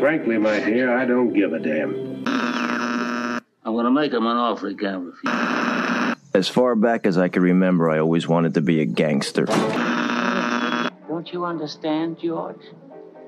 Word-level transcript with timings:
Frankly, 0.00 0.38
my 0.38 0.58
dear, 0.60 0.96
I 0.96 1.04
don't 1.04 1.34
give 1.34 1.52
a 1.52 1.58
damn. 1.58 2.24
I'm 2.26 3.74
gonna 3.76 3.90
make 3.90 4.12
him 4.12 4.26
an 4.26 4.36
offer 4.36 4.70
he 4.70 4.74
can't 4.74 5.12
refuse. 5.12 6.16
As 6.32 6.48
far 6.48 6.74
back 6.74 7.06
as 7.06 7.18
I 7.18 7.28
can 7.28 7.42
remember, 7.42 7.90
I 7.90 7.98
always 7.98 8.26
wanted 8.26 8.54
to 8.54 8.62
be 8.62 8.80
a 8.80 8.86
gangster. 8.86 9.44
Don't 9.44 11.28
you 11.30 11.44
understand, 11.44 12.18
George? 12.18 12.62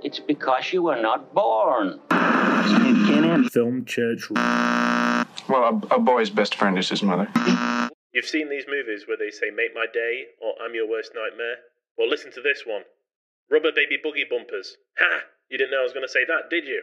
It's 0.02 0.18
because 0.18 0.72
you 0.72 0.84
were 0.84 1.00
not 1.00 1.34
born. 1.34 2.00
Film 3.50 3.84
church. 3.84 4.30
Well, 4.30 5.82
a, 5.90 5.96
a 5.96 5.98
boy's 5.98 6.30
best 6.30 6.54
friend 6.54 6.78
is 6.78 6.88
his 6.88 7.02
mother. 7.02 7.28
You've 8.14 8.24
seen 8.24 8.48
these 8.48 8.64
movies 8.66 9.04
where 9.06 9.18
they 9.18 9.30
say 9.30 9.50
"Make 9.50 9.74
my 9.74 9.84
day" 9.92 10.24
or 10.40 10.54
"I'm 10.64 10.74
your 10.74 10.88
worst 10.88 11.12
nightmare." 11.14 11.56
Well, 11.98 12.08
listen 12.08 12.32
to 12.32 12.40
this 12.40 12.62
one: 12.64 12.82
"Rubber 13.50 13.72
baby 13.74 13.98
boogie 14.02 14.28
bumpers." 14.28 14.78
Ha! 14.98 15.20
You 15.52 15.58
didn't 15.58 15.72
know 15.72 15.80
I 15.80 15.82
was 15.82 15.92
going 15.92 16.06
to 16.06 16.10
say 16.10 16.24
that, 16.24 16.48
did 16.48 16.64
you? 16.66 16.80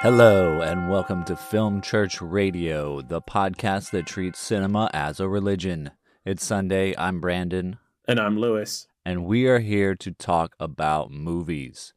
Hello, 0.00 0.62
and 0.62 0.88
welcome 0.88 1.22
to 1.24 1.36
Film 1.36 1.82
Church 1.82 2.22
Radio, 2.22 3.02
the 3.02 3.20
podcast 3.20 3.90
that 3.90 4.06
treats 4.06 4.38
cinema 4.38 4.88
as 4.94 5.20
a 5.20 5.28
religion. 5.28 5.90
It's 6.24 6.42
Sunday. 6.42 6.94
I'm 6.96 7.20
Branden, 7.20 7.76
And 8.06 8.18
I'm 8.18 8.38
Lewis. 8.38 8.88
and 9.04 9.26
we 9.26 9.46
are 9.46 9.58
here 9.58 9.94
to 9.96 10.12
talk 10.12 10.54
about 10.58 11.10
movies. 11.10 11.92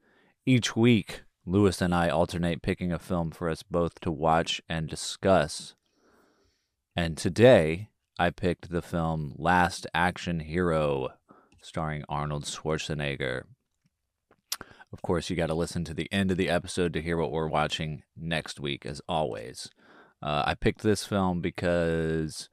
Each 0.46 0.76
week, 0.76 1.21
Lewis 1.46 1.80
and 1.82 1.96
I 1.96 2.10
alternate 2.10 2.62
picking 2.62 2.91
a 2.91 2.99
film 2.99 3.32
for 3.32 3.48
us 3.49 3.63
both 3.63 4.02
to 4.02 4.12
watch 4.12 4.62
and 4.68 4.90
discuss. 4.90 5.76
And 6.98 7.16
today, 7.18 7.91
I 8.21 8.30
picked 8.30 8.70
the 8.70 8.84
film 8.84 9.34
Last 9.35 9.88
Action 9.95 10.41
Hero, 10.41 11.09
starring 11.59 12.03
Arnold 12.07 12.43
Schwarzenegger. 12.43 13.46
Of 14.93 15.01
course, 15.01 15.32
you 15.32 15.35
got 15.35 15.48
to 15.48 15.55
listen 15.55 15.84
to 15.85 15.96
the 15.96 16.07
end 16.12 16.29
of 16.29 16.37
the 16.37 16.48
episode 16.48 16.93
to 16.93 17.01
hear 17.01 17.18
what 17.18 17.31
we're 17.31 17.48
watching 17.48 18.04
next 18.15 18.59
week, 18.59 18.85
as 18.85 19.01
always. 19.09 19.71
Uh, 20.21 20.43
I 20.46 20.54
picked 20.54 20.84
this 20.84 21.04
film 21.04 21.41
because 21.41 22.48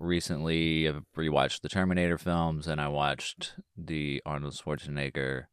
recently 0.00 0.88
I've 0.88 1.04
rewatched 1.16 1.60
the 1.60 1.68
Terminator 1.68 2.18
films 2.18 2.66
and 2.66 2.80
I 2.80 2.88
watched 2.88 3.54
the 3.76 4.20
Arnold 4.26 4.54
Schwarzenegger 4.54 5.44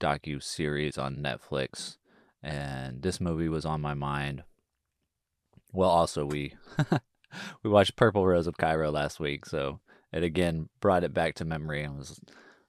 docu 0.00 0.42
series 0.42 0.96
on 0.96 1.16
Netflix, 1.16 1.98
and 2.42 3.02
this 3.02 3.20
movie 3.20 3.50
was 3.50 3.66
on 3.66 3.82
my 3.82 3.92
mind. 3.92 4.44
Well, 5.74 5.90
also 5.90 6.24
we 6.24 6.54
we 7.62 7.70
watched 7.70 7.96
Purple 7.96 8.26
Rose 8.26 8.46
of 8.46 8.56
Cairo 8.56 8.90
last 8.90 9.20
week, 9.20 9.46
so 9.46 9.80
it 10.12 10.22
again 10.22 10.68
brought 10.80 11.04
it 11.04 11.14
back 11.14 11.34
to 11.36 11.44
memory 11.44 11.82
and 11.82 11.98
was 11.98 12.20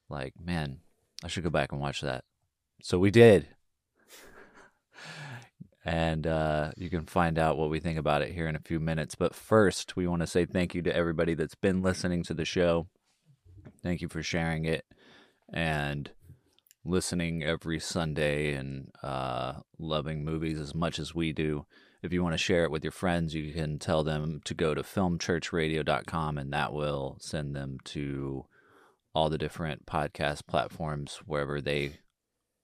like, 0.09 0.33
man, 0.43 0.79
I 1.23 1.27
should 1.27 1.43
go 1.43 1.49
back 1.49 1.71
and 1.71 1.81
watch 1.81 2.01
that. 2.01 2.23
So 2.81 2.97
we 2.97 3.11
did. 3.11 3.47
and 5.85 6.27
uh, 6.27 6.71
you 6.77 6.89
can 6.89 7.05
find 7.05 7.37
out 7.37 7.57
what 7.57 7.69
we 7.69 7.79
think 7.79 7.97
about 7.97 8.21
it 8.21 8.33
here 8.33 8.47
in 8.47 8.55
a 8.55 8.61
few 8.61 8.79
minutes. 8.79 9.15
But 9.15 9.35
first, 9.35 9.95
we 9.95 10.07
want 10.07 10.21
to 10.21 10.27
say 10.27 10.45
thank 10.45 10.75
you 10.75 10.81
to 10.83 10.95
everybody 10.95 11.33
that's 11.33 11.55
been 11.55 11.81
listening 11.81 12.23
to 12.23 12.33
the 12.33 12.45
show. 12.45 12.87
Thank 13.83 14.01
you 14.01 14.09
for 14.09 14.23
sharing 14.23 14.65
it 14.65 14.85
and 15.53 16.11
listening 16.85 17.43
every 17.43 17.79
Sunday 17.79 18.53
and 18.53 18.91
uh, 19.03 19.53
loving 19.77 20.23
movies 20.23 20.59
as 20.59 20.73
much 20.73 20.99
as 20.99 21.15
we 21.15 21.33
do. 21.33 21.65
If 22.01 22.13
you 22.13 22.23
want 22.23 22.33
to 22.33 22.37
share 22.37 22.63
it 22.63 22.71
with 22.71 22.83
your 22.83 22.91
friends, 22.91 23.35
you 23.35 23.53
can 23.53 23.77
tell 23.77 24.03
them 24.03 24.39
to 24.45 24.53
go 24.53 24.73
to 24.73 24.83
filmchurchradio.com 24.83 26.37
and 26.37 26.53
that 26.53 26.71
will 26.71 27.17
send 27.19 27.55
them 27.55 27.77
to 27.85 28.45
all 29.13 29.29
the 29.29 29.37
different 29.37 29.85
podcast 29.85 30.47
platforms 30.47 31.19
wherever 31.25 31.59
they 31.59 31.99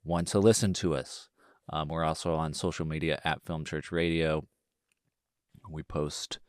want 0.05 0.29
to 0.29 0.39
listen 0.39 0.73
to 0.75 0.95
us. 0.95 1.27
Um, 1.69 1.89
we're 1.89 2.05
also 2.05 2.35
on 2.35 2.53
social 2.53 2.85
media 2.85 3.19
at 3.25 3.43
Film 3.43 3.65
Church 3.65 3.91
Radio. 3.91 4.45
We 5.69 5.83
post 5.83 6.39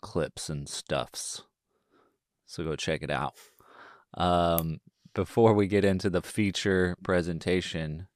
clips 0.00 0.48
and 0.48 0.68
stuffs. 0.68 1.42
So 2.46 2.62
go 2.62 2.76
check 2.76 3.02
it 3.02 3.10
out. 3.10 3.34
Um, 4.14 4.78
before 5.12 5.54
we 5.54 5.66
get 5.66 5.84
into 5.84 6.08
the 6.08 6.22
feature 6.22 6.96
presentation 7.02 8.06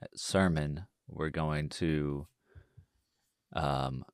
uh, 0.00 0.06
sermon, 0.14 0.86
we're 1.06 1.30
going 1.30 1.68
to 1.70 2.28
um, 3.52 4.04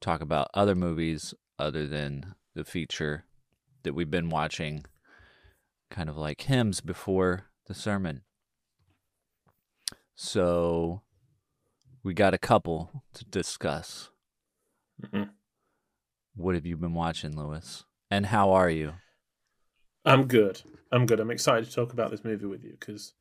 talk 0.00 0.20
about 0.20 0.48
other 0.54 0.74
movies 0.74 1.34
other 1.58 1.86
than 1.86 2.34
the 2.54 2.64
feature 2.64 3.24
that 3.82 3.94
we've 3.94 4.10
been 4.10 4.28
watching, 4.30 4.84
kind 5.90 6.08
of 6.08 6.16
like 6.16 6.42
hymns 6.42 6.80
before 6.80 7.46
the 7.66 7.74
sermon. 7.74 8.22
So 10.14 11.02
we 12.02 12.14
got 12.14 12.34
a 12.34 12.38
couple 12.38 13.04
to 13.14 13.24
discuss. 13.24 14.10
Mhm. 15.02 15.30
What 16.34 16.54
have 16.54 16.66
you 16.66 16.76
been 16.76 16.94
watching, 16.94 17.36
Lewis? 17.36 17.84
And 18.10 18.26
how 18.26 18.52
are 18.52 18.70
you? 18.70 18.94
I'm 20.04 20.26
good. 20.26 20.62
I'm 20.90 21.06
good. 21.06 21.20
I'm 21.20 21.30
excited 21.30 21.66
to 21.68 21.74
talk 21.74 21.92
about 21.92 22.10
this 22.10 22.24
movie 22.24 22.46
with 22.46 22.64
you 22.64 22.76
because 22.78 23.14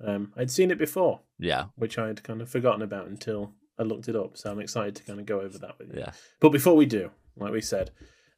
um, 0.00 0.32
I'd 0.36 0.50
seen 0.50 0.70
it 0.70 0.78
before, 0.78 1.22
Yeah, 1.38 1.66
which 1.76 1.98
I 1.98 2.08
had 2.08 2.22
kind 2.22 2.42
of 2.42 2.50
forgotten 2.50 2.82
about 2.82 3.08
until 3.08 3.54
I 3.78 3.82
looked 3.82 4.08
it 4.08 4.16
up. 4.16 4.36
So 4.36 4.50
I'm 4.50 4.60
excited 4.60 4.96
to 4.96 5.02
kind 5.04 5.20
of 5.20 5.26
go 5.26 5.40
over 5.40 5.58
that 5.58 5.78
with 5.78 5.92
you. 5.94 6.00
yeah. 6.00 6.12
But 6.40 6.50
before 6.50 6.74
we 6.76 6.86
do, 6.86 7.10
like 7.36 7.52
we 7.52 7.60
said, 7.60 7.90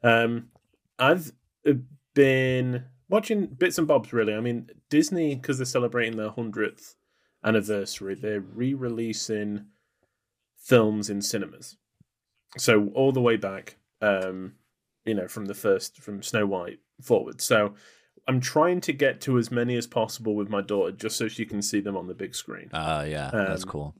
um, 0.02 0.48
I've 0.98 1.32
uh, 1.68 1.74
been 2.14 2.84
watching 3.08 3.46
bits 3.46 3.78
and 3.78 3.86
bobs. 3.86 4.12
Really, 4.12 4.34
I 4.34 4.40
mean 4.40 4.70
Disney 4.90 5.34
because 5.36 5.58
they're 5.58 5.64
celebrating 5.66 6.16
their 6.16 6.30
hundredth 6.30 6.94
anniversary. 7.44 8.14
They're 8.14 8.40
re-releasing 8.40 9.66
films 10.56 11.08
in 11.08 11.22
cinemas. 11.22 11.76
So 12.56 12.88
all 12.94 13.12
the 13.12 13.20
way 13.20 13.36
back, 13.36 13.76
um, 14.02 14.54
you 15.04 15.14
know, 15.14 15.28
from 15.28 15.46
the 15.46 15.54
first 15.54 16.02
from 16.02 16.22
Snow 16.22 16.46
White 16.46 16.80
forward. 17.02 17.40
So 17.40 17.74
I'm 18.26 18.40
trying 18.40 18.80
to 18.82 18.92
get 18.92 19.20
to 19.22 19.38
as 19.38 19.50
many 19.50 19.76
as 19.76 19.86
possible 19.86 20.34
with 20.34 20.48
my 20.50 20.60
daughter, 20.60 20.92
just 20.92 21.16
so 21.16 21.28
she 21.28 21.46
can 21.46 21.62
see 21.62 21.80
them 21.80 21.96
on 21.96 22.06
the 22.08 22.14
big 22.14 22.34
screen. 22.34 22.68
Uh, 22.72 23.06
yeah, 23.08 23.30
that's 23.32 23.62
Um, 23.62 23.68
cool. 23.68 23.94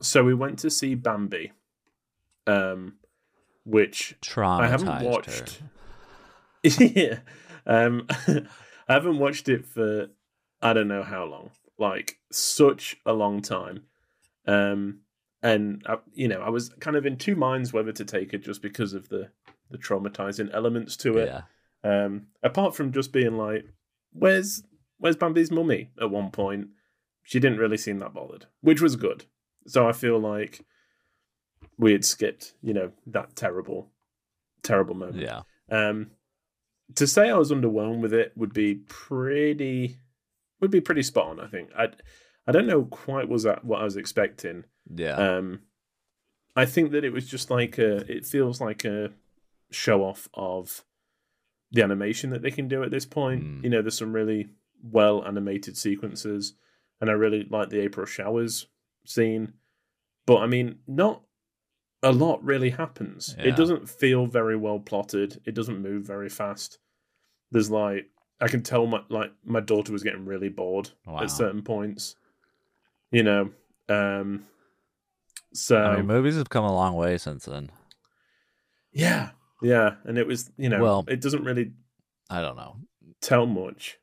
So 0.00 0.24
we 0.24 0.34
went 0.34 0.58
to 0.60 0.70
see 0.70 0.94
Bambi, 0.94 1.52
um, 2.46 2.96
which 3.64 4.14
I 4.60 4.66
haven't 4.68 4.88
watched. 5.04 5.62
yeah, 6.62 7.18
um, 7.66 8.06
I 8.88 8.92
haven't 8.92 9.18
watched 9.18 9.48
it 9.48 9.64
for 9.64 10.08
I 10.62 10.72
don't 10.72 10.88
know 10.88 11.02
how 11.02 11.24
long, 11.24 11.50
like 11.78 12.18
such 12.30 12.96
a 13.06 13.12
long 13.12 13.40
time. 13.42 13.84
Um, 14.46 15.00
and 15.42 15.82
I, 15.86 15.96
you 16.12 16.28
know, 16.28 16.40
I 16.40 16.50
was 16.50 16.70
kind 16.80 16.96
of 16.96 17.06
in 17.06 17.16
two 17.16 17.36
minds 17.36 17.72
whether 17.72 17.92
to 17.92 18.04
take 18.04 18.34
it 18.34 18.42
just 18.44 18.62
because 18.62 18.92
of 18.92 19.08
the 19.08 19.30
the 19.70 19.78
traumatizing 19.78 20.50
elements 20.54 20.96
to 20.98 21.18
it. 21.18 21.26
Yeah, 21.26 21.42
Um, 22.04 22.28
apart 22.42 22.76
from 22.76 22.92
just 22.92 23.12
being 23.12 23.36
like, 23.36 23.64
"Where's 24.12 24.62
Where's 24.98 25.16
Bambi's 25.16 25.50
mummy?" 25.50 25.90
At 26.00 26.10
one 26.10 26.30
point, 26.30 26.68
she 27.22 27.40
didn't 27.40 27.58
really 27.58 27.76
seem 27.76 27.98
that 27.98 28.14
bothered, 28.14 28.46
which 28.60 28.80
was 28.80 28.96
good. 28.96 29.24
So 29.66 29.88
I 29.88 29.92
feel 29.92 30.18
like 30.18 30.64
we 31.78 31.92
had 31.92 32.04
skipped, 32.04 32.54
you 32.62 32.74
know, 32.74 32.92
that 33.06 33.36
terrible, 33.36 33.90
terrible 34.62 34.94
moment. 34.94 35.20
yeah. 35.20 35.42
Um, 35.70 36.10
to 36.94 37.06
say 37.06 37.28
I 37.30 37.36
was 37.36 37.50
underwhelmed 37.50 38.00
with 38.00 38.14
it 38.14 38.32
would 38.36 38.52
be 38.52 38.76
pretty, 38.76 39.98
would 40.60 40.70
be 40.70 40.80
pretty 40.80 41.02
spot 41.02 41.28
on. 41.28 41.40
I 41.40 41.48
think 41.48 41.70
I, 41.76 41.88
I 42.46 42.52
don't 42.52 42.66
know 42.66 42.84
quite 42.84 43.28
was 43.28 43.42
that 43.42 43.64
what 43.64 43.80
I 43.80 43.84
was 43.84 43.96
expecting. 43.96 44.64
Yeah. 44.94 45.16
Um, 45.16 45.60
I 46.54 46.64
think 46.64 46.92
that 46.92 47.04
it 47.04 47.12
was 47.12 47.28
just 47.28 47.50
like 47.50 47.76
a. 47.78 48.10
It 48.10 48.24
feels 48.24 48.60
like 48.60 48.84
a 48.84 49.10
show 49.70 50.02
off 50.02 50.28
of 50.32 50.84
the 51.72 51.82
animation 51.82 52.30
that 52.30 52.42
they 52.42 52.50
can 52.50 52.68
do 52.68 52.82
at 52.82 52.90
this 52.90 53.04
point. 53.04 53.44
Mm. 53.44 53.64
You 53.64 53.70
know, 53.70 53.82
there's 53.82 53.98
some 53.98 54.12
really 54.12 54.48
well 54.82 55.24
animated 55.26 55.76
sequences, 55.76 56.54
and 57.00 57.10
I 57.10 57.14
really 57.14 57.46
like 57.50 57.68
the 57.68 57.80
April 57.80 58.06
showers 58.06 58.66
scene. 59.08 59.52
But 60.26 60.38
I 60.38 60.46
mean, 60.46 60.78
not 60.86 61.22
a 62.02 62.12
lot 62.12 62.42
really 62.44 62.70
happens. 62.70 63.34
Yeah. 63.38 63.46
It 63.46 63.56
doesn't 63.56 63.88
feel 63.88 64.26
very 64.26 64.56
well 64.56 64.78
plotted. 64.78 65.40
It 65.44 65.54
doesn't 65.54 65.80
move 65.82 66.04
very 66.04 66.28
fast. 66.28 66.78
There's 67.50 67.70
like 67.70 68.10
I 68.40 68.48
can 68.48 68.62
tell 68.62 68.86
my 68.86 69.00
like 69.08 69.32
my 69.44 69.60
daughter 69.60 69.92
was 69.92 70.02
getting 70.02 70.24
really 70.26 70.48
bored 70.48 70.90
Wow. 71.06 71.22
at 71.22 71.30
certain 71.30 71.62
points. 71.62 72.16
You 73.10 73.22
know, 73.22 73.50
um 73.88 74.44
so 75.54 75.78
I 75.82 75.96
mean, 75.96 76.06
movies 76.06 76.36
have 76.36 76.50
come 76.50 76.64
a 76.64 76.74
long 76.74 76.94
way 76.94 77.16
since 77.18 77.44
then. 77.46 77.70
yeah, 78.92 79.30
yeah, 79.62 79.94
and 80.04 80.18
it 80.18 80.26
was 80.26 80.50
you 80.56 80.68
know, 80.68 80.82
Well- 80.82 81.04
it 81.08 81.20
doesn't 81.20 81.44
really 81.44 81.72
I 82.28 82.40
don't 82.42 82.56
know. 82.56 82.76
tell 83.20 83.46
much 83.46 83.98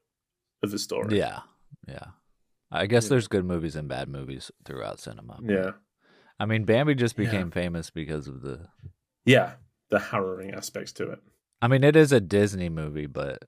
of 0.63 0.71
the 0.71 0.79
story. 0.79 1.17
Yeah, 1.19 1.41
yeah. 1.87 2.05
I 2.75 2.87
guess 2.87 3.05
Yeah. 3.05 3.09
there's 3.11 3.27
good 3.27 3.45
movies 3.45 3.75
and 3.75 3.87
bad 3.87 4.09
movies 4.09 4.51
throughout 4.65 4.99
cinema. 4.99 5.39
yeah, 5.43 5.71
I 6.39 6.45
mean, 6.45 6.65
Bambi 6.65 6.95
just 6.95 7.17
Yeah. 7.17 7.25
became 7.25 7.51
famous 7.51 7.89
because 7.89 8.27
of 8.27 8.41
the. 8.41 8.67
yeah. 9.25 9.55
The 9.89 9.99
harrowing 9.99 10.51
aspects 10.55 10.91
to 10.93 11.11
it. 11.11 11.19
I 11.61 11.67
mean, 11.67 11.83
it 11.83 11.95
is 11.95 12.11
a 12.11 12.19
Disney 12.19 12.67
movie, 12.69 13.05
but 13.05 13.43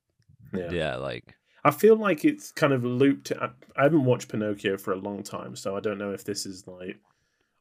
Yeah. 0.53 0.69
yeah, 0.71 0.95
like 0.97 1.35
I 1.63 1.71
feel 1.71 1.95
like 1.95 2.23
it's 2.23 2.51
kind 2.51 2.71
of 2.71 2.85
looped. 2.85 3.31
I, 3.31 3.49
I 3.75 3.83
haven't 3.83 4.05
watched 4.05 4.29
Pinocchio 4.29 4.77
for 4.77 4.93
a 4.93 4.97
long 4.97 5.23
time, 5.23 5.55
so 5.55 5.75
I 5.75 5.79
don't 5.79 5.97
know 5.97 6.11
if 6.11 6.23
this 6.23 6.45
is 6.45 6.67
like 6.67 6.99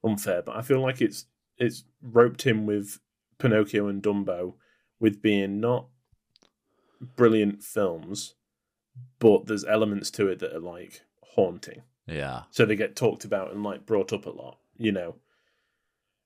unfair, 0.04 0.42
but 0.42 0.54
I 0.56 0.60
feel 0.60 0.80
like 0.80 1.00
it's 1.00 1.24
it's 1.56 1.84
roped 2.02 2.42
him 2.42 2.66
with 2.66 3.00
Pinocchio 3.38 3.88
and 3.88 4.02
Dumbo 4.02 4.56
with 5.00 5.22
being 5.22 5.60
not 5.60 5.88
brilliant 7.16 7.62
films, 7.62 8.34
but 9.18 9.46
there's 9.46 9.64
elements 9.64 10.10
to 10.12 10.28
it 10.28 10.38
that 10.40 10.52
are 10.54 10.60
like 10.60 11.02
haunting. 11.34 11.82
Yeah. 12.06 12.42
So 12.50 12.64
they 12.64 12.76
get 12.76 12.96
talked 12.96 13.24
about 13.24 13.52
and 13.52 13.62
like 13.62 13.86
brought 13.86 14.12
up 14.12 14.26
a 14.26 14.30
lot, 14.30 14.58
you 14.76 14.92
know. 14.92 15.16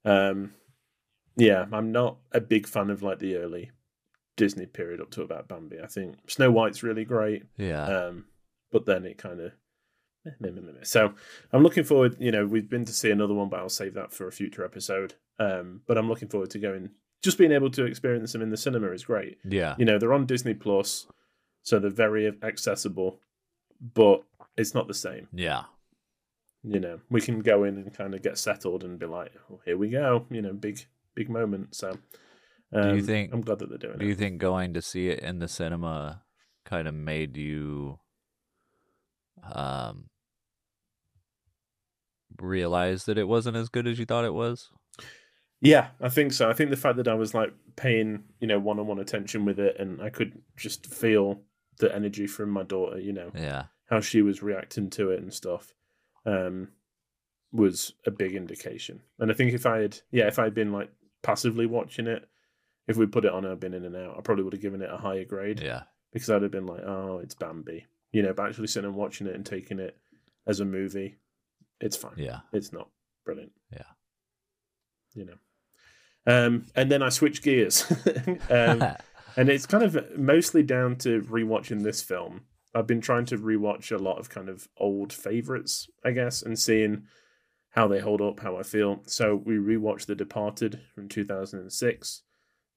Um 0.05 0.53
yeah, 1.37 1.67
I'm 1.73 1.93
not 1.93 2.19
a 2.33 2.41
big 2.41 2.67
fan 2.67 2.91
of 2.91 3.03
like 3.03 3.21
the 3.21 3.37
early 3.37 3.71
Disney 4.37 4.67
period 4.67 5.01
up 5.01 5.11
to 5.13 5.23
about 5.23 5.49
Bambi. 5.49 5.81
I 5.81 5.87
think 5.87 6.17
Snow 6.29 6.51
White's 6.51 6.83
really 6.83 7.05
great. 7.05 7.45
Yeah. 7.57 7.85
Um 7.85 8.27
but 8.71 8.87
then 8.87 9.05
it 9.05 9.19
kind 9.19 9.41
of 9.41 9.53
so 10.83 11.15
I'm 11.53 11.63
looking 11.63 11.85
forward, 11.85 12.17
you 12.19 12.31
know, 12.31 12.45
we've 12.45 12.69
been 12.69 12.85
to 12.85 12.93
see 12.93 13.11
another 13.11 13.33
one, 13.33 13.49
but 13.49 13.61
I'll 13.61 13.69
save 13.69 13.95
that 13.95 14.13
for 14.13 14.27
a 14.27 14.33
future 14.33 14.65
episode. 14.65 15.15
Um 15.39 15.83
but 15.87 15.97
I'm 15.97 16.09
looking 16.09 16.29
forward 16.29 16.51
to 16.51 16.59
going 16.59 16.91
just 17.23 17.39
being 17.39 17.53
able 17.53 17.71
to 17.71 17.85
experience 17.85 18.33
them 18.33 18.43
in 18.43 18.51
the 18.51 18.57
cinema 18.57 18.91
is 18.91 19.05
great. 19.05 19.39
yeah. 19.45 19.75
You 19.79 19.85
know, 19.85 19.99
they're 19.99 20.13
on 20.13 20.27
Disney 20.27 20.55
Plus, 20.55 21.07
so 21.63 21.79
they're 21.79 21.91
very 21.91 22.33
accessible, 22.43 23.21
but 23.81 24.23
it's 24.57 24.75
not 24.75 24.89
the 24.89 24.95
same 24.95 25.29
Yeah. 25.33 25.65
you 26.65 26.81
know, 26.81 27.01
we 27.11 27.21
can 27.21 27.41
go 27.41 27.65
in 27.65 27.77
and 27.77 27.95
kind 27.95 28.15
of 28.15 28.23
get 28.23 28.37
settled 28.39 28.83
and 28.85 28.99
be 28.99 29.07
like, 29.07 29.33
oh, 29.51 29.61
here 29.65 29.77
we 29.79 29.89
go, 29.91 30.27
you 30.31 30.43
know, 30.43 30.53
big, 30.53 30.81
big 31.15 31.31
moment. 31.31 31.75
So, 31.75 31.97
um, 32.73 32.97
you 32.97 33.03
think- 33.03 33.33
I'm 33.33 33.41
glad 33.43 33.61
that 33.61 33.69
they're 33.69 33.79
doing 33.79 33.99
Do 33.99 34.05
it? 34.05 34.09
you 34.09 34.15
think 34.17 34.41
going 34.41 34.75
to 34.75 34.83
see 34.83 35.09
it 35.09 35.21
in 35.21 35.39
the 35.39 35.49
cinema 35.49 36.23
kind 36.65 36.87
of 36.89 36.95
made 36.95 37.37
you 37.37 37.99
um 39.53 40.11
realize 42.41 43.05
that 43.05 43.19
it 43.19 43.27
wasn't 43.29 43.57
as 43.57 43.69
good 43.69 43.87
as 43.87 43.99
you 43.99 44.05
thought 44.05 44.25
it 44.25 44.35
was? 44.35 44.69
Yeah, 45.61 45.89
I 46.01 46.09
think 46.09 46.33
so. 46.33 46.49
I 46.49 46.53
think 46.53 46.71
the 46.71 46.77
fact 46.77 46.97
that 46.99 47.09
I 47.09 47.15
was 47.15 47.35
like 47.35 47.53
paying, 47.77 48.25
you 48.41 48.47
know, 48.47 48.59
one 48.61 48.79
on 48.79 48.87
one 48.87 48.99
attention 49.01 49.45
with 49.45 49.59
it 49.59 49.77
and 49.79 50.01
I 50.01 50.11
could 50.11 50.41
just 50.57 50.87
feel 50.87 51.41
the 51.79 51.95
energy 51.95 52.27
from 52.27 52.51
my 52.51 52.63
daughter, 52.63 52.99
you 52.99 53.13
know, 53.13 53.31
Yeah. 53.35 53.65
how 53.87 54.01
she 54.01 54.23
was 54.23 54.43
reacting 54.43 54.91
to 54.91 55.11
it 55.11 55.21
and 55.23 55.33
stuff, 55.33 55.75
um, 56.27 56.69
was 57.53 57.95
a 58.07 58.11
big 58.11 58.35
indication. 58.35 59.01
And 59.19 59.31
I 59.31 59.35
think 59.35 59.53
if 59.55 59.65
I 59.67 59.79
had, 59.79 60.01
yeah, 60.11 60.27
if 60.27 60.39
I 60.39 60.45
had 60.45 60.55
been 60.55 60.73
like 60.73 60.91
passively 61.23 61.67
watching 61.67 62.07
it, 62.07 62.29
if 62.87 62.97
we 62.97 63.07
put 63.07 63.25
it 63.25 63.33
on, 63.33 63.45
I'd 63.47 63.61
been 63.61 63.75
in 63.75 63.85
and 63.85 63.97
out, 63.97 64.17
I 64.19 64.21
probably 64.21 64.45
would 64.45 64.53
have 64.55 64.63
given 64.63 64.83
it 64.83 64.91
a 64.93 64.97
higher 64.97 65.25
grade. 65.25 65.61
Yeah. 65.61 65.83
because 66.13 66.31
I'd 66.31 66.41
have 66.43 66.51
been 66.51 66.67
like, 66.67 66.83
oh, 66.85 67.21
it's 67.23 67.35
Bambi, 67.35 67.87
you 68.13 68.23
know. 68.23 68.33
But 68.33 68.49
actually 68.49 68.67
sitting 68.69 68.89
and 68.89 68.97
watching 68.97 69.27
it 69.27 69.35
and 69.35 69.45
taking 69.45 69.79
it 69.79 69.97
as 70.47 70.61
a 70.61 70.65
movie, 70.65 71.17
it's 71.81 71.97
fine. 71.99 72.15
Yeah. 72.17 72.41
It's 72.53 72.73
not 72.73 72.89
brilliant. 73.27 73.53
Yeah. 73.73 73.83
you 75.15 75.27
know. 75.27 75.35
Um, 76.27 76.67
and 76.75 76.91
then 76.91 77.03
I 77.03 77.09
switched 77.11 77.43
gears, 77.43 77.85
um, 78.51 78.83
and 79.39 79.49
it's 79.49 79.67
kind 79.67 79.85
of 79.85 80.19
mostly 80.19 80.65
down 80.65 80.97
to 80.97 81.23
rewatching 81.23 81.85
this 81.85 82.03
film. 82.03 82.41
I've 82.75 82.89
been 82.89 83.01
trying 83.01 83.25
to 83.27 83.39
rewatch 83.39 83.93
a 83.93 84.03
lot 84.03 84.19
of 84.19 84.29
kind 84.29 84.49
of 84.49 84.67
old 84.77 85.13
favorites, 85.13 85.89
I 86.05 86.11
guess, 86.11 86.43
and 86.43 86.59
seeing 86.59 87.05
how 87.71 87.87
they 87.87 88.01
hold 88.01 88.21
up, 88.21 88.41
how 88.41 88.57
I 88.57 88.65
feel. 88.65 89.01
So 89.07 89.37
we 89.37 89.55
rewatched 89.55 90.07
The 90.07 90.17
Departed 90.17 90.81
from 90.93 91.09
2006, 91.09 92.23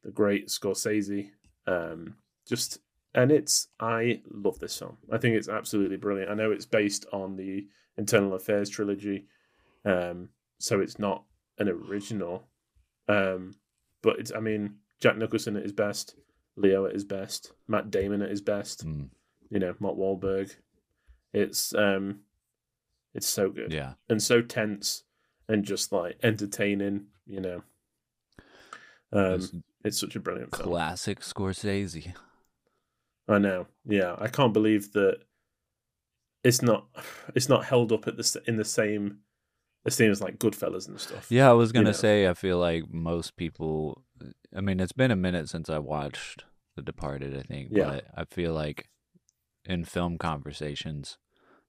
the 0.03 0.11
great 0.11 0.49
Scorsese. 0.49 1.31
Um, 1.65 2.17
just 2.47 2.77
and 3.15 3.31
it's 3.31 3.67
I 3.79 4.21
love 4.31 4.59
this 4.59 4.77
film. 4.77 4.97
I 5.11 5.17
think 5.17 5.35
it's 5.35 5.49
absolutely 5.49 5.97
brilliant. 5.97 6.29
I 6.29 6.35
know 6.35 6.51
it's 6.51 6.67
based 6.67 7.07
on 7.11 7.37
the 7.37 7.65
Infernal 7.97 8.35
Affairs 8.35 8.69
trilogy, 8.69 9.25
um, 9.83 10.29
so 10.59 10.79
it's 10.79 10.99
not 10.99 11.23
an 11.57 11.69
original. 11.69 12.43
Um, 13.07 13.55
but 14.03 14.19
it's 14.19 14.31
I 14.31 14.39
mean 14.41 14.75
Jack 14.99 15.17
Nicholson 15.17 15.57
at 15.57 15.63
his 15.63 15.73
best, 15.73 16.15
Leo 16.61 16.85
at 16.85 16.93
his 16.93 17.03
best, 17.03 17.51
Matt 17.67 17.91
Damon 17.91 18.21
at 18.21 18.29
his 18.29 18.41
best. 18.41 18.85
Mm, 18.85 19.09
You 19.49 19.59
know, 19.59 19.75
Mark 19.79 19.95
Wahlberg. 19.97 20.55
It's 21.33 21.73
um, 21.75 22.19
it's 23.13 23.27
so 23.27 23.49
good 23.49 23.71
yeah. 23.73 23.93
and 24.09 24.21
so 24.21 24.41
tense 24.41 25.03
and 25.47 25.63
just 25.63 25.91
like 25.91 26.17
entertaining. 26.23 27.05
You 27.25 27.39
know, 27.41 27.63
um, 29.13 29.33
It's 29.33 29.53
it's 29.83 29.99
such 29.99 30.15
a 30.15 30.19
brilliant 30.19 30.55
film. 30.55 30.69
classic 30.69 31.21
Scorsese. 31.21 32.13
I 33.27 33.37
know. 33.37 33.67
Yeah, 33.85 34.15
I 34.19 34.27
can't 34.27 34.53
believe 34.53 34.91
that 34.93 35.19
it's 36.43 36.61
not 36.61 36.87
it's 37.35 37.49
not 37.49 37.65
held 37.65 37.91
up 37.91 38.07
at 38.07 38.17
the 38.17 38.41
in 38.47 38.57
the 38.57 38.65
same 38.65 39.19
esteem 39.85 40.11
as 40.11 40.21
like 40.21 40.37
Goodfellas 40.39 40.87
and 40.87 40.99
stuff. 40.99 41.31
Yeah, 41.31 41.49
I 41.49 41.53
was 41.53 41.71
gonna 41.71 41.85
know. 41.85 41.91
say 41.93 42.27
I 42.27 42.33
feel 42.33 42.57
like 42.57 42.91
most 42.91 43.37
people. 43.37 44.03
I 44.55 44.59
mean, 44.61 44.79
it's 44.79 44.91
been 44.91 45.11
a 45.11 45.15
minute 45.15 45.49
since 45.49 45.69
I 45.69 45.79
watched 45.79 46.43
The 46.81 46.91
Departed. 46.91 47.37
I 47.37 47.41
think, 47.43 47.69
Yeah. 47.71 47.85
but 47.85 48.05
I 48.15 48.25
feel 48.25 48.53
like 48.53 48.89
in 49.65 49.85
film 49.85 50.17
conversations, 50.17 51.17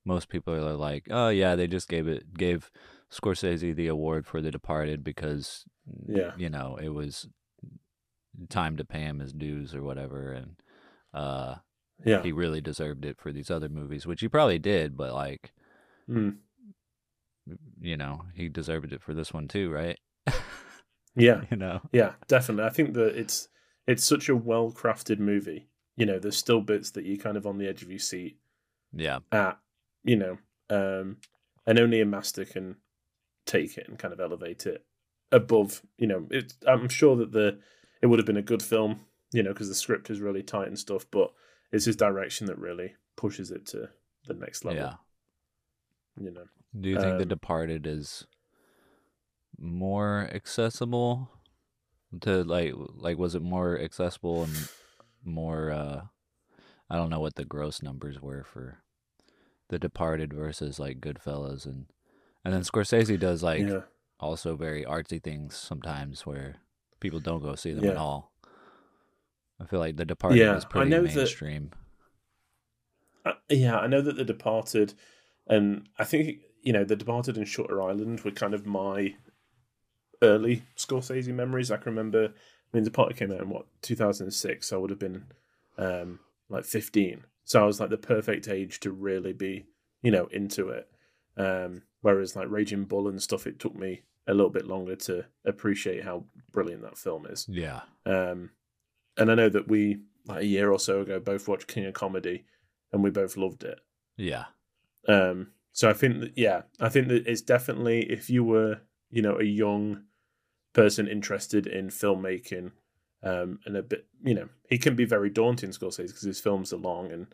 most 0.05 0.29
people 0.29 0.55
are 0.55 0.75
like, 0.75 1.07
"Oh 1.11 1.29
yeah, 1.29 1.55
they 1.55 1.67
just 1.67 1.89
gave 1.89 2.09
it 2.09 2.35
gave 2.35 2.71
Scorsese 3.11 3.75
the 3.77 3.87
award 3.89 4.27
for 4.27 4.41
The 4.41 4.51
Departed 4.51 5.05
because 5.05 5.65
Yeah. 6.09 6.33
you 6.37 6.49
know 6.49 6.77
it 6.77 6.89
was 6.89 7.29
time 8.49 8.77
to 8.79 8.85
pay 8.85 9.01
him 9.01 9.19
his 9.21 9.33
dues 9.33 9.75
or 9.75 9.83
whatever, 9.83 10.33
and 10.33 10.57
uh, 11.13 11.57
Yeah. 12.05 12.23
he 12.23 12.33
really 12.33 12.61
deserved 12.63 13.05
it 13.05 13.19
for 13.21 13.31
these 13.33 13.51
other 13.51 13.69
movies, 13.69 14.07
which 14.07 14.21
he 14.23 14.29
probably 14.29 14.59
did, 14.59 14.97
but 14.97 15.13
like." 15.13 15.53
Mm. 16.09 16.39
You 17.81 17.97
know, 17.97 18.23
he 18.35 18.49
deserved 18.49 18.93
it 18.93 19.03
for 19.03 19.15
this 19.15 19.33
one 19.33 19.49
too, 19.49 19.71
right? 19.71 19.99
Yeah. 21.15 21.45
you 21.51 21.59
know, 21.59 21.83
Yeah, 21.93 22.15
definitely. 22.27 22.65
I 22.65 22.71
think 22.71 22.95
that 22.95 23.15
it's 23.19 23.49
it's 23.87 24.05
such 24.05 24.29
a 24.29 24.37
well 24.37 24.71
crafted 24.71 25.19
movie. 25.19 25.69
You 25.97 26.07
know, 26.07 26.19
there's 26.19 26.37
still 26.37 26.61
bits 26.61 26.91
that 26.93 27.05
you 27.05 27.19
kind 27.19 27.37
of 27.37 27.47
on 27.47 27.59
the 27.59 27.69
edge 27.69 27.83
of 27.83 27.91
your 27.91 27.99
seat 27.99 28.39
yeah, 28.93 29.19
at, 29.31 29.59
you 30.05 30.17
know, 30.17 30.39
um, 30.71 31.19
and 31.67 31.79
only 31.79 32.01
a 32.01 32.07
master 32.07 32.45
can 32.45 32.77
take 33.47 33.77
it 33.77 33.89
and 33.89 33.99
kind 33.99 34.13
of 34.13 34.21
elevate 34.21 34.67
it 34.67 34.85
above. 35.31 35.83
You 35.99 36.07
know, 36.07 36.27
it, 36.31 36.55
I'm 36.67 36.89
sure 36.89 37.17
that 37.17 37.33
the 37.33 37.59
it 38.01 38.07
would 38.07 38.19
have 38.19 38.27
been 38.27 38.37
a 38.37 38.43
good 38.43 38.63
film, 38.63 39.01
you 39.33 39.43
know, 39.43 39.53
because 39.53 39.69
the 39.69 39.75
script 39.75 40.11
is 40.11 40.21
really 40.21 40.43
tight 40.43 40.69
and 40.69 40.79
stuff. 40.79 41.07
But 41.11 41.33
it's 41.71 41.85
his 41.85 41.97
direction 41.97 42.47
that 42.47 42.59
really 42.59 42.95
pushes 43.17 43.51
it 43.51 43.67
to 43.67 43.89
the 44.27 44.35
next 44.35 44.65
level. 44.65 44.83
yeah. 44.83 44.95
You 46.23 46.31
know, 46.31 46.45
Do 46.79 46.89
you 46.89 47.01
think 47.01 47.17
The 47.17 47.23
Um, 47.23 47.29
Departed 47.29 47.87
is 47.87 48.27
more 49.59 50.29
accessible 50.33 51.31
to 52.21 52.45
like 52.45 52.73
like 52.77 53.19
was 53.19 53.35
it 53.35 53.43
more 53.43 53.79
accessible 53.81 54.45
and 54.45 54.69
more 55.25 55.71
uh 55.71 56.03
I 56.91 56.97
don't 56.97 57.11
know 57.11 57.21
what 57.21 57.37
the 57.37 57.45
gross 57.47 57.83
numbers 57.83 58.21
were 58.21 58.45
for 58.45 58.79
The 59.71 59.79
Departed 59.79 60.33
versus 60.35 60.79
like 60.79 61.01
Goodfellas 61.01 61.65
and 61.65 61.87
and 62.45 62.53
then 62.53 62.63
Scorsese 62.63 63.19
does 63.19 63.43
like 63.43 63.61
yeah, 63.61 63.81
also 64.21 64.57
very 64.57 64.85
artsy 64.85 65.23
things 65.23 65.57
sometimes 65.57 66.27
where 66.27 66.57
people 67.01 67.21
don't 67.21 67.43
go 67.43 67.55
see 67.55 67.73
them 67.73 67.89
at 67.89 67.97
all. 67.97 68.33
I 69.61 69.65
feel 69.67 69.79
like 69.79 69.97
The 69.97 70.05
Departed 70.05 70.39
Yeah, 70.39 70.57
is 70.57 70.65
I 70.65 70.69
pretty 70.69 70.91
know 70.91 71.03
that- 71.07 71.15
mainstream. 71.17 71.71
Uh, 73.25 73.33
yeah. 73.49 73.79
I 73.79 73.87
know 73.87 74.01
that 74.03 74.17
The 74.17 74.25
Departed, 74.25 74.95
and 75.47 75.89
I 75.99 76.05
think 76.05 76.39
you 76.63 76.73
know 76.73 76.85
The 76.85 76.97
Departed 76.97 77.37
and 77.37 77.47
Shutter 77.47 77.81
Island 77.81 78.21
were 78.21 78.33
kind 78.33 78.53
of 78.55 78.67
my 78.67 79.15
early 80.23 80.63
Scorsese 80.77 81.35
memories. 81.35 81.71
I 81.71 81.77
can 81.77 81.93
remember. 81.93 82.25
I 82.25 82.77
mean, 82.77 82.85
The 82.85 82.91
Departed 82.91 83.17
came 83.19 83.33
out 83.33 83.41
in 83.41 83.51
what 83.51 83.67
2006. 83.83 84.67
So 84.67 84.77
I 84.77 84.81
would 84.81 84.91
have 84.91 84.99
been 84.99 85.25
um, 85.77 86.21
like 86.49 86.65
15. 86.65 87.25
So 87.45 87.63
I 87.63 87.67
was 87.67 87.81
like 87.81 87.91
the 87.91 87.99
perfect 87.99 88.49
age 88.49 88.81
to 88.81 88.93
really 88.93 89.33
be, 89.33 89.67
you 90.03 90.11
know, 90.11 90.27
into 90.27 90.69
it. 90.69 90.89
Um, 91.37 91.83
whereas 92.01 92.37
like 92.37 92.51
Raging 92.51 92.85
Bull 92.85 93.09
and 93.09 93.23
stuff, 93.23 93.47
it 93.47 93.59
took 93.59 93.75
me 93.75 94.03
a 94.27 94.35
little 94.35 94.51
bit 94.51 94.67
longer 94.67 94.97
to 94.97 95.25
appreciate 95.45 96.05
how 96.05 96.25
brilliant 96.53 96.83
that 96.83 96.99
film 96.99 97.27
is. 97.27 97.47
Yeah. 97.49 97.81
Um, 98.07 98.51
and 99.17 99.31
I 99.31 99.35
know 99.35 99.49
that 99.49 99.69
we 99.69 99.99
like 100.27 100.43
a 100.43 100.47
year 100.47 100.71
or 100.71 100.79
so 100.79 101.01
ago 101.01 101.19
both 101.19 101.49
watched 101.49 101.67
King 101.67 101.87
of 101.87 101.95
Comedy, 101.95 102.45
and 102.93 103.03
we 103.03 103.11
both 103.11 103.37
loved 103.37 103.65
it. 103.65 103.81
Yeah. 104.17 104.45
Um, 105.09 105.49
so 105.73 105.91
I 105.91 105.93
think 105.93 106.21
that 106.21 106.33
yeah, 106.37 106.63
I 106.81 106.89
think 106.89 107.09
that 107.09 107.27
it's 107.27 107.41
definitely 107.41 108.11
if 108.11 108.31
you 108.31 108.45
were 108.45 108.81
you 109.11 109.23
know 109.23 109.39
a 109.39 109.45
young 109.45 110.05
person 110.73 111.07
interested 111.09 111.67
in 111.67 111.89
filmmaking, 111.89 112.73
um, 113.23 113.59
and 113.67 113.77
a 113.77 113.83
bit 113.83 114.07
you 114.25 114.35
know 114.35 114.49
he 114.69 114.79
can 114.79 114.95
be 114.97 115.05
very 115.05 115.31
daunting 115.31 115.71
Scorsese 115.71 116.07
because 116.09 116.23
his 116.23 116.41
films 116.41 116.73
are 116.73 116.77
long 116.79 117.13
and 117.13 117.27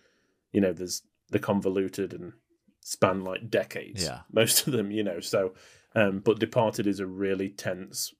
you 0.52 0.60
know 0.60 0.72
there's 0.72 1.02
the 1.30 1.38
convoluted 1.38 2.12
and 2.12 2.32
span 2.80 3.22
like 3.24 3.50
decades. 3.50 4.02
Yeah. 4.04 4.20
most 4.32 4.66
of 4.66 4.72
them 4.72 4.90
you 4.90 5.02
know 5.04 5.20
so. 5.20 5.54
Um, 5.94 6.20
but 6.20 6.38
Departed 6.38 6.86
is 6.86 7.00
a 7.00 7.06
really 7.06 7.48
tense 7.48 8.12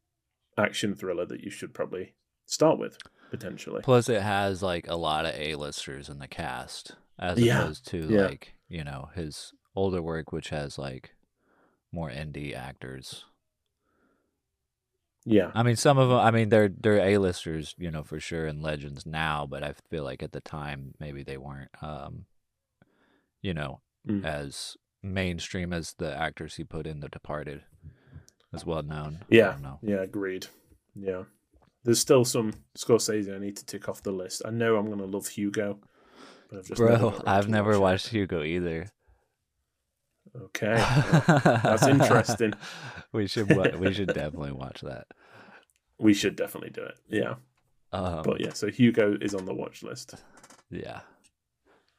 action 0.57 0.95
thriller 0.95 1.27
that 1.27 1.43
you 1.43 1.51
should 1.51 1.75
probably 1.75 2.15
start 2.47 2.79
with 2.79 2.97
potentially. 3.31 3.83
Plus, 3.83 4.09
it 4.09 4.23
has 4.23 4.63
like 4.63 4.89
a 4.89 4.97
lot 4.97 5.27
of 5.27 5.35
A-listers 5.35 6.09
in 6.09 6.19
the 6.19 6.27
cast, 6.29 6.93
as 7.19 7.39
Yeah, 7.39 7.61
opposed 7.63 7.87
to 7.89 8.07
yeah. 8.09 8.27
like 8.27 8.55
you 8.69 8.85
know 8.85 9.11
his 9.15 9.53
older 9.77 10.01
work, 10.03 10.33
which 10.33 10.49
has 10.49 10.79
like 10.79 11.15
more 11.93 12.11
indie 12.11 12.55
actors. 12.57 13.25
Yeah, 15.31 15.51
I 15.55 15.63
mean, 15.63 15.77
some 15.77 15.99
of 15.99 16.09
them. 16.09 16.19
I 16.19 16.31
mean, 16.31 16.49
they're 16.49 16.69
they're 16.69 17.01
A-listers, 17.01 17.75
you 17.79 17.91
know, 17.91 18.03
for 18.03 18.19
sure, 18.21 18.47
and 18.47 18.63
legends 18.63 19.05
now. 19.07 19.47
But 19.47 19.63
I 19.63 19.75
feel 19.91 20.05
like 20.05 20.23
at 20.23 20.33
the 20.33 20.41
time, 20.41 20.95
maybe 20.99 21.23
they 21.23 21.37
weren't, 21.37 21.71
um, 21.83 22.25
you 23.43 23.55
know, 23.55 23.81
Mm. 24.09 24.25
as 24.25 24.77
mainstream 25.03 25.73
as 25.73 25.95
the 25.99 26.15
actors 26.17 26.55
he 26.55 26.65
put 26.65 26.87
in 26.87 27.01
The 27.01 27.09
Departed, 27.09 27.63
as 28.55 28.65
well 28.65 28.83
known. 28.83 29.25
Yeah, 29.29 29.57
yeah. 29.83 29.97
Agreed. 30.03 30.47
Yeah, 30.95 31.25
there's 31.85 32.01
still 32.01 32.25
some 32.25 32.53
Scorsese 32.77 33.35
I 33.35 33.39
need 33.39 33.57
to 33.59 33.67
tick 33.67 33.89
off 33.89 34.03
the 34.03 34.13
list. 34.13 34.43
I 34.47 34.51
know 34.51 34.77
I'm 34.77 34.89
gonna 34.89 35.05
love 35.05 35.27
Hugo, 35.29 35.79
but 36.49 36.61
I've 36.61 36.67
just 36.67 36.81
never 36.81 36.97
Bro, 36.99 37.11
got 37.11 37.29
I've 37.29 37.49
never 37.49 37.79
watched 37.79 38.09
Hugo 38.09 38.43
either. 38.43 38.87
Okay, 40.37 40.75
that's 41.63 41.87
interesting. 41.87 42.53
we 43.13 43.27
should 43.27 43.49
we 43.79 43.93
should 43.93 44.09
definitely 44.09 44.53
watch 44.53 44.81
that. 44.83 45.07
we 45.99 46.15
should 46.15 46.37
definitely 46.37 46.71
do 46.71 46.83
it. 46.83 46.97
Yeah, 47.09 47.35
Um, 47.93 48.23
but 48.23 48.41
yeah, 48.41 48.53
so 48.53 48.69
Hugo 48.69 49.17
is 49.21 49.35
on 49.35 49.45
the 49.45 49.55
watch 49.55 49.83
list. 49.83 50.15
yeah, 50.71 51.01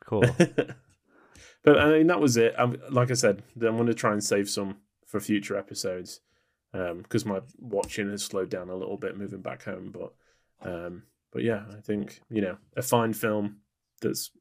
cool. 0.05 0.23
but 1.63 1.79
I 1.79 1.89
mean, 1.91 2.07
that 2.07 2.19
was 2.19 2.37
it. 2.37 2.53
I'm, 2.57 2.81
like 2.89 3.11
I 3.11 3.15
said, 3.15 3.43
I'm 3.61 3.75
going 3.75 3.87
to 3.87 3.93
try 3.93 4.11
and 4.13 4.23
save 4.23 4.49
some 4.49 4.77
for 5.05 5.19
future 5.19 5.57
episodes 5.57 6.21
because 6.71 7.25
my 7.25 7.41
watching 7.57 8.09
has 8.11 8.23
slowed 8.23 8.49
down 8.49 8.69
a 8.69 8.75
little 8.75 8.97
bit 8.97 9.17
moving 9.17 9.41
back 9.41 9.63
home. 9.63 9.91
But 9.91 10.13
um, 10.61 11.03
but 11.31 11.43
yeah, 11.43 11.63
I 11.75 11.81
think 11.81 12.21
you 12.29 12.41
know 12.41 12.57
a 12.75 12.81
fine 12.81 13.13
film 13.13 13.57
that's 14.01 14.31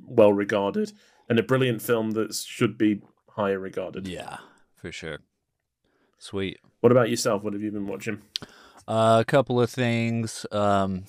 well 0.00 0.32
regarded 0.32 0.92
and 1.28 1.38
a 1.38 1.42
brilliant 1.42 1.82
film 1.82 2.12
that 2.12 2.34
should 2.34 2.76
be 2.78 3.02
higher 3.30 3.58
regarded. 3.58 4.06
yeah, 4.08 4.38
for 4.76 4.92
sure. 4.92 5.18
Sweet. 6.18 6.58
What 6.80 6.92
about 6.92 7.10
yourself? 7.10 7.42
What 7.42 7.52
have 7.52 7.62
you 7.62 7.70
been 7.70 7.86
watching? 7.86 8.22
Uh, 8.86 9.18
a 9.20 9.24
couple 9.24 9.60
of 9.60 9.70
things. 9.70 10.46
Um, 10.52 11.04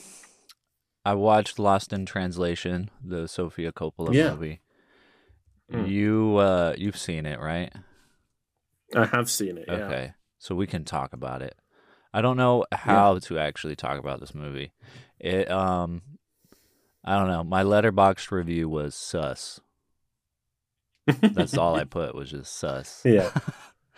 I 1.05 1.13
watched 1.13 1.59
Lost 1.59 1.93
in 1.93 2.05
Translation, 2.05 2.89
the 3.03 3.27
Sofia 3.27 3.71
Coppola 3.71 4.13
Yeah. 4.13 4.31
movie. 4.31 4.61
Mm. 5.71 5.87
You 5.89 6.37
uh, 6.37 6.73
you've 6.77 6.97
seen 6.97 7.25
it, 7.25 7.39
right? 7.39 7.71
I 8.95 9.05
have 9.05 9.29
seen 9.29 9.57
it. 9.57 9.65
Yeah. 9.67 9.73
Okay, 9.85 10.13
so 10.37 10.53
we 10.55 10.67
can 10.67 10.85
talk 10.85 11.11
about 11.13 11.41
it. 11.41 11.55
I 12.13 12.21
don't 12.21 12.37
know 12.37 12.65
how 12.71 13.19
to 13.19 13.37
actually 13.39 13.75
talk 13.75 13.99
about 13.99 14.19
this 14.19 14.33
movie. 14.35 14.71
It 15.19 15.49
um, 15.51 16.01
I 17.03 17.17
don't 17.17 17.27
know. 17.27 17.43
My 17.43 17.63
Letterboxd 17.63 18.31
review 18.31 18.69
was 18.69 18.95
sus. 18.95 19.59
That's 21.05 21.57
all 21.57 21.75
I 21.75 21.83
put 21.85 22.15
was 22.15 22.31
just 22.31 22.57
sus. 22.57 23.01
Yeah. 23.03 23.31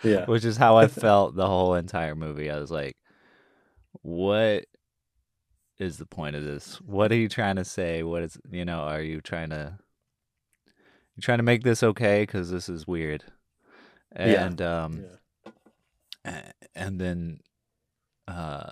Yeah. 0.04 0.26
Which 0.26 0.44
is 0.44 0.56
how 0.56 0.76
I 0.76 0.86
felt 0.88 1.34
the 1.34 1.48
whole 1.48 1.74
entire 1.74 2.14
movie. 2.14 2.50
I 2.50 2.60
was 2.60 2.70
like, 2.70 2.96
what 4.02 4.66
is 5.78 5.98
the 5.98 6.06
point 6.06 6.36
of 6.36 6.44
this? 6.44 6.80
What 6.80 7.10
are 7.10 7.16
you 7.16 7.28
trying 7.28 7.56
to 7.56 7.64
say? 7.64 8.04
What 8.04 8.22
is, 8.22 8.38
you 8.48 8.64
know, 8.64 8.80
are 8.82 9.02
you 9.02 9.20
trying 9.20 9.50
to 9.50 9.76
you 11.16 11.20
trying 11.20 11.38
to 11.38 11.42
make 11.42 11.64
this 11.64 11.82
okay 11.82 12.24
cuz 12.26 12.48
this 12.48 12.68
is 12.68 12.86
weird. 12.86 13.24
Yeah. 14.16 14.46
And 14.46 14.62
um 14.62 15.04
yeah. 16.24 16.52
and 16.76 17.00
then 17.00 17.40
uh 18.28 18.70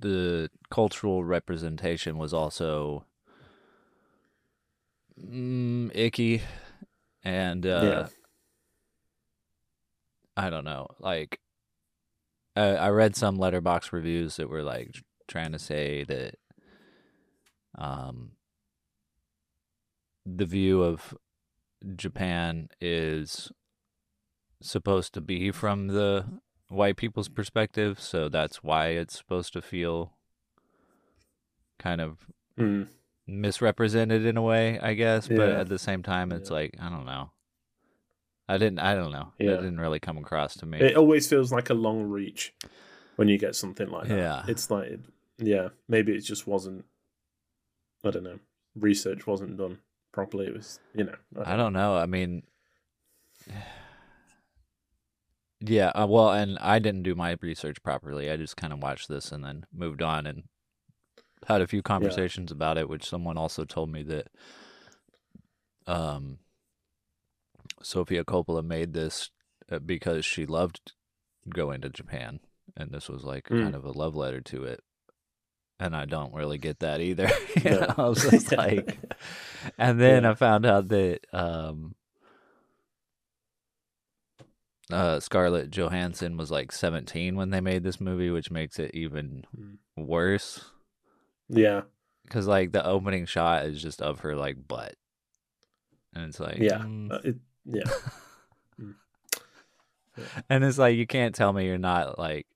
the 0.00 0.50
cultural 0.70 1.22
representation 1.24 2.18
was 2.18 2.34
also 2.34 3.04
mm, 5.20 5.90
icky 5.94 6.42
and 7.22 7.66
uh 7.66 7.80
Yeah. 7.82 8.08
I 10.36 10.50
don't 10.50 10.64
know 10.64 10.88
like 10.98 11.40
I, 12.56 12.62
I 12.76 12.88
read 12.90 13.16
some 13.16 13.36
letterbox 13.36 13.92
reviews 13.92 14.36
that 14.36 14.48
were 14.48 14.62
like 14.62 15.02
trying 15.28 15.52
to 15.52 15.58
say 15.58 16.04
that 16.04 16.34
um 17.76 18.32
the 20.26 20.44
view 20.44 20.82
of 20.82 21.14
Japan 21.96 22.68
is 22.80 23.50
supposed 24.60 25.14
to 25.14 25.20
be 25.20 25.50
from 25.50 25.88
the 25.88 26.26
white 26.68 26.96
people's 26.96 27.28
perspective, 27.28 27.98
so 27.98 28.28
that's 28.28 28.62
why 28.62 28.88
it's 28.88 29.16
supposed 29.16 29.52
to 29.54 29.62
feel 29.62 30.12
kind 31.78 32.00
of 32.00 32.26
Mm. 32.58 32.88
Misrepresented 33.30 34.24
in 34.26 34.36
a 34.36 34.42
way, 34.42 34.78
I 34.80 34.94
guess. 34.94 35.28
But 35.28 35.48
at 35.50 35.68
the 35.68 35.78
same 35.78 36.02
time, 36.02 36.32
it's 36.32 36.50
Yeah. 36.50 36.54
like 36.56 36.76
I 36.80 36.88
don't 36.90 37.06
know. 37.06 37.30
I 38.48 38.58
didn't. 38.58 38.80
I 38.80 38.94
don't 38.94 39.12
know. 39.12 39.32
Yeah. 39.38 39.52
It 39.52 39.56
didn't 39.58 39.80
really 39.80 40.00
come 40.00 40.18
across 40.18 40.54
to 40.56 40.66
me. 40.66 40.80
It 40.80 40.96
always 40.96 41.28
feels 41.28 41.52
like 41.52 41.70
a 41.70 41.74
long 41.74 42.02
reach 42.02 42.52
when 43.16 43.28
you 43.28 43.38
get 43.38 43.54
something 43.54 43.88
like 43.88 44.08
that. 44.08 44.16
Yeah. 44.18 44.42
It's 44.48 44.70
like, 44.70 44.98
yeah, 45.38 45.68
maybe 45.88 46.12
it 46.14 46.20
just 46.22 46.46
wasn't, 46.46 46.84
I 48.04 48.10
don't 48.10 48.24
know, 48.24 48.40
research 48.74 49.26
wasn't 49.26 49.56
done 49.56 49.78
properly. 50.12 50.46
It 50.46 50.54
was, 50.54 50.80
you 50.94 51.04
know, 51.04 51.14
I 51.44 51.56
don't 51.56 51.72
know. 51.72 51.96
I 51.96 52.06
mean, 52.06 52.42
yeah. 55.60 55.88
Uh, 55.94 56.06
well, 56.08 56.30
and 56.32 56.58
I 56.58 56.78
didn't 56.78 57.02
do 57.02 57.14
my 57.14 57.36
research 57.40 57.82
properly. 57.82 58.30
I 58.30 58.36
just 58.36 58.56
kind 58.56 58.72
of 58.72 58.82
watched 58.82 59.08
this 59.08 59.30
and 59.32 59.44
then 59.44 59.66
moved 59.72 60.02
on 60.02 60.26
and 60.26 60.44
had 61.46 61.60
a 61.62 61.66
few 61.66 61.82
conversations 61.82 62.50
about 62.52 62.78
it. 62.78 62.88
Which 62.88 63.04
someone 63.08 63.36
also 63.36 63.64
told 63.64 63.90
me 63.90 64.02
that, 64.04 64.28
um, 65.86 66.38
Sofia 67.82 68.24
Coppola 68.24 68.62
made 68.64 68.92
this 68.92 69.30
uh, 69.70 69.78
because 69.78 70.24
she 70.24 70.46
loved 70.46 70.92
going 71.48 71.80
to 71.80 71.88
Japan, 71.88 72.40
and 72.76 72.90
this 72.90 73.08
was 73.08 73.24
like 73.24 73.44
Mm. 73.48 73.62
kind 73.62 73.74
of 73.74 73.84
a 73.84 73.92
love 73.92 74.14
letter 74.14 74.40
to 74.42 74.64
it. 74.64 74.82
And 75.78 75.96
I 75.96 76.04
don't 76.04 76.34
really 76.34 76.58
get 76.58 76.80
that 76.80 77.00
either. 77.00 77.30
you 77.56 77.70
No. 77.70 77.80
know, 77.80 77.94
I 77.96 78.08
was 78.08 78.22
just 78.22 78.52
like, 78.56 78.98
and 79.78 79.98
then 79.98 80.24
Yeah. 80.24 80.30
I 80.32 80.34
found 80.34 80.66
out 80.66 80.88
that 80.88 81.20
um, 81.32 81.94
uh, 84.92 85.20
Scarlett 85.20 85.70
Johansson 85.70 86.36
was 86.36 86.50
like 86.50 86.72
17 86.72 87.34
when 87.36 87.50
they 87.50 87.60
made 87.60 87.82
this 87.82 88.00
movie, 88.00 88.30
which 88.30 88.50
makes 88.50 88.78
it 88.78 88.90
even 88.94 89.44
Mm. 89.58 89.78
worse. 89.96 90.70
Yeah. 91.50 91.82
Because 92.24 92.46
like 92.46 92.72
the 92.72 92.84
opening 92.86 93.26
shot 93.26 93.66
is 93.66 93.82
just 93.82 94.00
of 94.00 94.20
her 94.20 94.36
like 94.36 94.66
butt, 94.68 94.94
and 96.14 96.26
it's 96.26 96.38
like 96.40 96.58
Yeah. 96.58 96.78
mm. 96.78 97.10
Uh, 97.12 97.18
it, 97.24 97.36
yeah. 97.64 97.82
and 100.48 100.64
it's 100.64 100.78
like 100.78 100.96
you 100.96 101.06
can't 101.06 101.34
tell 101.34 101.52
me 101.52 101.66
you're 101.66 101.78
not 101.78 102.18
like. 102.18 102.46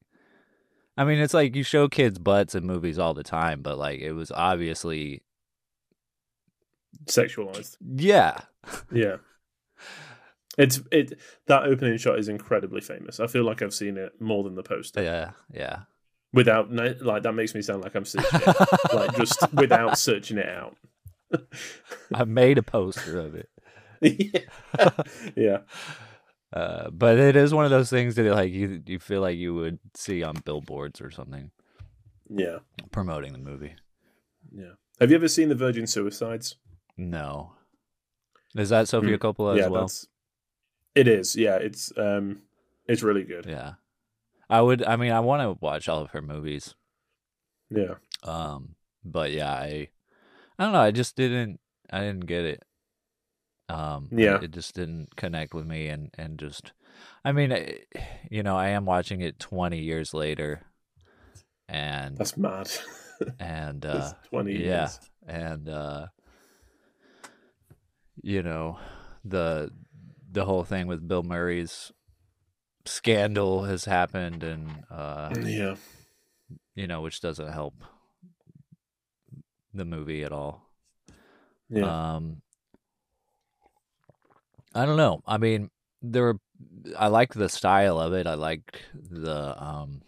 I 0.96 1.04
mean, 1.04 1.18
it's 1.18 1.34
like 1.34 1.56
you 1.56 1.64
show 1.64 1.88
kids 1.88 2.18
butts 2.20 2.54
in 2.54 2.64
movies 2.64 3.00
all 3.00 3.14
the 3.14 3.24
time, 3.24 3.62
but 3.62 3.76
like 3.78 3.98
it 4.00 4.12
was 4.12 4.30
obviously 4.30 5.22
Sexualized. 7.06 7.76
yeah, 7.96 8.38
Yeah. 8.92 9.16
It's 10.56 10.80
it 10.92 11.18
that 11.46 11.64
opening 11.64 11.98
shot 11.98 12.18
is 12.20 12.28
incredibly 12.28 12.80
famous. 12.80 13.18
I 13.18 13.26
feel 13.26 13.42
like 13.44 13.60
I've 13.60 13.74
seen 13.74 13.96
it 13.96 14.20
more 14.20 14.44
than 14.44 14.54
the 14.54 14.62
poster. 14.62 15.02
yeah, 15.02 15.32
yeah. 15.52 15.80
Without 16.34 16.70
like 16.72 17.22
that 17.22 17.32
makes 17.32 17.54
me 17.54 17.62
sound 17.62 17.82
like 17.82 17.94
I'm 17.94 18.04
searching 18.04 18.40
it. 18.46 18.68
like 18.94 19.16
just 19.16 19.52
without 19.52 19.96
searching 19.98 20.38
it 20.38 20.48
out. 20.48 20.76
I 22.14 22.24
made 22.24 22.58
a 22.58 22.62
poster 22.62 23.18
of 23.20 23.34
it. 23.34 23.48
yeah. 24.00 24.90
yeah. 25.36 25.58
Uh, 26.52 26.90
but 26.90 27.18
it 27.18 27.34
is 27.36 27.52
one 27.54 27.64
of 27.64 27.70
those 27.70 27.90
things 27.90 28.14
that 28.16 28.24
like 28.32 28.52
you 28.52 28.82
you 28.86 28.98
feel 28.98 29.20
like 29.20 29.36
you 29.36 29.54
would 29.54 29.78
see 29.94 30.22
on 30.22 30.36
billboards 30.44 31.00
or 31.00 31.10
something 31.10 31.50
Yeah. 32.28 32.58
promoting 32.92 33.32
the 33.32 33.38
movie. 33.38 33.74
Yeah. 34.54 34.72
Have 35.00 35.10
you 35.10 35.16
ever 35.16 35.28
seen 35.28 35.48
the 35.48 35.54
Virgin 35.56 35.86
Suicides? 35.86 36.56
No, 36.96 37.54
is 38.54 38.68
that 38.68 38.88
Sofia 38.88 39.18
Coppola 39.18 39.52
Hmm. 39.52 39.58
yeah, 39.58 39.64
as 39.64 39.70
well? 39.70 39.80
that's 39.82 40.06
it 40.94 41.08
is. 41.08 41.34
Yeah, 41.34 41.56
it's 41.56 41.92
um 41.96 42.42
it's 42.86 43.02
really 43.02 43.24
good. 43.24 43.46
Yeah, 43.46 43.74
I 44.50 44.60
would. 44.60 44.82
I 44.84 44.96
mean, 44.96 45.12
I 45.12 45.20
want 45.20 45.42
to 45.42 45.58
watch 45.64 45.88
all 45.88 46.00
of 46.02 46.10
her 46.10 46.22
movies. 46.22 46.74
Yeah. 47.70 47.94
Um, 48.22 48.74
but 49.04 49.32
yeah, 49.32 49.52
I 49.52 49.88
I 50.58 50.64
don't 50.64 50.72
know. 50.72 50.80
I 50.80 50.90
just 50.90 51.16
didn't. 51.16 51.60
I 51.90 52.00
didn't 52.00 52.26
get 52.26 52.44
it. 52.44 52.62
Um, 53.68 54.08
Yeah. 54.12 54.40
it 54.42 54.50
just 54.50 54.74
didn't 54.74 55.16
connect 55.16 55.54
with 55.54 55.66
me, 55.66 55.88
and 55.88 56.10
and 56.18 56.38
just, 56.38 56.72
I 57.24 57.32
mean, 57.32 57.52
I- 57.52 57.80
you 58.30 58.42
know, 58.42 58.56
I 58.56 58.68
am 58.68 58.84
watching 58.84 59.20
it 59.22 59.38
twenty 59.38 59.80
years 59.80 60.12
later, 60.12 60.62
and 61.68 62.16
That's 62.18 62.36
mad. 62.36 62.70
and 63.38 63.84
uh, 63.86 64.12
It's 64.20 64.28
20 64.28 64.52
yeah, 64.52 64.90
and 65.26 65.68
uh, 65.68 66.06
you 68.22 68.42
know, 68.42 68.78
the 69.24 69.70
the 70.30 70.44
whole 70.44 70.64
thing 70.64 70.86
with 70.86 71.06
Bill 71.06 71.22
Murray's 71.22 71.92
scandal 72.86 73.64
has 73.64 73.84
happened, 73.84 74.42
and 74.42 74.84
uh, 74.90 75.32
Yeah. 75.42 75.76
you 76.74 76.86
know, 76.86 77.00
which 77.02 77.20
doesn't 77.20 77.52
help 77.52 77.74
the 79.72 79.84
movie 79.84 80.22
at 80.22 80.32
all. 80.32 80.70
Yeah. 81.68 82.14
Um, 82.14 82.42
I 84.74 84.86
don't 84.86 84.96
know. 84.96 85.22
I 85.26 85.38
mean, 85.38 85.70
there 86.02 86.22
were. 86.24 86.38
I 86.96 87.08
like 87.08 87.34
the 87.34 87.48
style 87.48 87.98
of 87.98 88.12
it. 88.12 88.26
I 88.26 88.34
like 88.34 88.82
the. 88.94 89.60
Um, 89.62 90.02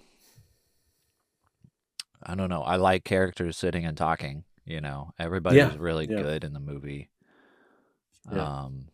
I 2.22 2.34
don't 2.34 2.50
know. 2.50 2.62
I 2.62 2.76
like 2.76 3.04
characters 3.04 3.56
sitting 3.56 3.84
and 3.84 3.96
talking. 3.96 4.44
You 4.64 4.80
know, 4.80 5.12
everybody 5.18 5.58
Yeah, 5.58 5.68
was 5.68 5.78
really 5.78 6.06
yeah. 6.10 6.20
good 6.20 6.42
in 6.44 6.52
the 6.52 6.60
movie. 6.60 7.08
Yeah. 8.32 8.42
Um, 8.64 8.88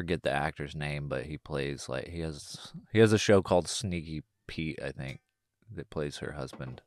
forget 0.00 0.22
the 0.22 0.30
actor's 0.30 0.74
name, 0.74 1.08
but 1.08 1.26
he 1.26 1.36
plays 1.36 1.86
like 1.86 2.08
he 2.08 2.20
has 2.20 2.72
he 2.90 3.00
has 3.00 3.12
a 3.12 3.18
show 3.18 3.42
called 3.42 3.68
Sneaky 3.68 4.22
Pete, 4.48 4.78
I 4.82 4.92
think, 4.92 5.20
that 5.74 5.90
plays 5.90 6.18
her 6.18 6.32
husband. 6.32 6.80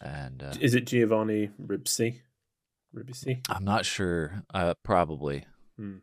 And 0.00 0.42
uh, 0.42 0.54
Is 0.58 0.74
it 0.74 0.86
Giovanni 0.86 1.50
Ribisi? 1.62 2.20
Ribisi? 2.94 3.44
I'm 3.50 3.64
not 3.66 3.84
sure. 3.84 4.44
Uh, 4.54 4.72
probably. 4.82 5.44
Hmm. 5.78 5.96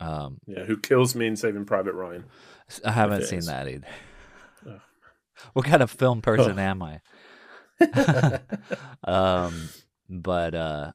Um, 0.00 0.38
Yeah, 0.44 0.64
who 0.64 0.76
kills 0.76 1.14
me 1.14 1.28
in 1.28 1.36
Saving 1.36 1.66
Private 1.66 1.94
Ryan? 1.94 2.24
I 2.84 2.90
haven't 2.90 3.26
seen 3.26 3.38
is. 3.40 3.46
that 3.46 3.68
either. 3.68 3.86
Oh. 4.66 4.80
What 5.54 5.64
kind 5.64 5.82
of 5.82 5.90
film 5.90 6.20
person 6.20 6.58
am 6.58 6.82
I? 6.82 7.00
um, 9.04 9.70
but 10.06 10.54
uh, 10.54 10.92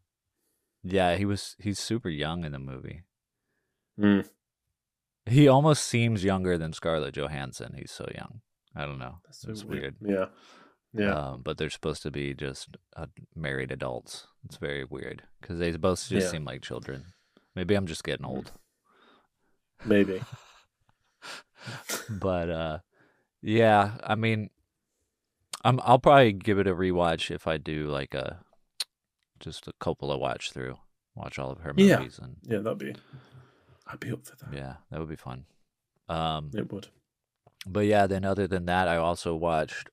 yeah, 0.83 1.15
he 1.15 1.25
was 1.25 1.55
he's 1.59 1.79
super 1.79 2.09
young 2.09 2.45
in 2.45 2.51
the 2.51 2.59
movie. 2.59 3.01
Hmm. 3.99 4.19
He 5.25 5.47
almost 5.47 5.83
seems 5.85 6.23
younger 6.23 6.57
than 6.57 6.71
Scarlett 6.73 7.15
Johansson. 7.15 7.73
He's 7.77 7.91
so 7.91 8.07
young. 8.13 8.41
I 8.75 8.85
don't 8.85 8.99
know. 8.99 9.15
That's 9.25 9.41
so 9.41 9.49
it's 9.51 9.63
weird. 9.63 9.95
Yeah. 10.01 10.25
Yeah. 10.93 11.13
Um, 11.13 11.41
but 11.43 11.57
they're 11.57 11.69
supposed 11.69 12.03
to 12.03 12.11
be 12.11 12.33
just 12.33 12.77
uh, 12.95 13.07
married 13.35 13.71
adults. 13.71 14.27
It's 14.45 14.57
very 14.57 14.83
weird 14.85 15.23
because 15.41 15.59
they 15.59 15.71
both 15.71 15.99
just 16.07 16.11
Yeah. 16.25 16.31
Seem 16.31 16.45
like 16.45 16.61
children. 16.61 17.05
Maybe 17.55 17.75
I'm 17.75 17.87
just 17.87 18.03
getting 18.03 18.25
old. 18.25 18.51
Maybe. 19.85 20.21
but 22.09 22.49
uh 22.49 22.77
yeah 23.41 23.93
i 24.03 24.13
mean 24.13 24.49
i'm 25.63 25.79
i'll 25.83 25.97
probably 25.97 26.31
give 26.31 26.59
it 26.59 26.67
a 26.67 26.75
rewatch 26.75 27.33
if 27.33 27.47
i 27.47 27.57
do 27.57 27.87
like 27.87 28.13
a 28.13 28.39
just 29.39 29.67
a 29.67 29.73
Coppola 29.81 30.19
watch 30.19 30.51
through 30.51 30.75
watch 31.15 31.39
all 31.39 31.49
of 31.51 31.59
her 31.61 31.73
Yeah. 31.75 31.97
movies 31.97 32.19
and 32.21 32.35
Yeah, 32.43 32.59
that'd 32.59 32.77
be. 32.77 32.95
I'd 33.87 33.99
be 33.99 34.11
up 34.11 34.25
for 34.25 34.35
that. 34.37 34.53
yeah 34.53 34.75
that 34.91 34.99
would 34.99 35.09
be 35.09 35.15
fun 35.15 35.45
um 36.09 36.51
It 36.53 36.71
would. 36.71 36.87
but 37.67 37.81
yeah 37.85 38.07
then 38.07 38.25
other 38.25 38.47
than 38.47 38.65
that 38.65 38.87
i 38.87 38.95
also 38.97 39.35
watched 39.35 39.89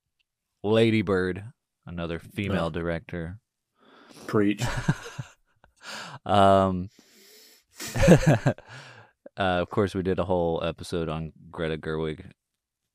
lady 0.63 1.03
bird 1.03 1.45
another 1.87 2.19
female 2.19 2.67
Oh. 2.67 2.71
director 2.71 3.39
Preach. 4.27 4.63
um 6.27 6.89
uh, 8.09 8.53
of 9.37 9.69
course 9.71 9.95
we 9.95 10.03
did 10.03 10.19
a 10.19 10.25
whole 10.25 10.63
episode 10.63 11.09
on 11.09 11.33
greta 11.51 11.77
gerwig 11.77 12.25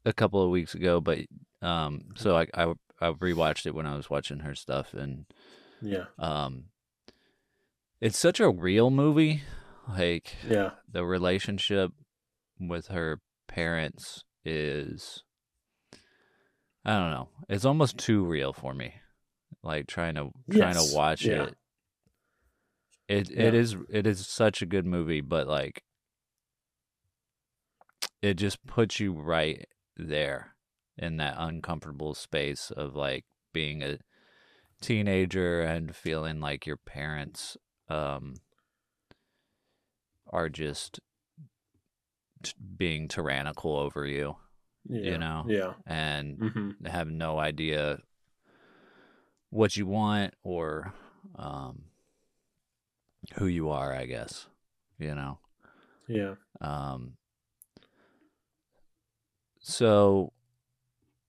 a 0.06 0.14
couple 0.14 0.42
of 0.42 0.50
weeks 0.50 0.74
ago 0.76 1.02
but 1.02 1.20
um 1.62 2.06
so 2.16 2.38
i 2.38 2.48
i, 2.54 2.74
I 3.02 3.12
rewatched 3.14 3.66
it 3.66 3.76
when 3.76 3.86
i 3.86 3.96
was 3.96 4.10
watching 4.10 4.40
her 4.40 4.56
stuff 4.56 4.94
and 4.94 5.26
Yeah. 5.82 6.06
um 6.18 6.66
it's 8.00 8.18
such 8.18 8.40
a 8.40 8.50
real 8.50 8.90
movie 8.90 9.42
like 9.88 10.36
Yeah. 10.48 10.72
the 10.92 11.06
relationship 11.06 11.92
with 12.60 12.88
her 12.88 13.20
parents 13.48 14.24
is 14.44 15.24
I 16.86 16.98
don't 16.98 17.12
know. 17.12 17.30
It's 17.50 17.66
almost 17.66 17.98
too 17.98 18.24
real 18.24 18.54
for 18.54 18.74
me. 18.74 18.94
Like 19.64 19.88
trying 19.88 20.16
to 20.16 20.32
trying 20.52 20.76
Yes, 20.76 20.90
to 20.90 20.96
watch 20.96 21.26
yeah. 21.26 21.44
it. 21.44 21.56
It 23.10 23.30
Yeah. 23.30 23.44
it 23.44 23.54
is 23.54 23.76
it 23.90 24.08
is 24.08 24.26
such 24.28 24.62
a 24.62 24.66
good 24.66 24.86
movie, 24.86 25.22
but 25.22 25.48
like 25.48 25.84
it 28.22 28.36
just 28.36 28.66
puts 28.66 29.00
you 29.00 29.14
right 29.14 29.66
there 29.96 30.56
in 30.98 31.18
that 31.18 31.36
uncomfortable 31.38 32.14
space 32.14 32.72
of 32.72 32.96
like 32.96 33.26
being 33.54 33.82
a 33.84 33.98
teenager 34.82 35.62
and 35.62 35.96
feeling 35.96 36.40
like 36.40 36.66
your 36.66 36.78
parents 36.78 37.58
um 37.90 38.36
are 40.30 40.50
just 40.50 41.00
t- 42.44 42.52
being 42.78 43.08
tyrannical 43.08 43.76
over 43.78 44.06
you 44.06 44.36
Yeah. 44.90 45.18
know. 45.18 45.46
Yeah. 45.48 45.74
and 45.86 46.38
hmm 46.40 46.72
have 46.86 47.10
no 47.10 47.38
idea 47.40 48.00
what 49.50 49.76
you 49.76 49.86
want 49.86 50.34
or 50.44 50.94
um 51.36 51.84
who 53.36 53.48
you 53.48 53.70
are 53.70 53.94
i 53.94 54.06
guess 54.06 54.48
you 55.00 55.14
know 55.16 55.40
Yeah. 56.08 56.36
um 56.62 57.14
so 59.60 60.32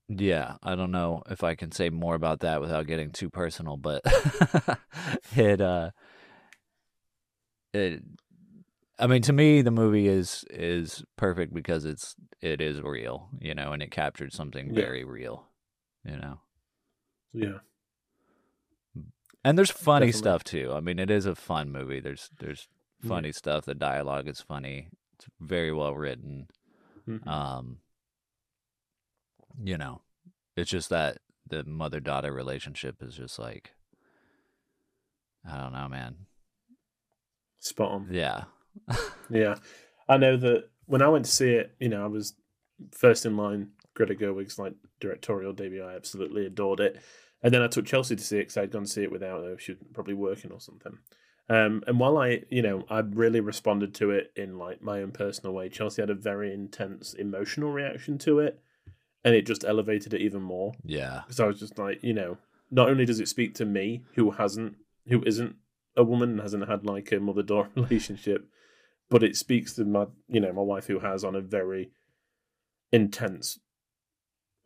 yeah 0.08 0.56
i 0.62 0.74
don't 0.74 0.90
know 0.90 1.22
if 1.30 1.42
i 1.44 1.54
can 1.54 1.70
say 1.72 1.90
more 1.90 2.14
about 2.14 2.40
that 2.40 2.60
without 2.60 2.86
getting 2.86 3.10
too 3.10 3.30
personal 3.30 3.76
but 3.76 4.02
it 5.36 5.60
uh 5.60 5.90
it 7.72 8.02
i 8.98 9.06
mean 9.06 9.22
to 9.22 9.32
me 9.32 9.62
the 9.62 9.70
movie 9.70 10.08
is 10.08 10.44
is 10.50 11.04
perfect 11.16 11.52
because 11.54 11.84
it's 11.84 12.14
it 12.40 12.60
is 12.60 12.80
real 12.80 13.28
you 13.40 13.54
know 13.54 13.72
and 13.72 13.82
it 13.82 13.90
captured 13.90 14.32
something 14.32 14.68
Yeah. 14.68 14.82
very 14.82 15.04
real 15.04 15.46
you 16.04 16.16
know 16.16 16.40
Yeah. 17.32 17.58
and 19.44 19.56
there's 19.58 19.70
funny 19.70 20.06
Definitely. 20.06 20.18
stuff 20.18 20.44
too 20.44 20.72
i 20.74 20.80
mean 20.80 20.98
it 20.98 21.10
is 21.10 21.26
a 21.26 21.34
fun 21.34 21.70
movie 21.70 22.00
there's 22.00 22.30
there's 22.38 22.68
funny 23.06 23.30
stuff 23.32 23.64
the 23.64 23.74
dialogue 23.74 24.26
is 24.28 24.40
funny 24.40 24.88
it's 25.14 25.26
very 25.40 25.72
well 25.72 25.94
written 25.94 26.48
Mhm. 27.06 27.26
um 27.26 27.78
you 29.62 29.78
know 29.78 30.02
it's 30.56 30.70
just 30.70 30.88
that 30.90 31.18
the 31.48 31.64
mother 31.64 32.00
daughter 32.00 32.32
relationship 32.32 33.02
is 33.02 33.14
just 33.14 33.38
like 33.38 33.70
i 35.48 35.56
don't 35.56 35.72
know 35.72 35.88
man 35.88 36.26
Spot 37.60 37.90
on. 37.90 38.08
yeah 38.10 38.44
Yeah. 39.30 39.56
I 40.08 40.16
know 40.16 40.36
that 40.38 40.70
when 40.86 41.02
I 41.02 41.08
went 41.08 41.26
to 41.26 41.30
see 41.30 41.50
it, 41.50 41.74
you 41.78 41.88
know, 41.88 42.02
I 42.02 42.08
was 42.08 42.34
first 42.92 43.26
in 43.26 43.36
line. 43.36 43.70
Greta 43.94 44.14
Gerwig's 44.14 44.58
like 44.58 44.74
directorial 45.00 45.52
debut. 45.52 45.84
I 45.84 45.96
absolutely 45.96 46.46
adored 46.46 46.80
it. 46.80 47.00
And 47.42 47.52
then 47.52 47.62
I 47.62 47.68
took 47.68 47.86
Chelsea 47.86 48.16
to 48.16 48.22
see 48.22 48.38
it 48.38 48.40
because 48.42 48.56
I'd 48.56 48.70
gone 48.70 48.84
to 48.84 48.88
see 48.88 49.02
it 49.02 49.12
without 49.12 49.44
her. 49.44 49.58
She 49.58 49.72
was 49.72 49.80
probably 49.92 50.14
working 50.14 50.50
or 50.50 50.60
something. 50.60 50.98
Um, 51.50 51.82
and 51.86 51.98
while 51.98 52.18
I, 52.18 52.42
you 52.50 52.62
know, 52.62 52.84
I 52.90 52.98
really 52.98 53.40
responded 53.40 53.94
to 53.96 54.10
it 54.10 54.32
in 54.36 54.58
like 54.58 54.82
my 54.82 55.00
own 55.00 55.12
personal 55.12 55.54
way, 55.54 55.68
Chelsea 55.68 56.02
had 56.02 56.10
a 56.10 56.14
very 56.14 56.52
intense 56.52 57.14
emotional 57.14 57.70
reaction 57.70 58.18
to 58.18 58.40
it, 58.40 58.60
and 59.24 59.34
it 59.34 59.46
just 59.46 59.64
elevated 59.64 60.12
it 60.12 60.20
even 60.20 60.42
more. 60.42 60.72
yeah 60.84 61.22
Because 61.24 61.40
I 61.40 61.46
was 61.46 61.58
just 61.58 61.78
like, 61.78 62.02
you 62.02 62.12
know, 62.12 62.36
not 62.70 62.90
only 62.90 63.06
does 63.06 63.20
it 63.20 63.28
speak 63.28 63.54
to 63.54 63.64
me, 63.64 64.04
who 64.14 64.32
hasn't, 64.32 64.76
who 65.06 65.22
isn't 65.24 65.56
a 65.96 66.04
woman, 66.04 66.30
and 66.32 66.40
hasn't 66.40 66.68
had 66.68 66.84
like 66.84 67.10
a 67.12 67.20
mother 67.20 67.42
daughter 67.42 67.70
relationship, 67.76 68.46
but 69.10 69.22
it 69.22 69.36
speaks 69.36 69.74
to 69.74 69.84
my, 69.84 70.06
you 70.28 70.40
know, 70.40 70.52
my 70.52 70.62
wife 70.62 70.86
who 70.86 70.98
has 70.98 71.24
on 71.24 71.34
a 71.34 71.40
very 71.40 71.90
intense, 72.92 73.58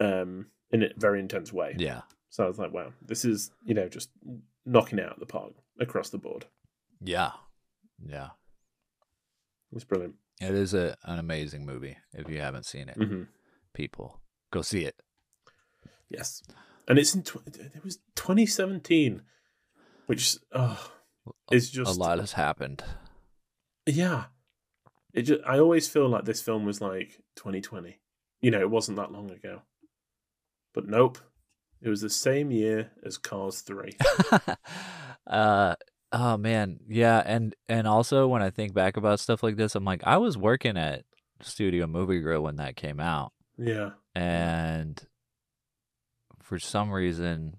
um, 0.01 0.47
in 0.71 0.83
a 0.83 0.89
very 0.97 1.21
intense 1.21 1.53
way. 1.53 1.75
yeah 1.79 2.03
So 2.31 2.45
I 2.45 2.49
was 2.49 2.59
like, 2.59 2.73
wow, 2.73 2.93
this 3.07 3.25
is, 3.25 3.51
you 3.65 3.75
know, 3.75 3.89
just 3.89 4.11
knocking 4.65 4.99
it 4.99 5.05
out 5.07 5.15
of 5.15 5.21
the 5.21 5.27
park 5.27 5.53
across 5.79 6.11
the 6.11 6.19
board. 6.19 6.47
yeah 7.01 7.33
yeah 8.05 8.31
It's 9.75 9.85
brilliant. 9.85 10.15
it 10.41 10.55
is 10.55 10.75
a, 10.75 10.97
an 11.05 11.19
amazing 11.19 11.65
movie 11.67 11.97
if 12.13 12.29
you 12.29 12.41
haven't 12.41 12.67
seen 12.67 12.89
it 12.89 12.97
hmm 12.97 13.23
people 13.75 14.21
go 14.51 14.63
see 14.63 14.85
it 14.85 14.97
Yes, 16.09 16.43
and 16.87 16.99
it's 16.99 17.15
in. 17.15 17.23
Tw- 17.23 17.41
it 17.47 17.83
was 17.83 17.97
2017, 18.17 19.23
which 20.07 20.37
oh, 20.53 20.93
is 21.51 21.71
just 21.71 21.97
a 21.97 21.99
lot 21.99 22.19
has 22.19 22.33
happened 22.33 22.85
Yeah. 23.87 24.25
It 25.13 25.23
just, 25.23 25.43
I 25.47 25.59
always 25.59 25.89
feel 25.89 26.09
like 26.09 26.25
this 26.25 26.41
film 26.41 26.65
was 26.65 26.81
like 26.81 27.21
2020. 27.37 27.99
You 28.41 28.51
know, 28.51 28.61
it 28.61 28.71
wasn't 28.71 28.97
that 28.97 29.13
long 29.13 29.31
ago. 29.31 29.63
But 30.75 30.89
nope. 30.89 31.19
It 31.81 31.89
was 31.89 32.01
the 32.01 32.11
same 32.11 32.51
year 32.51 32.93
as 33.05 33.19
Cars 33.19 33.61
3. 33.61 33.93
uh 35.27 35.75
oh 36.13 36.37
man 36.37 36.79
yeah 36.89 37.23
and 37.25 37.55
and 37.69 37.87
also 37.87 38.29
when 38.29 38.43
i 38.43 38.51
think 38.51 38.75
back 38.75 38.97
about 38.97 39.19
stuff 39.19 39.43
like 39.43 39.57
this 39.57 39.75
i'm 39.75 39.85
like 39.85 40.03
i 40.05 40.17
was 40.17 40.37
working 40.37 40.77
at 40.77 41.05
studio 41.41 41.87
movie 41.87 42.21
grill 42.21 42.43
when 42.43 42.57
that 42.57 42.77
came 42.77 43.01
out 43.01 43.33
yeah. 43.57 43.91
and 44.15 45.07
for 46.43 46.59
some 46.59 46.91
reason 46.91 47.57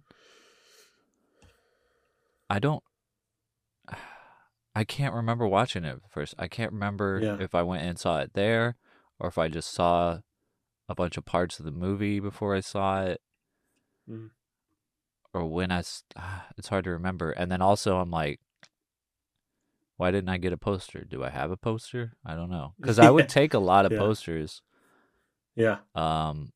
i 2.49 2.59
don't 2.59 2.83
i 4.75 4.83
can't 4.83 5.13
remember 5.13 5.47
watching 5.47 5.83
it 5.83 5.99
first 6.09 6.33
i 6.39 6.47
can't 6.47 6.71
remember 6.73 7.19
Yeah. 7.21 7.37
if 7.39 7.53
i 7.55 7.61
went 7.61 7.83
and 7.83 7.97
saw 7.99 8.19
it 8.19 8.31
there 8.33 8.75
or 9.19 9.27
if 9.29 9.37
i 9.37 9.47
just 9.47 9.71
saw 9.71 10.19
a 10.89 10.95
bunch 10.95 11.17
of 11.17 11.25
parts 11.25 11.59
of 11.59 11.65
the 11.65 11.71
movie 11.71 12.19
before 12.19 12.55
i 12.55 12.59
saw 12.59 13.03
it 13.03 13.21
Mm. 14.09 14.31
or 15.33 15.45
when 15.45 15.71
i 15.71 15.77
s- 15.79 16.03
it's 16.57 16.67
hard 16.67 16.83
to 16.83 16.89
remember 16.91 17.31
and 17.31 17.49
then 17.51 17.61
also 17.61 17.97
i'm 17.99 18.11
like 18.11 18.39
Why 19.95 20.09
didn't 20.11 20.29
I 20.29 20.37
get 20.39 20.51
a 20.51 20.57
poster? 20.57 21.05
Do 21.05 21.23
I 21.23 21.29
have 21.29 21.51
a 21.51 21.55
poster? 21.55 22.13
I 22.25 22.33
don't 22.35 22.49
know. 22.49 22.73
Because 22.81 22.97
I 22.99 23.11
would 23.11 23.29
take 23.29 23.53
a 23.53 23.59
lot 23.59 23.85
of 23.85 23.91
Yeah. 23.91 23.99
posters. 23.99 24.61
Yeah. 25.55 25.77
Um, 25.95 26.51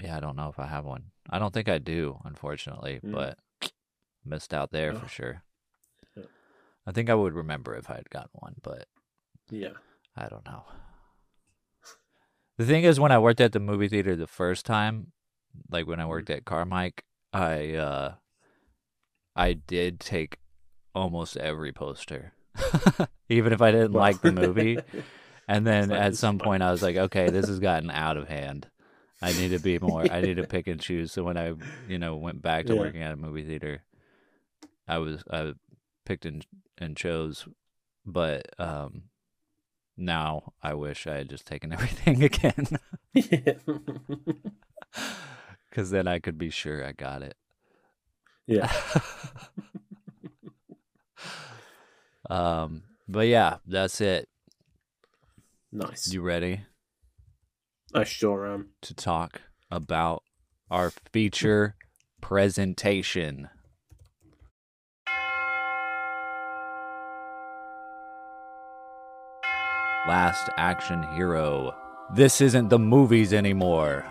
yeah, 0.00 0.16
I 0.16 0.20
don't 0.20 0.36
know 0.36 0.50
if 0.50 0.58
I 0.58 0.66
have 0.66 0.84
one. 0.84 1.10
I 1.30 1.38
don't 1.38 1.52
think 1.52 1.68
I 1.68 1.78
do, 1.78 2.20
unfortunately, 2.24 3.00
Mm. 3.02 3.12
but 3.12 3.38
missed 4.24 4.52
out 4.54 4.70
there 4.70 4.92
Oh. 4.92 4.98
for 5.00 5.08
sure. 5.08 5.42
I 6.88 6.92
think 6.92 7.10
I 7.10 7.14
would 7.14 7.34
remember 7.34 7.74
if 7.76 7.90
I 7.90 7.96
had 7.96 8.08
gotten 8.08 8.30
one, 8.32 8.54
but 8.62 8.86
Yeah. 9.50 9.74
I 10.16 10.26
don't 10.28 10.46
know. 10.46 10.64
The 12.56 12.64
thing 12.64 12.82
is, 12.84 12.98
when 12.98 13.12
I 13.12 13.18
worked 13.18 13.42
at 13.42 13.52
the 13.52 13.60
movie 13.60 13.88
theater 13.88 14.16
the 14.16 14.26
first 14.26 14.64
time, 14.64 15.12
like 15.70 15.86
when 15.86 16.00
I 16.00 16.06
Mm-hmm. 16.06 16.08
worked 16.08 16.30
at 16.30 16.46
Carmike, 16.46 17.00
I 17.30 17.74
uh, 17.74 18.14
I 19.36 19.52
did 19.52 20.00
take 20.00 20.38
almost 20.94 21.36
every 21.36 21.72
poster, 21.72 22.32
even 23.28 23.52
if 23.52 23.60
I 23.60 23.70
didn't 23.70 23.92
Well. 23.92 24.00
like 24.00 24.22
the 24.22 24.32
movie. 24.32 24.80
And 25.46 25.66
then 25.66 25.90
like, 25.90 26.00
at 26.00 26.14
some 26.16 26.38
point, 26.38 26.62
I 26.62 26.70
was 26.70 26.82
like, 26.82 26.96
okay, 26.96 27.30
this 27.30 27.48
has 27.48 27.58
gotten 27.60 27.90
out 27.90 28.16
of 28.16 28.28
hand. 28.28 28.68
I 29.22 29.32
need 29.32 29.48
to 29.50 29.58
be 29.58 29.78
more. 29.78 30.06
I 30.10 30.20
need 30.22 30.36
to 30.36 30.44
pick 30.44 30.66
and 30.66 30.80
choose. 30.80 31.12
So 31.12 31.24
when 31.24 31.36
I, 31.38 31.54
you 31.86 31.98
know, 31.98 32.16
went 32.16 32.42
back 32.42 32.66
to 32.66 32.74
Yeah. 32.74 32.80
working 32.80 33.02
at 33.02 33.12
a 33.12 33.16
movie 33.16 33.44
theater, 33.44 33.82
I 34.86 34.98
was 34.98 35.22
I 35.30 35.52
picked 36.04 36.26
and 36.26 36.44
and 36.80 36.96
chose, 36.96 37.46
but 38.06 38.46
um, 38.58 39.04
now 39.96 40.52
I 40.62 40.74
wish 40.74 41.06
I 41.06 41.16
had 41.16 41.30
just 41.30 41.46
taken 41.46 41.72
everything 41.72 42.22
again, 42.22 42.66
because 45.70 45.90
then 45.90 46.06
I 46.08 46.18
could 46.18 46.38
be 46.38 46.50
sure 46.50 46.84
I 46.84 46.92
got 46.92 47.22
it. 47.22 47.36
yeah. 48.46 48.70
um, 52.30 52.82
but 53.08 53.26
yeah, 53.26 53.56
that's 53.66 54.00
it. 54.00 54.28
Nice. 55.72 56.12
You 56.12 56.22
ready 56.22 56.62
I 57.94 58.04
sure 58.04 58.46
am. 58.46 58.70
to 58.82 58.94
talk 58.94 59.42
about 59.70 60.22
our 60.70 60.92
feature 61.12 61.76
presentation? 62.20 63.48
Last 70.08 70.48
Action 70.56 71.02
Hero. 71.14 71.76
This 72.14 72.40
isn't 72.40 72.70
the 72.70 72.78
movies 72.78 73.34
anymore. 73.34 74.06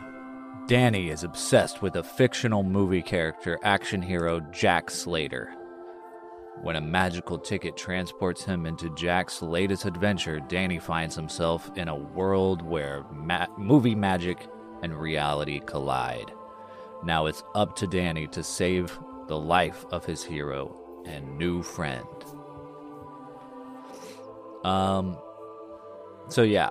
Danny 0.68 1.10
is 1.10 1.24
obsessed 1.24 1.82
with 1.82 1.96
a 1.96 2.04
fictional 2.04 2.62
movie 2.62 3.02
character, 3.02 3.58
action 3.64 4.04
hero 4.04 4.40
Jack 4.52 4.92
Slater. 4.92 5.56
When 6.62 6.76
a 6.76 6.82
magical 6.82 7.40
ticket 7.40 7.76
transports 7.76 8.44
him 8.44 8.68
into 8.68 8.94
Jack's 8.94 9.42
latest 9.42 9.86
adventure, 9.86 10.40
Danny 10.40 10.78
finds 10.78 11.16
himself 11.16 11.72
in 11.76 11.88
a 11.88 11.96
world 11.96 12.62
where 12.62 13.04
ma- 13.12 13.48
movie 13.58 13.96
magic 13.96 14.46
and 14.84 14.94
reality 14.94 15.62
collide. 15.62 16.32
Now 17.04 17.26
it's 17.26 17.44
up 17.56 17.76
to 17.78 17.88
Danny 17.88 18.28
to 18.28 18.44
save 18.44 18.96
the 19.28 19.40
life 19.40 19.84
of 19.90 20.06
his 20.06 20.24
hero 20.24 20.78
and 21.08 21.40
new 21.40 21.64
friend. 21.64 22.06
Um 24.64 25.18
so 26.30 26.44
yeah, 26.44 26.70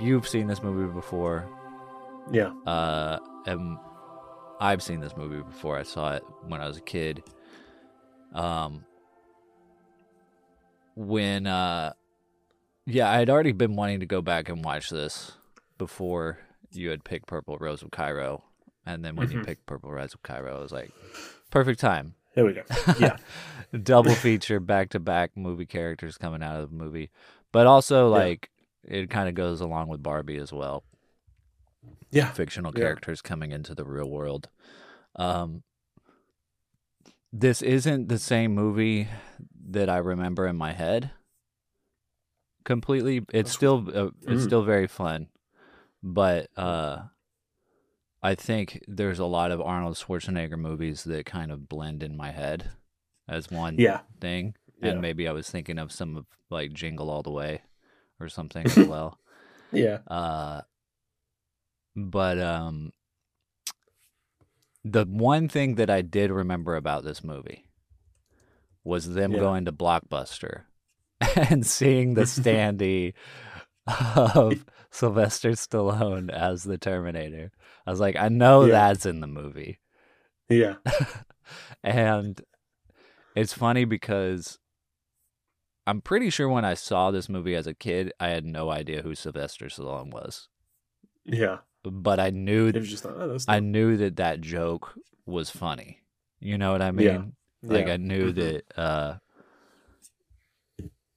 you've 0.00 0.26
seen 0.28 0.46
this 0.46 0.62
movie 0.62 0.92
before. 0.92 1.48
Yeah. 2.32 2.52
Uh, 2.66 3.18
and 3.46 3.78
I've 4.60 4.82
seen 4.82 5.00
this 5.00 5.16
movie 5.16 5.42
before. 5.42 5.78
I 5.78 5.82
saw 5.82 6.14
it 6.14 6.22
when 6.46 6.60
I 6.60 6.66
was 6.66 6.76
a 6.76 6.80
kid. 6.82 7.22
Um, 8.34 8.84
when 10.94 11.46
uh, 11.46 11.92
yeah, 12.86 13.10
I 13.10 13.18
had 13.18 13.30
already 13.30 13.52
been 13.52 13.76
wanting 13.76 14.00
to 14.00 14.06
go 14.06 14.22
back 14.22 14.48
and 14.48 14.64
watch 14.64 14.90
this 14.90 15.32
before 15.78 16.38
you 16.72 16.90
had 16.90 17.04
picked 17.04 17.26
Purple 17.26 17.56
Rose 17.58 17.82
of 17.82 17.90
Cairo, 17.90 18.44
and 18.84 19.04
then 19.04 19.16
when 19.16 19.30
you 19.30 19.38
Mhm. 19.40 19.46
picked 19.46 19.66
Purple 19.66 19.92
Rose 19.92 20.14
of 20.14 20.22
Cairo, 20.22 20.56
I 20.56 20.60
was 20.60 20.72
like, 20.72 20.90
perfect 21.50 21.80
time. 21.80 22.14
Here 22.34 22.44
we 22.44 22.52
go. 22.52 22.62
Yeah. 22.98 23.16
double 23.82 24.14
feature 24.14 24.60
back 24.60 24.90
to 24.90 25.00
back 25.00 25.36
movie 25.36 25.66
characters 25.66 26.16
coming 26.18 26.42
out 26.42 26.60
of 26.60 26.70
the 26.70 26.76
movie 26.76 27.10
but 27.50 27.66
also 27.66 28.08
like 28.08 28.48
it 28.86 29.10
kind 29.10 29.28
of 29.28 29.34
goes 29.34 29.60
along 29.60 29.88
with 29.88 30.02
barbie 30.02 30.36
as 30.38 30.52
well 30.52 30.84
Yeah. 32.10 32.30
fictional 32.32 32.72
Yeah. 32.74 32.82
characters 32.84 33.20
coming 33.22 33.52
into 33.52 33.74
the 33.74 33.84
real 33.84 34.08
world 34.10 34.48
um 35.16 35.62
this 37.32 37.62
isn't 37.62 38.08
the 38.08 38.18
same 38.18 38.54
movie 38.54 39.08
that 39.68 39.88
i 39.90 39.96
remember 39.98 40.46
in 40.46 40.56
my 40.56 40.72
head 40.72 41.10
completely 42.64 43.22
it's 43.32 43.52
still 43.52 43.86
uh, 43.94 44.10
it's 44.26 44.42
Mm. 44.42 44.46
still 44.46 44.62
very 44.62 44.86
fun 44.86 45.28
but 46.02 46.48
uh 46.56 47.02
i 48.22 48.34
think 48.34 48.82
there's 48.88 49.18
a 49.18 49.24
lot 49.26 49.50
of 49.52 49.60
arnold 49.60 49.96
schwarzenegger 49.96 50.58
movies 50.58 51.04
that 51.04 51.26
kind 51.26 51.52
of 51.52 51.68
blend 51.68 52.02
in 52.02 52.16
my 52.16 52.30
head 52.32 52.70
as 53.28 53.50
one 53.50 53.76
Yeah. 53.78 54.00
thing 54.20 54.54
Yeah. 54.82 54.90
and 54.90 55.00
maybe 55.00 55.28
i 55.28 55.32
was 55.32 55.48
thinking 55.50 55.78
of 55.78 55.92
some 55.92 56.16
of 56.16 56.26
like 56.50 56.72
jingle 56.72 57.10
all 57.10 57.22
the 57.22 57.30
way 57.30 57.62
or 58.20 58.28
something 58.28 58.66
as 58.66 58.76
well 58.88 59.18
Yeah. 59.72 59.98
uh 60.06 60.60
but 61.94 62.38
um 62.38 62.92
the 64.84 65.04
one 65.04 65.48
thing 65.48 65.74
that 65.76 65.90
i 65.90 66.02
did 66.02 66.30
remember 66.30 66.76
about 66.76 67.04
this 67.04 67.24
movie 67.24 67.64
was 68.84 69.10
them 69.14 69.32
Yeah. 69.32 69.40
going 69.40 69.64
to 69.64 69.72
blockbuster 69.72 70.62
and 71.36 71.66
seeing 71.66 72.14
the 72.14 72.22
standee 72.22 73.14
of 73.86 74.64
sylvester 74.90 75.50
stallone 75.52 76.30
as 76.30 76.62
the 76.64 76.78
terminator 76.78 77.50
i 77.86 77.90
was 77.90 78.00
like 78.00 78.16
i 78.16 78.28
know 78.28 78.64
Yeah. 78.64 78.72
that's 78.72 79.06
in 79.06 79.20
the 79.20 79.26
movie 79.26 79.78
Yeah. 80.48 80.76
and 81.82 82.40
it's 83.34 83.52
funny 83.52 83.84
because 83.84 84.58
I'm 85.86 86.00
pretty 86.00 86.30
sure 86.30 86.48
when 86.48 86.64
I 86.64 86.74
saw 86.74 87.10
this 87.10 87.28
movie 87.28 87.54
as 87.54 87.66
a 87.66 87.74
kid, 87.74 88.12
I 88.18 88.28
had 88.28 88.44
no 88.44 88.70
idea 88.70 89.02
who 89.02 89.14
Sylvester 89.14 89.66
Stallone 89.66 90.10
was, 90.12 90.48
Yeah. 91.24 91.58
but 91.84 92.18
I 92.18 92.30
knew 92.30 92.72
was 92.72 92.88
just 92.90 93.06
oh, 93.06 93.36
I 93.46 93.60
knew 93.60 93.96
that 93.98 94.16
that 94.16 94.40
joke 94.40 94.94
was 95.26 95.50
funny. 95.50 96.00
You 96.40 96.58
know 96.58 96.72
what 96.72 96.82
I 96.82 96.90
mean? 96.90 97.06
Yeah. 97.62 97.70
Like 97.72 97.86
yeah. 97.86 97.94
I 97.94 97.96
knew 97.98 98.32
Mhm. 98.32 98.34
that. 98.34 98.78
uh 98.78 99.18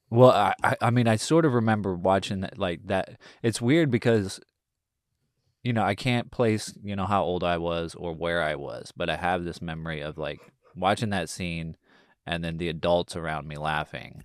Well, 0.10 0.32
I 0.32 0.75
I 0.82 0.89
mean 0.89 1.08
I 1.08 1.15
sort 1.17 1.45
of 1.45 1.53
remember 1.53 1.93
watching 1.95 2.41
that 2.41 2.58
like 2.58 2.88
that. 2.88 3.19
It's 3.43 3.62
weird 3.62 3.91
because 3.91 4.39
you 5.63 5.73
know 5.73 5.84
I 5.84 5.93
can't 5.95 6.32
place 6.32 6.73
you 6.84 6.95
know 6.95 7.05
how 7.05 7.23
old 7.23 7.43
I 7.43 7.58
was 7.58 7.95
or 7.95 8.13
where 8.13 8.41
I 8.41 8.55
was, 8.55 8.91
but 8.95 9.10
I 9.10 9.17
have 9.17 9.43
this 9.45 9.62
memory 9.62 10.01
of 10.01 10.17
like 10.17 10.39
watching 10.75 11.10
that 11.12 11.29
scene 11.29 11.75
and 12.25 12.43
then 12.43 12.58
the 12.58 12.69
adults 12.69 13.15
around 13.15 13.47
me 13.47 13.58
laughing, 13.58 14.23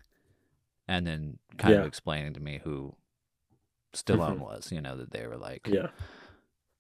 and 0.88 1.06
then 1.06 1.38
kind 1.58 1.74
of 1.74 1.86
explaining 1.86 2.34
to 2.34 2.40
me 2.40 2.60
who 2.64 2.94
Stallone 3.94 4.36
Mhm. 4.38 4.40
was. 4.40 4.72
You 4.72 4.80
know 4.80 4.96
that 4.96 5.10
they 5.12 5.26
were 5.26 5.36
like 5.36 5.66
Yeah. 5.66 5.88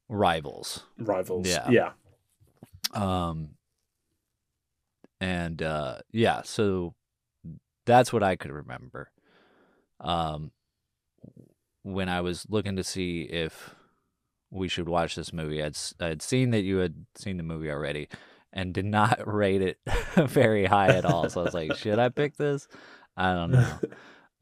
rivals. 0.08 0.84
Rivals. 0.98 1.46
Yeah. 1.48 1.70
Yeah. 1.70 1.92
Um 2.92 3.56
and 5.20 5.62
uh 5.62 5.98
yeah, 6.12 6.42
so 6.44 6.94
that's 7.86 8.12
what 8.12 8.22
I 8.22 8.36
could 8.36 8.50
remember. 8.52 9.10
Um 10.00 10.50
when 11.82 12.08
I 12.08 12.20
was 12.20 12.46
looking 12.48 12.76
to 12.76 12.84
see 12.84 13.22
if 13.22 13.74
we 14.50 14.68
should 14.68 14.88
watch 14.88 15.14
this 15.16 15.32
movie, 15.32 15.62
I'd 15.62 15.76
I'd 16.00 16.22
seen 16.22 16.50
that 16.50 16.62
you 16.62 16.78
had 16.78 17.06
seen 17.14 17.36
the 17.36 17.42
movie 17.42 17.70
already 17.70 18.08
and 18.52 18.72
did 18.74 18.84
not 18.86 19.20
rate 19.26 19.62
it 19.62 19.78
very 20.16 20.66
high 20.66 20.88
at 20.88 21.04
all. 21.04 21.28
So 21.28 21.40
I 21.40 21.44
was 21.44 21.54
like, 21.54 21.74
should 21.76 21.98
I 21.98 22.08
pick 22.08 22.36
this? 22.36 22.68
I 23.16 23.34
don't 23.34 23.50
know. 23.52 23.78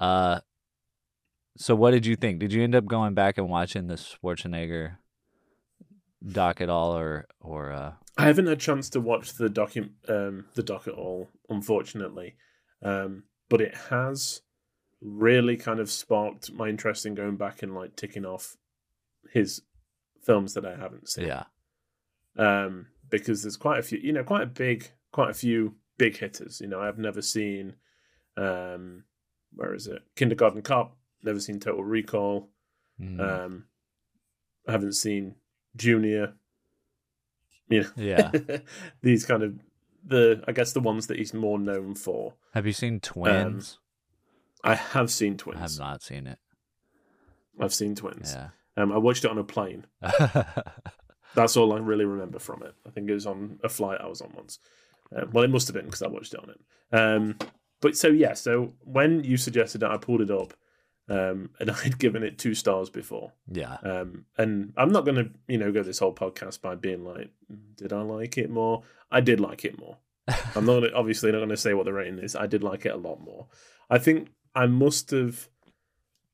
Uh 0.01 0.41
so 1.57 1.75
what 1.75 1.91
did 1.91 2.07
you 2.07 2.17
think? 2.17 2.39
Did 2.39 2.53
you 2.53 2.63
end 2.63 2.75
up 2.75 2.87
going 2.87 3.15
back 3.15 3.39
and 3.39 3.49
watching 3.49 3.87
the 3.87 3.95
Schwarzenegger 3.95 4.97
doc 6.25 6.61
at 6.61 6.71
all 6.71 6.97
or 6.97 7.27
or 7.41 7.73
uh 7.73 7.93
I 8.17 8.27
haven't 8.27 8.47
had 8.47 8.59
a 8.59 8.61
chance 8.61 8.91
to 8.91 9.01
watch 9.01 9.35
the 9.35 9.49
docu 9.49 9.89
um, 10.09 10.47
the 10.55 10.63
doc 10.63 10.87
at 10.87 10.95
all, 10.95 11.31
unfortunately. 11.49 12.37
Um, 12.83 13.25
but 13.49 13.61
it 13.61 13.75
has 13.91 14.43
really 15.01 15.57
kind 15.57 15.81
of 15.81 15.91
sparked 15.91 16.53
my 16.53 16.69
interest 16.69 17.07
in 17.07 17.15
going 17.15 17.37
back 17.37 17.63
and 17.63 17.75
like 17.75 17.97
ticking 17.97 18.25
off 18.25 18.57
his 19.33 19.63
films 20.23 20.55
that 20.55 20.65
I 20.67 20.77
haven't 20.77 21.09
seen. 21.09 21.27
yeah. 21.27 21.45
Um, 22.37 22.87
because 23.11 23.43
there's 23.43 23.57
quite 23.57 23.79
a 23.79 23.83
few, 23.83 23.99
you 23.99 24.13
know, 24.13 24.25
quite 24.25 24.43
a 24.43 24.47
big, 24.47 24.91
quite 25.11 25.31
a 25.31 25.35
few 25.35 25.75
big 25.99 26.17
hitters. 26.17 26.61
You 26.61 26.69
know, 26.69 26.81
I've 26.81 26.99
never 26.99 27.21
seen, 27.23 27.75
um, 28.37 29.05
where 29.55 29.75
is 29.75 29.87
it? 29.87 30.03
Kindergarten 30.17 30.63
Cop. 30.63 30.97
Never 31.23 31.41
seen 31.41 31.61
Total 31.61 31.85
Recall. 31.85 32.49
Mm. 33.01 33.21
Um, 33.21 33.65
I 34.67 34.73
haven't 34.73 34.95
seen 34.95 35.37
Junior. 35.77 36.35
You 37.69 37.83
know, 37.83 37.91
yeah. 37.97 38.31
these 39.03 39.25
kind 39.25 39.43
of 39.43 39.55
the 40.05 40.43
I 40.47 40.53
guess 40.53 40.73
the 40.73 40.81
ones 40.81 41.07
that 41.07 41.19
he's 41.19 41.33
more 41.33 41.59
known 41.59 41.95
for. 41.95 42.35
Have 42.55 42.67
you 42.67 42.73
seen 42.73 43.01
Twins? 43.01 43.79
I 44.65 44.75
have 44.75 45.11
seen 45.11 45.37
Twins. 45.37 45.59
I 45.59 45.63
have 45.63 45.79
not 45.79 46.03
seen 46.03 46.27
it. 46.27 46.39
I've 47.61 47.75
seen 47.75 47.95
Twins. 47.95 48.33
Yeah. 48.35 48.49
Um, 48.77 48.93
I 48.93 48.99
watched 48.99 49.25
it 49.25 49.31
on 49.31 49.39
a 49.39 49.45
plane. 49.45 49.87
That's 51.35 51.57
all 51.57 51.73
I 51.73 51.79
really 51.79 52.05
remember 52.05 52.39
from 52.39 52.63
it. 52.63 52.75
I 52.87 52.91
think 52.91 53.09
it 53.09 53.15
was 53.15 53.27
on 53.27 53.59
a 53.63 53.69
flight 53.69 54.01
I 54.01 54.07
was 54.07 54.21
on 54.21 54.33
once. 54.35 54.59
Uh, 55.15 55.27
well, 55.33 55.45
it 55.45 55.51
must 55.51 55.69
have 55.69 55.75
been 55.75 55.87
because 55.87 56.03
I 56.03 56.09
watched 56.09 56.35
it 56.35 56.41
on 56.41 56.51
it. 56.51 56.97
Um, 56.97 57.39
but 57.83 57.97
so 57.97 58.09
yeah, 58.09 58.33
so 58.33 58.73
when 58.81 59.25
you 59.25 59.37
suggested 59.37 59.83
it, 59.83 59.91
I 59.91 59.99
pulled 59.99 60.23
it 60.23 60.31
up, 60.31 60.55
um, 61.11 61.51
and 61.61 61.71
I'd 61.71 61.99
given 61.99 62.23
it 62.23 62.39
two 62.39 62.55
stars 62.55 62.89
before. 62.89 63.33
yeah. 63.51 63.77
Um, 63.83 64.25
and 64.39 64.73
I'm 64.79 64.93
not 64.93 65.05
going 65.05 65.17
to, 65.17 65.31
you 65.49 65.59
know, 65.59 65.71
go 65.71 65.83
this 65.83 65.99
whole 65.99 66.15
podcast 66.15 66.63
by 66.63 66.77
being 66.77 67.05
like, 67.05 67.29
did 67.75 67.93
I 67.93 68.01
like 68.01 68.39
it 68.39 68.49
more? 68.49 68.85
I 69.11 69.21
did 69.21 69.41
like 69.41 69.67
it 69.67 69.79
more. 69.79 69.99
I'm 70.55 70.65
not 70.65 70.81
gonna, 70.81 70.93
obviously 70.95 71.33
not 71.33 71.39
going 71.39 71.51
to 71.51 71.57
say 71.57 71.75
what 71.75 71.85
the 71.85 71.93
rating 71.93 72.21
is. 72.21 72.37
I 72.37 72.47
did 72.47 72.63
like 72.63 72.87
it 72.87 72.95
a 72.95 72.97
lot 72.97 73.21
more. 73.21 73.49
I 73.91 73.99
think 73.99 74.31
I 74.55 74.67
must 74.67 75.11
have 75.11 75.49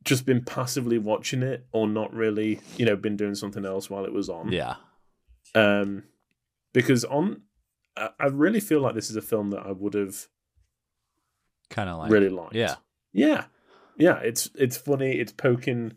just 0.04 0.26
been 0.26 0.44
passively 0.44 0.98
watching 0.98 1.42
it 1.42 1.66
or 1.72 1.88
not 1.88 2.12
really, 2.14 2.60
you 2.76 2.84
know, 2.84 2.94
been 2.94 3.16
doing 3.16 3.34
something 3.34 3.64
else 3.64 3.88
while 3.88 4.04
it 4.04 4.12
was 4.12 4.28
on. 4.28 4.52
Yeah. 4.52 4.76
Um, 5.54 6.04
because 6.74 7.04
on, 7.06 7.42
I, 7.96 8.10
I 8.20 8.26
really 8.26 8.60
feel 8.60 8.80
like 8.80 8.94
this 8.94 9.10
is 9.10 9.16
a 9.16 9.22
film 9.22 9.50
that 9.50 9.66
I 9.66 9.72
would 9.72 9.94
have 9.94 10.28
Kind 11.70 11.88
of 11.88 11.98
like 11.98 12.10
really 12.10 12.28
liked. 12.28 12.54
Yeah. 12.54 12.76
yeah, 13.12 13.44
yeah. 13.96 14.18
It's 14.18 14.50
it's 14.54 14.76
funny. 14.76 15.12
It's 15.12 15.32
poking 15.32 15.94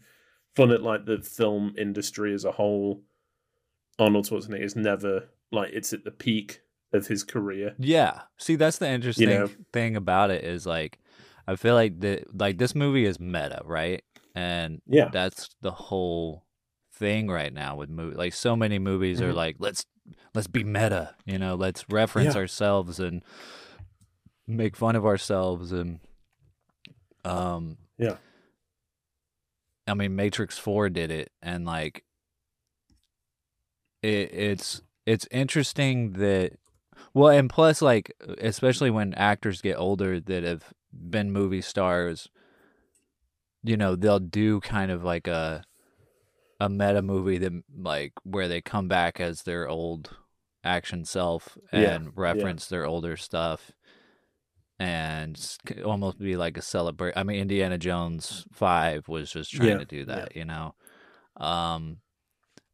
fun 0.55 0.71
at 0.71 0.81
like 0.83 1.05
the 1.05 1.19
film 1.21 1.73
industry 1.77 2.33
as 2.33 2.45
a 2.45 2.51
whole. 2.51 3.03
Arnold 3.99 4.25
Schwarzenegger 4.27 4.63
is 4.63 4.75
never 4.75 5.29
like 5.51 5.71
it's 5.73 5.93
at 5.93 6.03
the 6.03 6.11
peak 6.11 6.61
of 6.93 7.07
his 7.07 7.23
career. 7.23 7.75
Yeah. 7.77 8.21
See, 8.37 8.55
that's 8.55 8.77
the 8.77 8.89
interesting 8.89 9.29
know? 9.29 9.49
thing 9.71 9.95
about 9.95 10.31
it 10.31 10.43
is 10.43 10.65
like 10.65 10.99
I 11.47 11.55
feel 11.55 11.75
like 11.75 11.99
the 11.99 12.23
like 12.33 12.57
this 12.57 12.75
movie 12.75 13.05
is 13.05 13.19
meta, 13.19 13.61
right? 13.65 14.03
And 14.35 14.81
Yeah. 14.87 15.09
that's 15.11 15.49
the 15.61 15.71
whole 15.71 16.45
thing 16.93 17.29
right 17.29 17.53
now 17.53 17.75
with 17.75 17.89
movie 17.89 18.15
like 18.15 18.33
so 18.33 18.55
many 18.55 18.77
movies 18.79 19.21
are 19.21 19.31
Mhm. 19.31 19.35
like 19.35 19.55
let's 19.59 19.85
let's 20.33 20.47
be 20.47 20.63
meta, 20.63 21.15
you 21.25 21.37
know, 21.37 21.55
let's 21.55 21.85
reference 21.89 22.35
Yeah. 22.35 22.41
ourselves 22.41 22.99
and 22.99 23.23
make 24.47 24.75
fun 24.75 24.95
of 24.95 25.05
ourselves 25.05 25.71
and 25.71 25.99
um 27.23 27.77
Yeah. 27.97 28.17
I 29.87 29.93
mean 29.93 30.15
Matrix 30.15 30.57
4 30.57 30.89
did 30.89 31.11
it 31.11 31.31
and 31.41 31.65
like 31.65 32.03
it, 34.01 34.33
it's 34.33 34.81
it's 35.05 35.27
interesting 35.31 36.13
that 36.13 36.53
well 37.13 37.29
and 37.29 37.49
plus 37.49 37.81
like 37.81 38.13
especially 38.39 38.89
when 38.89 39.13
actors 39.13 39.61
get 39.61 39.77
older 39.77 40.19
that 40.19 40.43
have 40.43 40.73
been 40.93 41.31
movie 41.31 41.61
stars 41.61 42.29
you 43.63 43.77
know 43.77 43.95
they'll 43.95 44.19
do 44.19 44.59
kind 44.59 44.91
of 44.91 45.03
like 45.03 45.27
a 45.27 45.63
a 46.59 46.69
meta 46.69 47.01
movie 47.01 47.37
that 47.37 47.51
like 47.75 48.13
where 48.23 48.47
they 48.47 48.61
come 48.61 48.87
back 48.87 49.19
as 49.19 49.43
their 49.43 49.67
old 49.67 50.15
action 50.63 51.03
self 51.05 51.57
and 51.71 51.81
Yeah, 51.81 51.91
yeah. 51.91 52.09
reference 52.15 52.67
their 52.67 52.85
older 52.85 53.17
stuff 53.17 53.71
and 54.81 55.57
almost 55.85 56.17
be 56.19 56.35
like 56.35 56.57
a 56.57 56.61
celebrate 56.61 57.13
i 57.15 57.23
mean 57.23 57.39
indiana 57.39 57.77
jones 57.77 58.45
5 58.51 59.07
was 59.07 59.31
just 59.31 59.51
trying 59.51 59.69
Yeah, 59.69 59.77
to 59.77 59.85
do 59.85 60.05
that 60.05 60.35
you 60.35 60.45
know 60.45 60.73
um 61.37 61.97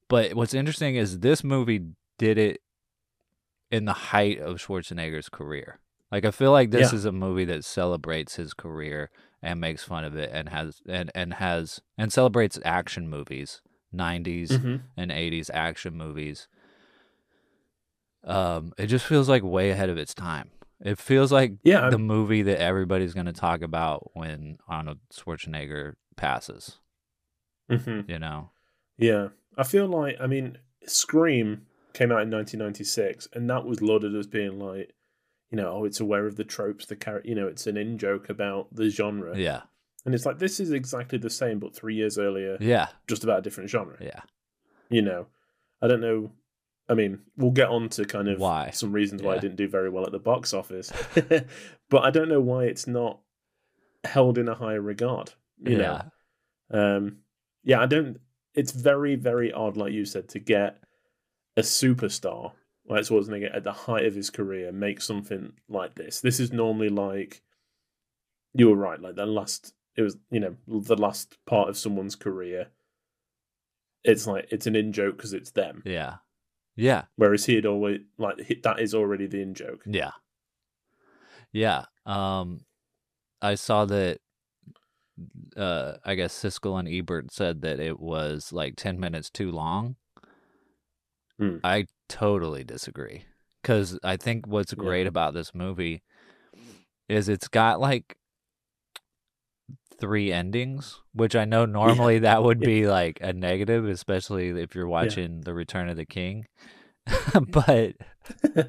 but 0.08 0.34
what's 0.34 0.54
interesting 0.54 0.96
is 0.96 1.20
this 1.20 1.44
movie 1.44 1.82
did 2.18 2.38
it 2.38 2.62
in 3.70 3.84
the 3.86 3.94
height 3.94 4.40
of 4.40 4.58
Schwarzenegger's 4.62 5.28
career. 5.28 5.80
Like 6.10 6.24
I 6.24 6.32
feel 6.32 6.54
like 6.54 6.72
this 6.72 6.94
Yeah. 6.94 7.00
is 7.00 7.04
a 7.06 7.12
movie 7.12 7.44
that 7.46 7.66
celebrates 7.66 8.36
his 8.36 8.54
career 8.54 9.10
and 9.42 9.60
makes 9.60 9.84
fun 9.84 10.06
of 10.06 10.16
it 10.16 10.30
and 10.32 10.48
has 10.48 10.82
and, 10.88 11.12
and 11.14 11.34
has 11.34 11.82
and 11.98 12.14
celebrates 12.14 12.58
action 12.64 13.10
movies, 13.10 13.62
90s 13.92 14.52
Mhm. 14.52 14.82
and 14.96 15.12
80s 15.12 15.50
action 15.54 15.96
movies. 15.98 16.48
Um 18.24 18.72
it 18.78 18.88
just 18.88 19.06
feels 19.06 19.28
like 19.28 19.44
way 19.44 19.70
ahead 19.72 19.90
of 19.90 19.98
its 19.98 20.14
time. 20.14 20.52
It 20.80 21.00
feels 21.00 21.32
like 21.32 21.54
Yeah, 21.64 21.82
I'm- 21.82 21.92
the 21.92 21.98
movie 21.98 22.44
that 22.44 22.60
everybody's 22.62 23.14
going 23.14 23.26
to 23.26 23.34
talk 23.34 23.62
about 23.62 24.12
when 24.16 24.58
Arnold 24.68 25.00
Schwarzenegger 25.12 25.94
passes, 26.16 26.80
Mhm. 27.70 28.08
you 28.10 28.20
know. 28.20 28.52
Yeah, 28.98 29.30
I 29.58 29.64
feel 29.64 29.88
like 29.88 30.18
I 30.20 30.28
mean, 30.28 30.58
Scream 30.86 31.66
came 31.94 32.12
out 32.12 32.22
in 32.22 32.30
1996, 32.30 33.28
and 33.34 33.50
that 33.50 33.66
was 33.66 33.82
lauded 33.82 34.16
as 34.16 34.28
being 34.28 34.60
like, 34.60 34.94
you 35.50 35.56
know, 35.58 35.70
oh, 35.72 35.84
it's 35.86 36.00
aware 36.00 36.28
of 36.28 36.36
the 36.36 36.44
tropes, 36.44 36.86
the 36.86 36.96
character, 36.96 37.28
you 37.30 37.36
know, 37.36 37.48
it's 37.48 37.66
an 37.68 37.78
in 37.78 37.98
joke 37.98 38.30
about 38.30 38.68
the 38.74 38.90
genre, 38.90 39.36
Yeah. 39.38 39.64
and 40.06 40.14
it's 40.14 40.26
like 40.26 40.38
this 40.40 40.60
is 40.60 40.72
exactly 40.72 41.18
the 41.18 41.30
same, 41.30 41.58
but 41.60 41.76
three 41.76 41.96
years 41.96 42.18
earlier, 42.20 42.58
Yeah. 42.60 42.90
just 43.08 43.24
about 43.24 43.40
a 43.40 43.42
different 43.42 43.70
genre. 43.70 43.98
Yeah. 44.00 44.22
You 44.90 45.02
know, 45.02 45.28
I 45.82 45.88
don't 45.88 46.02
know. 46.02 46.32
I 46.90 46.94
mean, 46.94 47.20
we'll 47.36 47.52
get 47.52 47.70
on 47.70 47.90
to 47.90 48.06
kind 48.06 48.30
of 48.30 48.40
Why. 48.40 48.70
some 48.72 48.94
reasons 48.94 49.22
why 49.22 49.34
Yeah. 49.34 49.38
it 49.38 49.42
didn't 49.42 49.58
do 49.58 49.68
very 49.68 49.90
well 49.90 50.06
at 50.06 50.12
the 50.12 50.20
box 50.20 50.54
office, 50.54 50.92
but 51.90 52.04
I 52.04 52.12
don't 52.12 52.30
know 52.30 52.40
why 52.42 52.64
it's 52.66 52.88
not 52.88 53.20
held 54.06 54.38
in 54.38 54.48
a 54.48 54.56
higher 54.56 54.82
regard. 54.82 55.34
You 55.62 55.78
yeah. 55.80 56.02
know, 56.72 56.96
um, 56.98 57.18
yeah, 57.64 57.82
I 57.82 57.88
don't. 57.88 58.20
It's 58.54 58.72
very, 58.72 59.16
very 59.16 59.52
odd, 59.52 59.76
like 59.78 59.92
you 59.94 60.06
said, 60.06 60.30
to 60.30 60.40
get 60.40 60.78
a 61.58 61.62
superstar 61.62 62.54
like 62.90 63.02
Schwarzenegger 63.02 63.54
at 63.54 63.64
the 63.66 63.74
height 63.74 64.06
of 64.06 64.16
his 64.16 64.30
career 64.30 64.72
make 64.72 65.02
something 65.02 65.52
like 65.68 65.96
this. 65.96 66.22
This 66.22 66.40
is 66.40 66.54
normally 66.54 66.88
like 66.90 67.42
you 68.54 68.70
were 68.70 68.76
right, 68.78 69.00
like 69.02 69.16
the 69.16 69.26
last. 69.26 69.74
It 69.98 70.04
was 70.04 70.16
you 70.32 70.40
know 70.40 70.56
the 70.68 70.96
last 70.96 71.38
part 71.46 71.68
of 71.70 71.78
someone's 71.78 72.16
career. 72.16 72.68
It's 74.04 74.26
like 74.26 74.48
it's 74.52 74.68
an 74.68 74.76
in 74.76 74.94
joke 74.94 75.18
because 75.18 75.34
it's 75.34 75.52
them, 75.52 75.82
Yeah. 75.86 76.16
Yeah. 76.78 77.06
whereas 77.18 77.46
he 77.46 77.56
had 77.56 77.66
always 77.66 78.00
like 78.18 78.40
he- 78.42 78.62
that 78.64 78.80
is 78.80 78.94
already 78.94 79.26
the 79.28 79.42
in 79.42 79.54
joke. 79.54 79.82
Yeah. 79.86 80.12
Yeah. 81.52 81.86
Um 82.06 82.62
I 83.42 83.56
saw 83.56 83.86
that 83.86 84.20
uh 85.56 85.94
I 86.06 86.16
guess 86.16 86.34
Siskel 86.34 86.78
and 86.80 86.88
Ebert 86.88 87.32
said 87.32 87.62
that 87.62 87.80
it 87.80 88.00
was 88.00 88.54
like 88.54 88.76
10 88.76 89.00
minutes 89.00 89.30
too 89.30 89.52
long. 89.52 89.96
Hmm. 91.40 91.58
I 91.64 91.88
totally 92.10 92.64
disagree 92.64 93.26
cuz 93.64 93.98
I 94.04 94.18
think 94.18 94.48
what's 94.48 94.74
Yeah. 94.74 94.84
great 94.84 95.08
about 95.08 95.34
this 95.34 95.54
movie 95.56 96.04
is 97.10 97.28
it's 97.30 97.48
got 97.48 97.80
like 97.80 98.17
three 100.00 100.32
endings, 100.32 101.00
which 101.14 101.36
I 101.36 101.46
know 101.46 101.66
normally 101.66 102.20
that 102.20 102.44
would 102.44 102.60
be 102.60 102.88
like 102.88 103.20
a 103.22 103.34
negative, 103.34 103.86
especially 103.88 104.50
if 104.62 104.76
you're 104.76 104.88
watching 104.88 105.42
The 105.42 105.54
Return 105.54 105.90
of 105.90 105.98
the 105.98 106.06
King. 106.06 106.46
but 107.52 107.96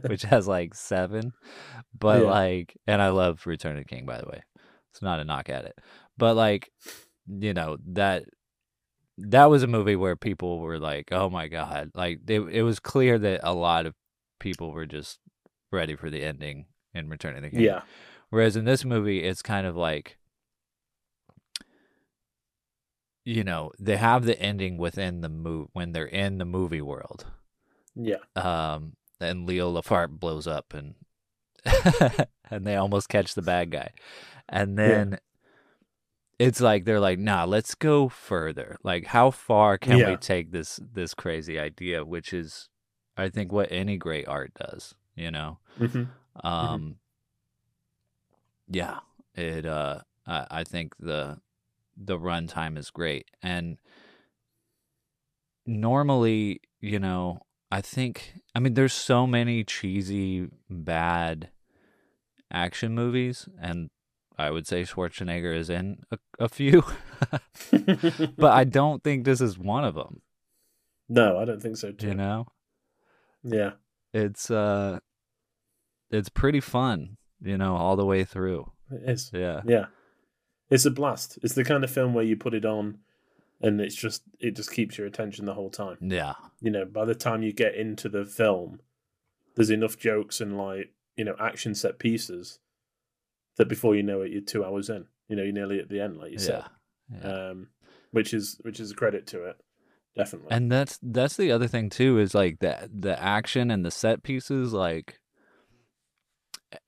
which 0.07 0.23
has 0.23 0.47
like 0.47 0.75
seven. 0.75 1.33
But 1.99 2.23
Yeah. 2.23 2.31
like, 2.31 2.77
and 2.87 3.03
I 3.03 3.09
love 3.09 3.47
Return 3.47 3.77
of 3.77 3.85
the 3.85 3.89
King, 3.89 4.07
by 4.07 4.21
the 4.21 4.27
way. 4.29 4.43
It's 4.93 5.03
not 5.03 5.21
a 5.21 5.25
knock 5.25 5.49
at 5.49 5.65
it, 5.65 5.79
but 6.17 6.35
like, 6.35 6.71
you 7.29 7.53
know 7.53 7.77
that 7.89 8.25
that 9.19 9.47
was 9.47 9.63
a 9.63 9.67
movie 9.67 9.97
where 9.97 10.17
people 10.17 10.61
were 10.61 10.79
like, 10.79 11.09
"Oh 11.13 11.29
my 11.29 11.49
god!" 11.49 11.91
Like, 11.95 12.21
it 12.29 12.41
it 12.41 12.63
was 12.63 12.79
clear 12.81 13.19
that 13.19 13.41
a 13.43 13.53
lot 13.53 13.87
of 13.87 13.95
people 14.39 14.71
were 14.71 14.87
just 14.87 15.19
ready 15.73 15.97
for 15.97 16.09
the 16.11 16.23
ending 16.23 16.67
in 16.95 17.09
Return 17.09 17.37
of 17.37 17.43
the 17.43 17.51
King. 17.51 17.61
yeah, 17.61 17.83
Whereas 18.31 18.57
in 18.57 18.65
this 18.65 18.85
movie, 18.85 19.25
it's 19.25 19.43
kind 19.43 19.67
of 19.67 19.77
like, 19.77 20.18
you 23.25 23.45
know, 23.45 23.73
they 23.79 23.97
have 23.97 24.25
the 24.25 24.41
ending 24.41 24.79
within 24.79 25.21
the 25.21 25.29
move 25.29 25.69
when 25.73 25.93
they're 25.93 26.07
in 26.07 26.39
the 26.39 26.45
movie 26.45 26.81
world 26.83 27.27
yeah, 27.95 28.17
um, 28.37 28.95
and 29.21 29.47
Leo 29.47 29.73
the 29.73 29.83
Fart 29.83 30.19
blows 30.19 30.47
up 30.47 30.75
and 30.75 30.95
and 32.51 32.67
they 32.67 32.77
almost 32.77 33.09
catch 33.09 33.35
the 33.35 33.43
bad 33.43 33.71
guy, 33.71 33.91
and 34.49 34.79
then 34.79 35.19
it's 36.39 36.61
like 36.61 36.85
they're 36.85 37.01
like, 37.01 37.19
nah, 37.19 37.45
let's 37.45 37.75
go 37.75 38.09
further. 38.09 38.77
Like, 38.83 39.07
how 39.07 39.31
far 39.31 39.77
can 39.77 39.99
Yeah. 39.99 40.07
we 40.07 40.17
take 40.17 40.53
this 40.53 40.79
this 40.93 41.15
crazy 41.15 41.59
idea? 41.59 42.05
Which 42.05 42.33
is, 42.33 42.69
I 43.17 43.29
think, 43.29 43.51
what 43.53 43.73
any 43.73 43.97
great 43.97 44.29
art 44.29 44.53
does. 44.55 44.95
You 45.17 45.31
know, 45.33 45.59
hmm 45.79 46.05
um, 46.45 46.97
yeah, 48.69 49.01
it. 49.35 49.67
Uh, 49.67 50.01
I, 50.27 50.47
I 50.51 50.65
think 50.65 50.95
the 50.99 51.39
the 52.03 52.19
runtime 52.19 52.79
is 52.79 52.91
great, 52.91 53.27
and 53.43 53.79
normally, 55.67 56.61
you 56.81 56.99
know, 56.99 57.41
I 57.71 57.81
think. 57.81 58.35
I 58.55 58.61
mean, 58.61 58.75
there's 58.75 58.93
so 58.93 59.27
many 59.27 59.65
cheesy, 59.65 60.49
bad 60.71 61.51
action 62.51 62.95
movies, 62.95 63.49
and 63.61 63.91
I 64.39 64.51
would 64.51 64.67
say 64.67 64.83
Schwarzenegger 64.83 65.55
is 65.55 65.69
in 65.69 66.03
a, 66.11 66.19
a 66.39 66.49
few, 66.49 66.85
but 68.39 68.53
I 68.53 68.65
don't 68.65 69.03
think 69.03 69.25
this 69.25 69.41
is 69.41 69.59
one 69.59 69.85
of 69.85 69.95
them. 69.95 70.23
no, 71.09 71.39
I 71.39 71.45
don't 71.45 71.61
think 71.61 71.77
so. 71.77 71.93
Too. 71.93 72.09
You 72.09 72.15
know, 72.15 72.47
Yeah, 73.43 73.73
it's 74.13 74.51
uh 74.51 75.01
it's 76.11 76.29
pretty 76.31 76.61
fun, 76.61 77.17
you 77.41 77.59
know, 77.59 77.77
all 77.77 77.97
the 77.97 78.07
way 78.07 78.25
through. 78.25 78.71
It 78.91 79.11
is. 79.11 79.31
Yeah. 79.33 79.61
Yeah. 79.67 79.87
It's 80.71 80.85
a 80.85 80.91
blast. 80.91 81.39
It's 81.43 81.55
the 81.55 81.65
kind 81.65 81.85
of 81.85 81.91
film 81.91 82.15
where 82.15 82.25
you 82.25 82.37
put 82.37 82.55
it 82.55 82.65
on 82.65 82.99
and 83.61 83.81
it's 83.81 83.95
just 83.95 84.23
it 84.39 84.57
just 84.57 84.73
keeps 84.73 84.99
your 84.99 85.07
attention 85.07 85.45
the 85.45 85.55
whole 85.55 85.71
time. 85.71 85.99
Yeah. 86.01 86.35
You 86.61 86.71
know, 86.71 86.85
by 86.85 87.05
the 87.05 87.15
time 87.15 87.43
you 87.43 87.53
get 87.53 87.75
into 87.75 88.09
the 88.09 88.25
film, 88.25 88.81
there's 89.57 89.71
enough 89.71 89.99
jokes 89.99 90.41
and 90.41 90.57
like, 90.57 90.93
you 91.17 91.25
know, 91.25 91.35
action 91.41 91.75
set 91.75 91.99
pieces 91.99 92.59
that 93.57 93.69
before 93.69 93.97
you 93.97 94.03
know 94.03 94.23
it 94.23 94.31
you're 94.31 94.41
two 94.41 94.65
hours 94.65 94.89
in. 94.89 95.07
You 95.29 95.37
know, 95.37 95.43
you're 95.43 95.53
nearly 95.53 95.81
at 95.81 95.89
the 95.89 96.01
end, 96.01 96.17
like 96.17 96.33
you 96.33 96.39
said. 96.39 96.65
Yeah. 97.11 97.19
yeah. 97.23 97.49
Um 97.51 97.69
which 98.11 98.33
is 98.33 98.59
which 98.63 98.81
is 98.81 98.93
a 98.93 98.95
credit 98.95 99.27
to 99.29 99.45
it. 99.45 99.57
Definitely. 100.17 100.51
And 100.51 100.71
that's 100.71 100.99
that's 101.03 101.37
the 101.37 101.53
other 101.53 101.69
thing 101.69 101.91
too 101.91 102.19
is 102.19 102.35
like 102.35 102.61
the 102.61 102.91
the 102.93 103.21
action 103.21 103.71
and 103.71 103.85
the 103.85 103.91
set 103.91 104.23
pieces 104.23 104.73
like 104.73 105.21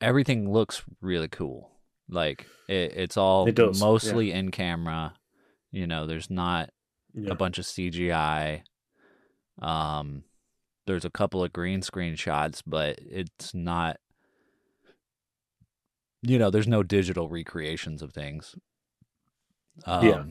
everything 0.00 0.52
looks 0.52 0.82
really 1.00 1.28
cool. 1.28 1.70
Like 2.10 2.46
it, 2.68 2.92
it's 2.96 3.16
all 3.16 3.46
It 3.46 3.54
does, 3.54 3.80
yeah. 3.80 3.86
mostly 3.86 4.32
in 4.32 4.50
camera. 4.50 5.14
You 5.70 5.86
know, 5.86 6.06
there's 6.06 6.30
not 6.30 6.70
yeah. 7.14 7.30
a 7.30 7.34
bunch 7.34 7.58
of 7.58 7.64
CGI. 7.64 8.62
Um, 9.62 10.24
there's 10.86 11.04
a 11.04 11.10
couple 11.10 11.44
of 11.44 11.52
green 11.52 11.82
screen 11.82 12.16
shots, 12.16 12.62
but 12.62 12.98
it's 13.00 13.54
not. 13.54 13.98
You 16.22 16.38
know, 16.38 16.50
there's 16.50 16.68
no 16.68 16.82
digital 16.82 17.28
recreations 17.28 18.02
of 18.02 18.12
things. 18.12 18.54
Um, 19.86 20.06
Yeah. 20.06 20.24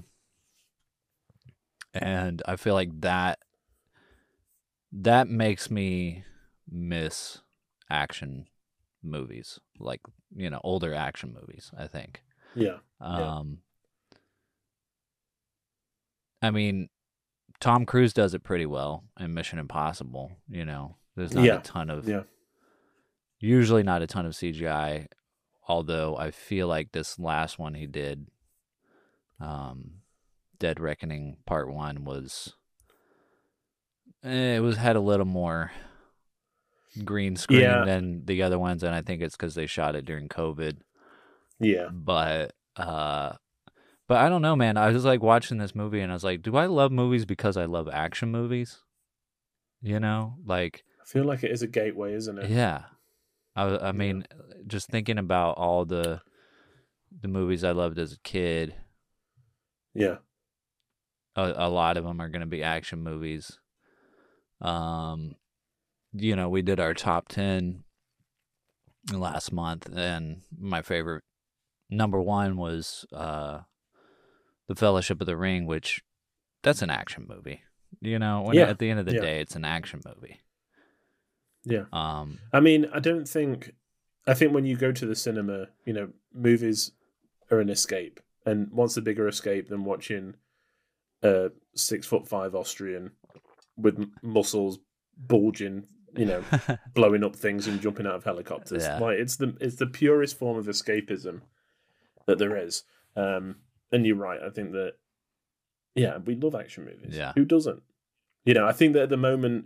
And 1.94 2.44
I 2.46 2.56
feel 2.56 2.76
like 2.76 3.02
that 3.02 3.40
that 4.92 5.28
makes 5.28 5.72
me 5.72 6.24
miss 6.70 7.42
action 7.90 8.46
movies, 9.02 9.60
like 9.80 10.02
you 10.36 10.50
know, 10.50 10.60
older 10.64 10.94
action 10.94 11.34
movies. 11.40 11.72
I 11.78 11.88
think. 11.88 12.22
yeah. 12.56 12.78
Yeah. 13.02 13.38
Um, 13.38 13.60
I 16.42 16.52
mean, 16.52 16.90
Tom 17.60 17.86
Cruise 17.86 18.14
does 18.14 18.34
it 18.34 18.44
pretty 18.44 18.66
well 18.66 19.04
in 19.20 19.34
Mission 19.34 19.60
Impossible. 19.60 20.32
You 20.50 20.66
know, 20.66 20.96
there's 21.16 21.34
not 21.34 21.44
Yeah, 21.46 21.60
a 21.60 21.62
ton 21.62 21.90
of, 21.90 22.08
Yeah. 22.08 22.24
usually 23.40 23.84
not 23.84 24.02
a 24.02 24.08
ton 24.08 24.26
of 24.26 24.34
CGI. 24.34 25.08
Although 25.68 26.18
I 26.18 26.32
feel 26.32 26.68
like 26.68 26.92
this 26.92 27.20
last 27.20 27.60
one 27.60 27.74
he 27.76 27.86
did, 27.86 28.28
um, 29.40 30.02
Dead 30.58 30.80
Reckoning 30.80 31.38
Part 31.46 31.72
One 31.72 32.04
was, 32.06 32.56
eh, 34.24 34.56
it 34.58 34.62
was 34.62 34.78
had 34.78 34.96
a 34.96 35.02
little 35.02 35.26
more 35.26 35.72
green 37.04 37.36
screen 37.36 37.62
Yeah. 37.62 37.86
than 37.86 38.26
the 38.26 38.42
other 38.44 38.58
ones, 38.60 38.84
and 38.84 38.94
I 38.96 39.02
think 39.02 39.22
it's 39.22 39.36
because 39.36 39.56
they 39.56 39.66
shot 39.68 39.96
it 39.96 40.06
during 40.06 40.28
COVID 40.28 40.78
Yeah. 41.60 41.90
but 41.92 42.54
uh 42.76 43.34
but 44.08 44.18
I 44.18 44.28
don't 44.30 44.42
know, 44.42 44.56
man. 44.56 44.76
I 44.76 44.90
was 44.90 45.06
like 45.06 45.22
watching 45.22 45.60
this 45.60 45.76
movie 45.76 46.00
and 46.00 46.12
I 46.12 46.16
was 46.16 46.24
like, 46.24 46.42
do 46.42 46.56
I 46.58 46.66
love 46.66 46.92
movies 46.92 47.26
because 47.26 47.58
I 47.58 47.66
love 47.66 47.88
action 47.88 48.32
movies? 48.32 48.80
You 49.84 50.00
know, 50.00 50.36
like 50.46 50.84
I 51.02 51.06
feel 51.06 51.26
like 51.26 51.44
it 51.44 51.52
is 51.52 51.62
a 51.62 51.68
gateway, 51.68 52.14
isn't 52.16 52.38
it? 52.40 52.50
yeah. 52.50 52.84
I 53.56 53.90
I 53.90 53.92
mean, 53.92 54.26
just 54.68 54.88
thinking 54.90 55.18
about 55.18 55.58
all 55.58 55.86
the 55.86 56.22
the 57.22 57.28
movies 57.28 57.64
I 57.64 57.72
loved 57.72 57.98
as 58.00 58.14
a 58.14 58.20
kid, 58.20 58.76
Yeah. 59.94 60.18
a, 61.36 61.54
a 61.56 61.70
lot 61.70 61.98
of 61.98 62.04
them 62.04 62.20
are 62.22 62.30
going 62.30 62.42
to 62.42 62.46
be 62.48 62.64
action 62.64 63.04
movies. 63.04 63.60
Um 64.62 65.36
you 66.14 66.36
know, 66.36 66.50
we 66.50 66.62
did 66.62 66.80
our 66.80 66.94
top 66.94 67.28
10 67.30 67.84
last 69.14 69.52
month 69.52 69.90
and 69.96 70.42
my 70.58 70.82
favorite 70.82 71.24
number 71.90 72.22
1 72.22 72.58
was 72.58 73.06
uh 73.14 73.62
The 74.68 74.76
Fellowship 74.76 75.22
of 75.22 75.28
the 75.28 75.38
Ring, 75.38 75.66
which 75.66 76.02
that's 76.62 76.82
an 76.82 76.90
action 76.90 77.26
movie. 77.28 77.62
You 78.02 78.20
know, 78.20 78.42
when 78.42 78.56
Yeah, 78.56 78.66
at 78.70 78.80
the 78.80 78.90
end 78.90 79.00
of 79.00 79.06
the 79.06 79.16
yeah. 79.16 79.22
day 79.22 79.40
it's 79.42 79.56
an 79.56 79.66
action 79.66 80.02
movie. 80.06 80.40
Yeah. 81.66 81.86
Um 81.92 82.40
I 82.54 82.60
mean, 82.60 82.88
I 82.94 83.00
don't 83.00 83.28
think. 83.28 83.74
I 84.28 84.34
think 84.34 84.54
when 84.54 84.66
you 84.66 84.76
go 84.78 84.92
to 84.92 85.06
the 85.06 85.16
cinema, 85.16 85.68
you 85.86 85.94
know, 85.94 86.10
movies 86.34 86.92
are 87.50 87.60
an 87.60 87.70
escape, 87.70 88.20
and 88.46 88.68
what's 88.72 88.98
a 88.98 89.02
bigger 89.02 89.28
escape 89.28 89.70
than 89.70 89.84
watching 89.86 90.36
a 91.24 91.50
six 91.76 92.06
foot 92.06 92.28
five 92.28 92.54
Austrian 92.54 93.12
with 93.76 94.06
muscles 94.22 94.78
bulging, 95.18 95.88
you 96.16 96.26
know, 96.26 96.44
blowing 96.94 97.24
up 97.24 97.36
things 97.36 97.68
and 97.68 97.82
jumping 97.82 98.06
out 98.06 98.16
of 98.16 98.24
helicopters? 98.24 98.84
Yeah. 98.84 99.00
Like 99.00 99.18
it's 99.18 99.36
the 99.38 99.56
it's 99.60 99.76
the 99.78 99.88
purest 99.88 100.38
form 100.38 100.58
of 100.58 100.66
escapism 100.68 101.42
that 102.26 102.38
there 102.38 102.56
is. 102.58 102.84
Um, 103.16 103.58
and 103.92 104.06
you're 104.06 104.16
right. 104.16 104.40
I 104.42 104.50
think 104.50 104.72
that, 104.72 104.94
yeah, 105.96 106.18
we 106.18 106.36
love 106.36 106.56
action 106.56 106.86
movies. 106.86 107.18
Yeah. 107.18 107.34
who 107.36 107.44
doesn't? 107.44 107.82
You 108.46 108.54
know, 108.54 108.68
I 108.68 108.72
think 108.72 108.94
that 108.94 109.04
at 109.04 109.10
the 109.10 109.18
moment 109.18 109.66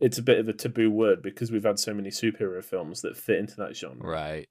it's 0.00 0.18
a 0.18 0.22
bit 0.22 0.38
of 0.38 0.48
a 0.48 0.52
taboo 0.52 0.90
word 0.90 1.22
because 1.22 1.50
we've 1.52 1.64
had 1.64 1.78
so 1.78 1.94
many 1.94 2.10
superhero 2.10 2.62
films 2.64 3.02
that 3.02 3.16
fit 3.16 3.38
into 3.38 3.56
that 3.56 3.76
genre. 3.76 4.06
right. 4.06 4.48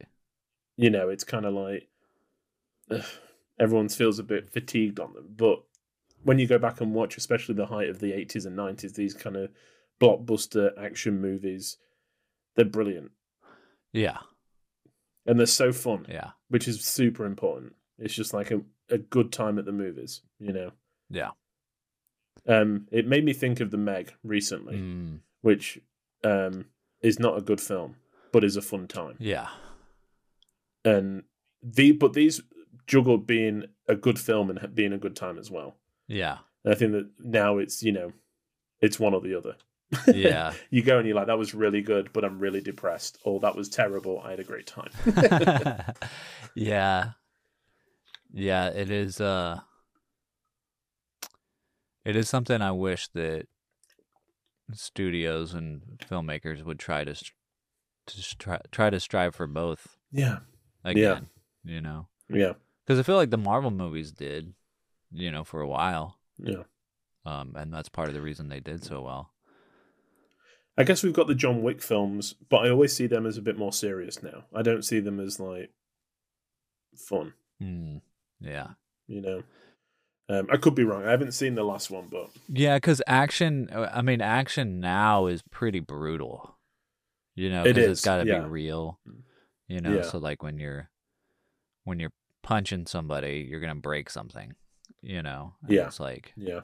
You 0.78 0.90
know, 0.90 1.10
it's 1.10 1.26
kind 1.26 1.46
of 1.46 1.54
like 1.54 1.90
ugh, 2.90 3.04
everyone 3.60 3.90
feels 3.90 4.20
a 4.20 4.24
bit 4.24 4.50
fatigued 4.50 5.00
on 5.00 5.14
them. 5.14 5.34
But 5.36 5.62
when 6.24 6.40
you 6.40 6.48
go 6.48 6.58
back 6.58 6.82
and 6.82 6.94
watch, 6.94 7.18
especially 7.18 7.56
the 7.56 7.66
height 7.66 7.90
of 7.90 8.00
the 8.00 8.12
80s 8.12 8.46
and 8.46 8.58
90s, 8.58 8.94
these 8.94 9.14
kind 9.14 9.36
of 9.36 9.50
blockbuster 10.00 10.72
action 10.82 11.20
movies, 11.22 11.78
they're 12.56 12.66
brilliant 12.66 13.12
Yeah. 13.94 14.18
and 15.26 15.40
they're 15.40 15.46
so 15.46 15.72
fun, 15.72 16.06
Yeah. 16.10 16.32
which 16.50 16.68
is 16.68 16.84
super 16.86 17.26
important. 17.26 17.76
It's 17.98 18.14
just 18.14 18.34
like 18.34 18.52
a, 18.52 18.62
a 18.90 18.98
good 18.98 19.32
time 19.32 19.60
at 19.60 19.66
the 19.66 19.72
movies, 19.72 20.22
you 20.40 20.54
know. 20.54 20.72
Yeah. 21.10 21.32
Um, 22.48 22.88
it 22.92 23.06
made 23.08 23.26
me 23.26 23.34
think 23.34 23.60
of 23.60 23.72
the 23.72 23.78
Meg 23.78 24.14
recently, 24.24 24.78
Mm, 24.78 25.20
which 25.42 25.80
um, 26.24 26.66
is 27.02 27.20
not 27.20 27.38
a 27.38 27.42
good 27.42 27.60
film, 27.62 27.96
but 28.32 28.44
is 28.44 28.56
a 28.56 28.62
fun 28.62 28.88
time. 28.88 29.16
yeah. 29.20 29.50
And 30.86 31.24
the 31.62 31.92
but 31.92 32.14
these 32.14 32.42
juggled 32.88 33.28
being 33.28 33.66
a 33.88 33.96
good 33.96 34.18
film 34.18 34.50
and 34.50 34.74
being 34.74 34.94
a 34.94 34.98
good 34.98 35.16
time 35.16 35.38
as 35.38 35.52
well. 35.52 35.76
Yeah. 36.08 36.38
And 36.64 36.74
I 36.74 36.78
think 36.78 36.94
that 36.94 37.10
now 37.20 37.58
it's 37.58 37.84
you 37.84 37.92
know, 37.92 38.14
it's 38.80 38.98
one 39.00 39.14
or 39.14 39.20
the 39.22 39.36
other. 39.38 39.56
Yeah. 40.08 40.54
you 40.70 40.82
go 40.84 40.98
and 40.98 41.08
you're 41.08 41.16
like, 41.16 41.28
that 41.28 41.38
was 41.38 41.54
really 41.54 41.82
good, 41.82 42.12
but 42.14 42.24
I'm 42.24 42.40
really 42.40 42.62
depressed. 42.62 43.18
Or 43.24 43.40
that 43.42 43.56
was 43.56 43.70
terrible. 43.70 44.22
I 44.24 44.32
had 44.32 44.40
a 44.40 44.44
great 44.44 44.68
time. 44.68 44.92
yeah. 46.56 47.12
Yeah, 48.32 48.68
it 48.68 48.92
is 48.92 49.20
uh 49.20 49.60
it 52.06 52.16
is 52.16 52.30
something 52.30 52.62
I 52.62 52.72
wish 52.72 53.08
that 53.10 53.48
studios 54.74 55.54
and 55.54 55.82
filmmakers 56.10 56.64
would 56.64 56.80
try 56.80 57.04
to 57.04 57.16
to 57.16 58.38
try, 58.38 58.60
try 58.72 58.90
to 58.90 59.00
strive 59.00 59.36
for 59.36 59.48
both 59.48 59.98
yeah, 60.12 60.40
again, 60.84 61.30
you 61.64 61.82
know. 61.82 62.08
yeah, 62.30 62.54
Cuz 62.88 63.00
I 63.00 63.04
feel 63.04 63.16
like 63.16 63.32
the 63.32 63.38
Marvel 63.38 63.72
movies 63.72 64.12
did, 64.12 64.54
you 65.12 65.32
know, 65.32 65.44
for 65.44 65.62
a 65.62 65.68
while. 65.68 66.20
yeah. 66.38 66.64
Um 67.26 67.56
and 67.56 67.74
that's 67.74 67.90
part 67.90 68.10
of 68.10 68.14
the 68.14 68.22
reason 68.22 68.50
they 68.50 68.60
did 68.60 68.84
so 68.84 69.02
well. 69.02 69.34
I 70.80 70.84
guess 70.84 71.04
we've 71.04 71.14
got 71.14 71.28
the 71.28 71.36
John 71.36 71.62
Wick 71.62 71.82
films, 71.82 72.36
but 72.50 72.66
I 72.66 72.70
always 72.70 72.94
see 72.96 73.06
them 73.06 73.26
as 73.26 73.38
a 73.38 73.42
bit 73.42 73.58
more 73.58 73.74
serious 73.74 74.24
now. 74.24 74.46
I 74.56 74.62
don't 74.62 74.84
see 74.86 75.00
them 75.00 75.20
as 75.20 75.40
like 75.40 75.72
fun, 76.96 77.34
Mm. 77.62 78.02
Yeah. 78.40 78.70
you 79.08 79.22
know. 79.22 79.44
Um, 80.30 80.48
I 80.52 80.58
could 80.58 80.76
be 80.76 80.84
wrong. 80.84 81.06
I 81.06 81.12
haven't 81.12 81.32
seen 81.34 81.56
the 81.56 81.64
last 81.64 81.90
one, 81.90 82.08
but 82.10 82.30
Yeah, 82.48 82.78
because 82.78 83.02
action. 83.08 83.70
uh, 83.72 83.90
I 83.92 84.02
mean, 84.04 84.22
action 84.22 84.80
now 84.80 85.26
is 85.26 85.42
pretty 85.52 85.80
brutal. 85.80 86.56
You 87.36 87.50
know, 87.50 87.62
It 87.64 87.74
because 87.76 87.90
it's 87.92 88.06
got 88.06 88.24
to 88.24 88.28
yeah. 88.28 88.40
be 88.42 88.46
real. 88.46 89.00
You 89.68 89.82
know, 89.82 89.96
Yeah. 89.98 90.02
so 90.04 90.18
like 90.18 90.42
when 90.44 90.60
you're 90.60 90.90
when 91.84 92.00
you're 92.00 92.14
punching 92.44 92.86
somebody, 92.86 93.48
you're 93.50 93.60
gonna 93.60 93.76
break 93.76 94.10
something. 94.10 94.56
You 95.02 95.22
know, 95.24 95.56
and 95.64 95.72
Yeah. 95.72 95.88
It's 95.88 96.00
like, 96.00 96.34
yeah, 96.38 96.62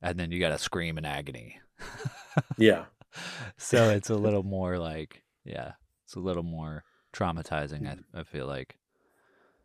and 0.00 0.18
then 0.18 0.30
you 0.32 0.40
got 0.40 0.50
to 0.50 0.58
scream 0.58 0.96
in 0.98 1.04
agony. 1.04 1.58
yeah, 2.58 2.84
so 3.56 3.90
it's 3.90 4.10
a 4.10 4.14
little 4.26 4.42
more 4.42 4.78
like, 4.78 5.22
yeah, 5.44 5.72
it's 6.04 6.14
a 6.14 6.20
little 6.20 6.42
more 6.42 6.84
traumatizing. 7.12 7.86
I 7.88 7.94
mm. 7.96 8.04
I 8.14 8.22
feel 8.24 8.46
like. 8.46 8.78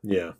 yeah. 0.03 0.31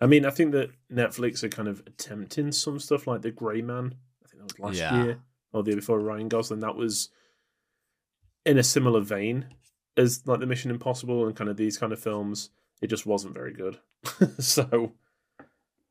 I 0.00 0.06
mean, 0.06 0.26
I 0.26 0.30
think 0.30 0.52
that 0.52 0.70
Netflix 0.92 1.42
are 1.44 1.48
kind 1.48 1.68
of 1.68 1.80
attempting 1.86 2.52
some 2.52 2.78
stuff 2.78 3.06
like 3.06 3.22
The 3.22 3.30
Grey 3.30 3.62
Man. 3.62 3.94
I 4.24 4.28
think 4.28 4.40
that 4.42 4.58
was 4.58 4.58
last 4.58 4.76
Yeah. 4.76 5.02
year 5.04 5.18
or 5.52 5.62
the 5.62 5.70
year 5.70 5.76
before 5.76 6.00
Ryan 6.00 6.28
Gosling. 6.28 6.60
That 6.60 6.74
was 6.76 7.08
in 8.44 8.58
a 8.58 8.62
similar 8.62 9.00
vein 9.00 9.46
as 9.96 10.26
like 10.26 10.40
the 10.40 10.46
Mission 10.46 10.70
Impossible 10.72 11.26
and 11.26 11.34
kind 11.36 11.48
of 11.48 11.56
these 11.56 11.78
kind 11.78 11.92
of 11.92 12.00
films. 12.00 12.50
It 12.82 12.88
just 12.88 13.06
wasn't 13.06 13.34
very 13.34 13.54
good. 13.54 13.78
so, 14.40 14.92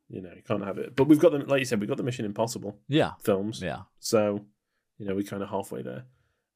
you 0.09 0.21
know, 0.21 0.33
you 0.35 0.43
can't 0.45 0.63
have 0.65 0.77
it. 0.77 0.95
But 0.95 1.07
we've 1.07 1.17
got 1.19 1.31
them, 1.31 1.47
like 1.47 1.59
you 1.59 1.65
said, 1.65 1.79
we've 1.79 1.89
got 1.89 1.97
the 1.97 2.03
Mission 2.03 2.25
Impossible 2.25 2.77
Yeah. 2.89 3.13
films. 3.23 3.61
Yeah. 3.63 3.83
So, 3.99 4.45
you 4.99 5.07
know, 5.07 5.15
we're 5.15 5.23
kind 5.23 5.41
of 5.41 5.49
halfway 5.49 5.81
there. 5.81 6.03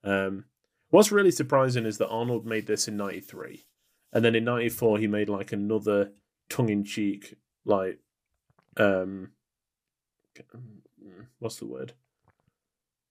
Um, 0.07 0.45
What's 0.89 1.11
really 1.11 1.31
surprising 1.31 1.85
is 1.85 1.97
that 1.97 2.07
Arnold 2.07 2.45
made 2.45 2.65
this 2.65 2.87
in 2.87 2.95
'93, 2.95 3.65
and 4.13 4.23
then 4.23 4.35
in 4.35 4.45
'94 4.45 4.99
he 4.99 5.07
made 5.07 5.27
like 5.27 5.51
another 5.51 6.11
tongue-in-cheek, 6.49 7.35
like, 7.65 7.99
um, 8.77 9.31
what's 11.39 11.57
the 11.57 11.65
word? 11.65 11.93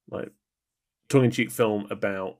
Like, 0.08 0.30
tongue-in-cheek 1.08 1.50
film 1.50 1.86
about 1.90 2.38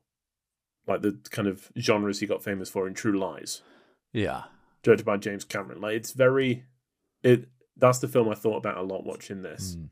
like 0.87 1.03
the 1.03 1.19
kind 1.31 1.49
of 1.49 1.71
genres 1.79 2.21
he 2.21 2.27
got 2.27 2.43
famous 2.45 2.71
for 2.71 2.87
in 2.87 2.95
True 2.95 3.19
Lies, 3.19 3.61
Yeah. 4.13 4.45
directed 4.83 5.05
by 5.05 5.17
James 5.17 5.45
Cameron. 5.45 5.81
Like, 5.81 5.97
it's 5.97 6.13
very, 6.13 6.65
it. 7.23 7.49
That's 7.77 7.99
the 7.99 8.09
film 8.09 8.29
I 8.31 8.35
thought 8.35 8.57
about 8.57 8.79
a 8.79 8.83
lot 8.83 9.05
watching 9.05 9.43
this 9.43 9.75
Mm, 9.77 9.91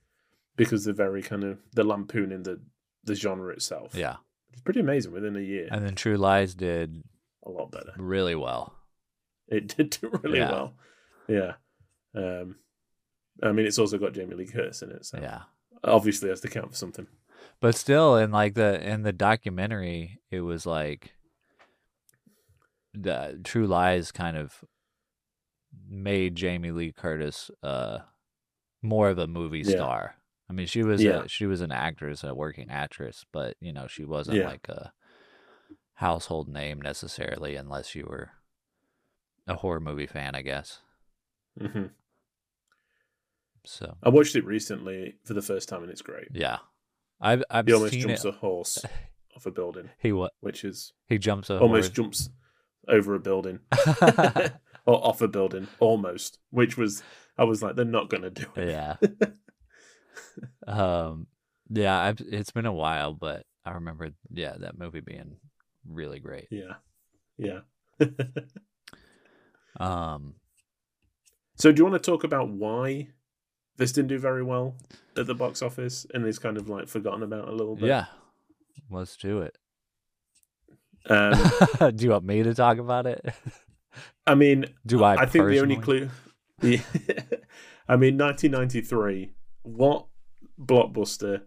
because 0.56 0.84
they're 0.84 0.94
very 0.94 1.20
kind 1.20 1.44
of 1.44 1.58
the 1.72 1.84
lampooning 1.84 2.44
the 2.44 2.60
the 3.02 3.14
genre 3.14 3.52
itself. 3.52 3.94
yeah. 3.94 4.16
It's 4.54 4.62
pretty 4.62 4.80
amazing 4.80 5.12
within 5.12 5.36
a 5.36 5.40
year. 5.40 5.68
And 5.70 5.84
then 5.84 5.94
True 5.94 6.16
Lies 6.16 6.54
did 6.54 7.02
a 7.44 7.50
lot 7.50 7.70
better. 7.70 7.92
really 7.98 8.34
well. 8.34 8.74
It 9.48 9.68
did 9.76 9.90
do 9.90 10.08
really 10.22 10.38
Yeah. 10.38 10.50
well. 10.50 10.74
Yeah. 11.28 11.52
Um, 12.14 12.56
I 13.42 13.52
mean, 13.52 13.66
it's 13.66 13.78
also 13.78 13.98
got 13.98 14.14
Jamie 14.14 14.36
Lee 14.36 14.46
Curtis 14.46 14.80
in 14.82 14.90
it, 14.92 15.04
so 15.04 15.18
Yeah. 15.20 15.42
obviously 15.82 16.28
has 16.30 16.40
to 16.42 16.48
count 16.48 16.70
for 16.70 16.76
something. 16.76 17.06
But 17.60 17.74
still, 17.74 18.16
in 18.16 18.30
like 18.30 18.54
the 18.54 18.80
in 18.88 19.02
the 19.02 19.12
documentary, 19.12 20.20
it 20.30 20.40
was 20.40 20.64
like 20.66 21.14
the 22.94 23.40
True 23.44 23.66
Lies 23.66 24.12
kind 24.12 24.36
of 24.36 24.64
made 25.88 26.36
Jamie 26.36 26.70
Lee 26.70 26.92
Curtis 26.92 27.50
uh 27.62 27.98
more 28.82 29.08
of 29.08 29.18
a 29.18 29.26
movie 29.26 29.60
Yeah. 29.64 29.76
star. 29.76 30.14
I 30.48 30.52
mean, 30.52 30.66
she 30.66 30.82
was 30.82 31.02
Yeah. 31.02 31.22
a, 31.22 31.28
she 31.28 31.46
was 31.46 31.60
an 31.60 31.72
actress, 31.72 32.22
a 32.22 32.34
working 32.34 32.68
actress, 32.70 33.24
but 33.32 33.56
you 33.60 33.72
know, 33.72 33.86
she 33.86 34.04
wasn't 34.04 34.38
Yeah. 34.38 34.46
like 34.46 34.68
a 34.68 34.92
household 35.94 36.48
name 36.48 36.80
necessarily, 36.82 37.56
unless 37.56 37.94
you 37.94 38.04
were 38.08 38.30
a 39.46 39.54
horror 39.54 39.80
movie 39.80 40.06
fan, 40.06 40.34
I 40.34 40.42
guess. 40.42 40.80
hmm 41.58 41.86
So 43.64 43.96
I 44.02 44.08
watched 44.10 44.36
it 44.36 44.44
recently 44.44 45.16
for 45.24 45.34
the 45.34 45.42
first 45.42 45.68
time, 45.68 45.82
and 45.82 45.90
it's 45.90 46.02
great. 46.02 46.28
yeah, 46.32 46.58
I've 47.20 47.42
I've 47.50 47.66
He 47.66 47.72
almost 47.72 47.92
seen 47.92 48.02
jumps 48.02 48.24
it. 48.24 48.28
a 48.28 48.32
horse 48.32 48.84
off 49.36 49.46
a 49.46 49.50
building, 49.50 49.90
He 49.98 50.12
what? 50.12 50.32
which 50.40 50.64
is 50.64 50.92
He 51.06 51.16
jumps 51.18 51.48
a 51.50 51.58
almost 51.58 51.94
jumps 51.94 52.28
over 52.86 53.14
a 53.14 53.20
building 53.20 53.60
or 54.86 55.06
off 55.06 55.22
a 55.22 55.28
building, 55.28 55.68
almost. 55.78 56.38
Which 56.50 56.76
was 56.76 57.02
I 57.38 57.44
was 57.44 57.62
like, 57.62 57.76
they're 57.76 57.84
not 57.86 58.10
going 58.10 58.22
to 58.24 58.30
do 58.30 58.46
it. 58.56 58.68
yeah. 58.68 58.96
um 60.66 61.26
yeah 61.70 61.98
I've, 62.00 62.20
it's 62.20 62.50
been 62.50 62.66
a 62.66 62.72
while 62.72 63.14
but 63.14 63.44
i 63.64 63.72
remember 63.72 64.10
yeah 64.30 64.54
that 64.58 64.78
movie 64.78 65.00
being 65.00 65.36
really 65.88 66.18
great 66.20 66.48
Yeah, 66.50 66.74
yeah. 67.38 67.60
um 69.78 70.34
so, 71.56 71.70
do 71.70 71.80
you 71.80 71.84
want 71.88 72.02
to 72.02 72.10
talk 72.10 72.24
about 72.24 72.48
why 72.48 73.10
this 73.76 73.92
didn't 73.92 74.08
do 74.08 74.18
very 74.18 74.42
well 74.42 74.74
at 75.16 75.26
the 75.26 75.34
box 75.36 75.62
office 75.62 76.04
and 76.12 76.26
is 76.26 76.38
kind 76.40 76.56
of 76.56 76.68
like 76.68 76.88
forgotten 76.88 77.22
about 77.22 77.48
a 77.48 77.52
little 77.52 77.76
bit? 77.76 77.86
yeah 77.86 78.06
let's 78.90 79.16
do 79.16 79.40
it 79.40 79.56
Um, 81.08 81.34
do 81.96 82.04
you 82.04 82.10
want 82.10 82.24
me 82.24 82.42
to 82.42 82.54
talk 82.54 82.78
about 82.78 83.06
it 83.06 83.24
I 84.26 84.34
mean, 84.34 84.66
do 84.84 85.04
i 85.04 85.14
I 85.14 85.26
think 85.26 85.46
the 85.48 85.60
only 85.60 85.76
clue. 85.76 86.08
Yeah. 86.62 86.78
I 87.86 87.96
mean, 87.96 88.16
1993. 88.16 89.32
What 89.64 90.06
blockbuster 90.60 91.42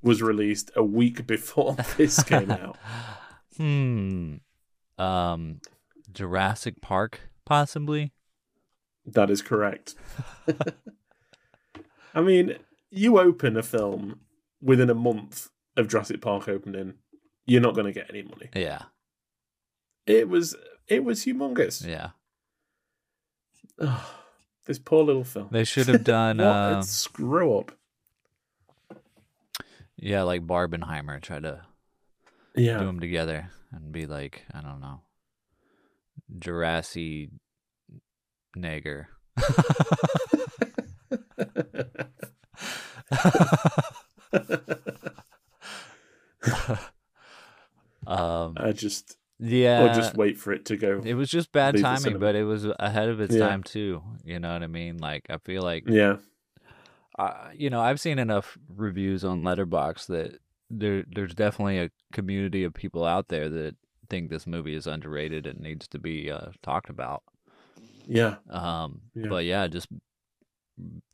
was 0.00 0.22
released 0.22 0.70
a 0.74 0.82
week 0.82 1.26
before 1.26 1.76
this 1.98 2.22
came 2.22 2.50
out? 2.50 2.78
hmm 3.56 4.36
um 4.98 5.60
jurassic 6.12 6.80
park 6.80 7.20
possibly 7.44 8.12
That 9.04 9.28
is 9.30 9.42
correct. 9.42 9.94
I 12.14 12.20
mean, 12.22 12.56
you 12.90 13.18
open 13.18 13.56
a 13.58 13.62
film 13.62 14.20
within 14.62 14.88
a 14.88 14.94
month 14.94 15.50
of 15.76 15.88
Jurassic 15.88 16.22
Park 16.22 16.48
opening, 16.48 16.94
you're 17.44 17.60
not 17.60 17.74
going 17.74 17.84
to 17.86 17.92
get 17.92 18.08
any 18.08 18.22
money. 18.22 18.48
yeah 18.54 18.82
It 20.06 20.28
was 20.30 20.56
it 20.88 21.04
was 21.04 21.24
humongous. 21.26 21.84
yeah 21.86 22.10
this 24.66 24.78
poor 24.78 25.04
little 25.04 25.24
film. 25.24 25.48
they 25.50 25.64
should 25.64 25.86
have 25.88 26.04
done 26.18 26.38
what 26.38 26.44
uh, 26.46 26.82
screw 26.82 27.58
up. 27.58 27.72
yeah 29.96 30.22
like 30.22 30.46
barbenheimer 30.46 31.20
try 31.20 31.38
to 31.40 31.62
Yeah. 32.54 32.78
do 32.78 32.86
them 32.86 33.00
together 33.00 33.50
and 33.72 33.92
be 33.92 34.06
like 34.06 34.42
i 34.52 34.60
don't 34.60 34.80
know 34.80 35.00
jurassic 36.38 37.30
nagger 38.56 39.06
um 48.06 48.54
I 48.56 48.72
just 48.72 49.16
yeah 49.38 49.82
or 49.84 49.94
just 49.94 50.14
wait 50.16 50.38
for 50.38 50.52
it 50.52 50.64
to 50.64 50.76
go. 50.76 51.00
it 51.04 51.14
was 51.14 51.28
just 51.28 51.52
bad 51.52 51.76
timing 51.78 52.18
but 52.18 52.34
it 52.34 52.44
was 52.44 52.66
ahead 52.78 53.08
of 53.08 53.20
its 53.20 53.34
Yeah. 53.34 53.46
time 53.48 53.62
too 53.62 54.02
you 54.24 54.38
know 54.40 54.52
what 54.52 54.62
i 54.62 54.66
mean 54.66 54.98
like 54.98 55.26
i 55.28 55.36
feel 55.38 55.62
like 55.62 55.84
Yeah. 55.86 56.16
uh, 57.18 57.50
you 57.54 57.68
know 57.68 57.80
i've 57.82 58.00
seen 58.00 58.18
enough 58.18 58.56
reviews 58.74 59.24
on 59.24 59.42
Letterboxd 59.42 60.06
that 60.06 60.38
there 60.70 61.04
there's 61.14 61.34
definitely 61.34 61.78
a 61.78 61.90
community 62.12 62.64
of 62.64 62.72
people 62.74 63.04
out 63.04 63.28
there 63.28 63.48
that 63.50 63.76
think 64.08 64.30
this 64.30 64.46
movie 64.46 64.74
is 64.74 64.86
underrated 64.86 65.46
and 65.46 65.60
needs 65.60 65.86
to 65.88 65.98
be 65.98 66.30
uh, 66.30 66.46
talked 66.62 66.88
about 66.88 67.22
Yeah. 68.06 68.36
um 68.48 69.02
Yeah. 69.14 69.26
but 69.28 69.44
yeah 69.44 69.66
just 69.66 69.88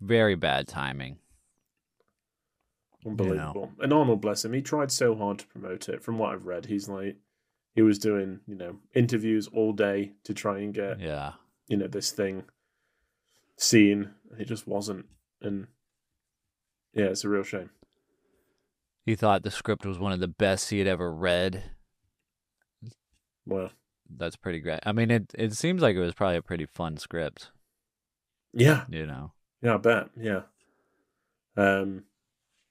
very 0.01 0.35
bad 0.37 0.69
timing 0.69 1.19
Unbelievable. 3.05 3.73
And 3.81 3.93
Arnold, 3.93 4.21
bless 4.21 4.45
him, 4.45 4.53
he 4.53 4.63
tried 4.63 4.93
so 4.93 5.17
hard 5.17 5.41
to 5.41 5.47
promote 5.49 5.89
it. 5.89 6.03
From 6.05 6.19
what 6.19 6.33
I've 6.33 6.47
read, 6.47 6.67
he's 6.67 6.89
like, 6.89 7.17
he 7.75 7.83
was 7.83 7.99
doing, 7.99 8.41
you 8.47 8.55
know, 8.55 8.77
interviews 8.95 9.49
all 9.49 9.73
day 9.73 10.13
to 10.25 10.35
try 10.35 10.59
and 10.59 10.75
get, 10.75 11.01
yeah 11.01 11.33
you 11.69 11.77
know, 11.77 11.87
this 11.87 12.11
thing 12.11 12.45
seen. 13.57 14.11
It 14.39 14.47
just 14.47 14.67
wasn't. 14.67 15.07
And 15.41 15.69
yeah, 16.93 17.07
it's 17.07 17.25
a 17.25 17.29
real 17.29 17.43
shame. 17.43 17.71
he 19.07 19.15
thought 19.15 19.43
the 19.43 19.51
script 19.51 19.87
was 19.87 19.99
one 19.99 20.13
of 20.13 20.21
the 20.21 20.29
best 20.29 20.71
he 20.71 20.79
had 20.79 20.87
ever 20.89 21.13
read 21.13 21.63
Well, 23.47 23.71
that's 24.15 24.37
pretty 24.37 24.61
great 24.61 24.81
i 24.85 24.93
mean 24.93 25.11
it 25.11 25.33
it 25.39 25.55
seems 25.55 25.81
like 25.81 25.97
it 25.97 26.01
was 26.01 26.13
probably 26.13 26.37
a 26.37 26.43
pretty 26.43 26.67
fun 26.67 26.99
script 26.99 27.51
yeah. 28.53 28.85
you 28.91 29.07
know 29.07 29.33
Yeah, 29.63 29.75
I 29.75 29.79
bet. 29.79 30.11
Yeah. 30.21 30.43
Um, 31.57 32.05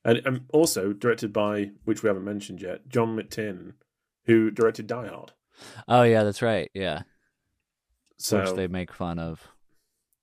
and, 0.03 0.21
and 0.25 0.41
also 0.51 0.93
directed 0.93 1.31
by, 1.31 1.71
which 1.85 2.03
we 2.03 2.07
haven't 2.07 2.25
mentioned 2.25 2.61
yet, 2.61 2.89
John 2.89 3.15
McTiernan, 3.15 3.73
who 4.25 4.51
directed 4.51 4.87
Die 4.87 5.07
Hard. 5.07 5.31
oh 5.87 6.03
yeah 6.03 6.23
that's 6.23 6.41
right 6.41 6.69
yeah 6.73 7.01
So 8.17 8.39
which 8.39 8.55
they 8.55 8.67
make 8.67 8.91
fun 8.93 9.19
of 9.19 9.47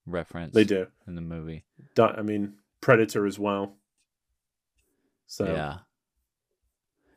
reference 0.07 0.55
they 0.55 0.64
do. 0.64 0.86
in 1.07 1.14
the 1.14 1.20
movie 1.20 1.64
I 1.99 2.22
mean, 2.22 2.55
Predator 2.80 3.26
as 3.26 3.38
well. 3.38 3.74
So 5.26 5.44
Yeah. 5.46 5.78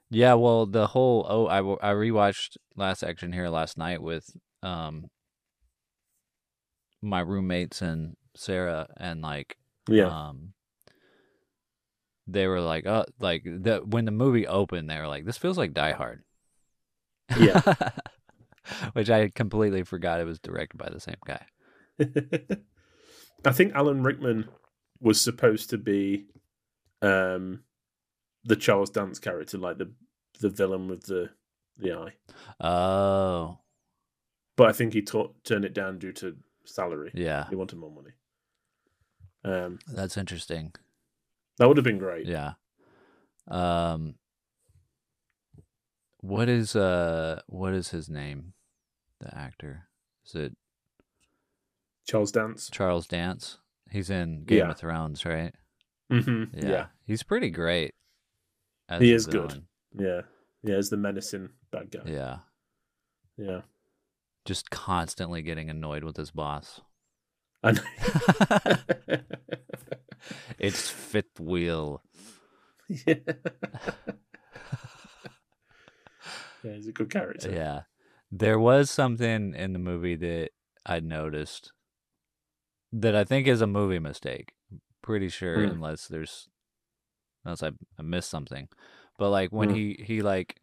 Yeah, 0.10 0.34
well, 0.34 0.66
the 0.66 0.88
whole 0.88 1.26
oh, 1.30 1.46
I 1.48 1.60
I 1.60 1.94
rewatched 1.94 2.58
Last 2.76 3.02
Action 3.04 3.32
Hero 3.32 3.50
last 3.50 3.78
night 3.78 4.02
with 4.02 4.26
um 4.62 5.10
my 7.02 7.22
roommates 7.22 7.82
and 7.82 8.16
Sarah 8.36 8.88
and 8.98 9.22
like 9.22 9.56
yeah, 9.88 10.08
um 10.08 10.54
they 12.28 12.46
were 12.48 12.62
like 12.62 12.86
oh 12.86 13.06
like 13.20 13.44
the 13.44 13.82
when 13.86 14.06
the 14.06 14.12
movie 14.12 14.48
opened 14.48 14.90
they 14.90 14.98
were 15.00 15.08
like 15.08 15.26
this 15.26 15.38
feels 15.38 15.58
like 15.58 15.74
Die 15.74 15.94
Hard. 15.94 16.24
Yeah. 17.40 17.62
Which 18.94 19.10
I 19.10 19.30
completely 19.30 19.84
forgot 19.84 20.20
it 20.22 20.26
was 20.26 20.40
directed 20.40 20.78
by 20.78 20.90
the 20.90 21.00
same 21.00 21.16
guy. 21.26 21.46
I 23.46 23.52
think 23.52 23.74
Alan 23.74 24.04
Rickman 24.04 24.48
was 25.00 25.20
supposed 25.20 25.70
to 25.72 25.78
be 25.78 26.28
um 27.02 27.64
the 28.44 28.56
Charles 28.56 28.90
Dance 28.92 29.20
character, 29.20 29.58
like 29.58 29.78
the 29.78 29.92
the 30.40 30.50
villain 30.50 30.88
with 30.88 31.04
the 31.06 31.30
the 31.78 31.94
eye. 31.94 32.14
Oh, 32.66 33.60
But 34.56 34.70
I 34.70 34.74
think 34.74 34.94
he 34.94 35.02
turned 35.02 35.66
it 35.66 35.74
down 35.74 35.98
due 36.00 36.12
to 36.14 36.36
salary. 36.66 37.12
yeah. 37.16 37.48
He 37.50 37.56
wanted 37.56 37.78
more 37.80 37.92
money. 37.92 38.12
Um, 39.44 39.80
That's 39.88 40.18
interesting. 40.18 40.74
that 41.58 41.68
would 41.68 41.78
have 41.78 41.84
been 41.84 41.98
great. 41.98 42.28
Yeah. 42.28 42.54
Um 43.48 44.16
what 46.22 46.48
is 46.50 46.76
uh 46.76 47.42
what 47.48 47.74
is 47.74 47.90
his 47.90 48.10
name? 48.10 48.54
The 49.20 49.36
actor. 49.38 49.88
Is 50.26 50.36
it 50.36 50.56
Charles 52.08 52.32
Dance. 52.32 52.70
Charles 52.72 53.08
Dance? 53.08 53.58
He's 53.92 54.10
in 54.10 54.46
Game 54.46 54.60
Yeah. 54.60 54.70
of 54.72 54.78
Thrones, 54.78 55.26
right? 55.26 55.54
Mm-hmm. 56.12 56.58
Yeah. 56.58 56.70
Yeah. 56.70 56.86
He's 57.06 57.24
pretty 57.24 57.50
great. 57.50 57.94
As 58.90 59.02
He 59.02 59.14
is 59.14 59.26
good. 59.28 59.64
yeah, 59.98 60.22
yeah. 60.64 60.76
As 60.76 60.90
the 60.90 60.98
menacing 60.98 61.50
bad 61.72 61.92
guy. 61.92 62.02
Yeah. 62.06 62.38
Yeah. 63.38 63.62
Just 64.46 64.70
constantly 64.72 65.42
getting 65.42 65.70
annoyed 65.70 66.04
with 66.04 66.18
his 66.18 66.32
boss. 66.32 66.82
It's 70.60 70.90
fifth 70.90 71.40
wheel. 71.40 72.04
yeah. 72.88 73.16
yeah, 76.64 76.74
he's 76.74 76.88
a 76.88 76.92
good 76.92 77.10
character. 77.10 77.52
Yeah. 77.52 77.82
There 78.32 78.60
was 78.60 78.90
something 78.90 79.54
in 79.54 79.74
the 79.74 79.80
movie 79.80 80.16
that 80.16 80.52
I 80.86 81.00
noticed 81.00 81.72
that 82.94 83.16
I 83.16 83.24
think 83.24 83.48
is 83.48 83.62
a 83.62 83.68
movie 83.68 84.00
mistake. 84.00 84.54
Pretty 85.02 85.30
sure, 85.30 85.64
Hmm. 85.64 85.72
unless 85.72 86.08
there's 86.08 86.48
unless 87.44 87.64
I, 87.64 87.72
I 87.98 88.02
missed 88.04 88.30
something. 88.30 88.68
But 89.18 89.30
like 89.30 89.52
when 89.52 89.70
Hmm. 89.70 89.76
he 89.76 90.04
he 90.06 90.22
like 90.22 90.60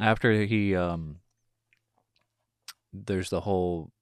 after 0.00 0.32
he 0.44 0.74
um 0.74 1.20
there's 2.92 3.30
the 3.30 3.40
whole 3.42 3.92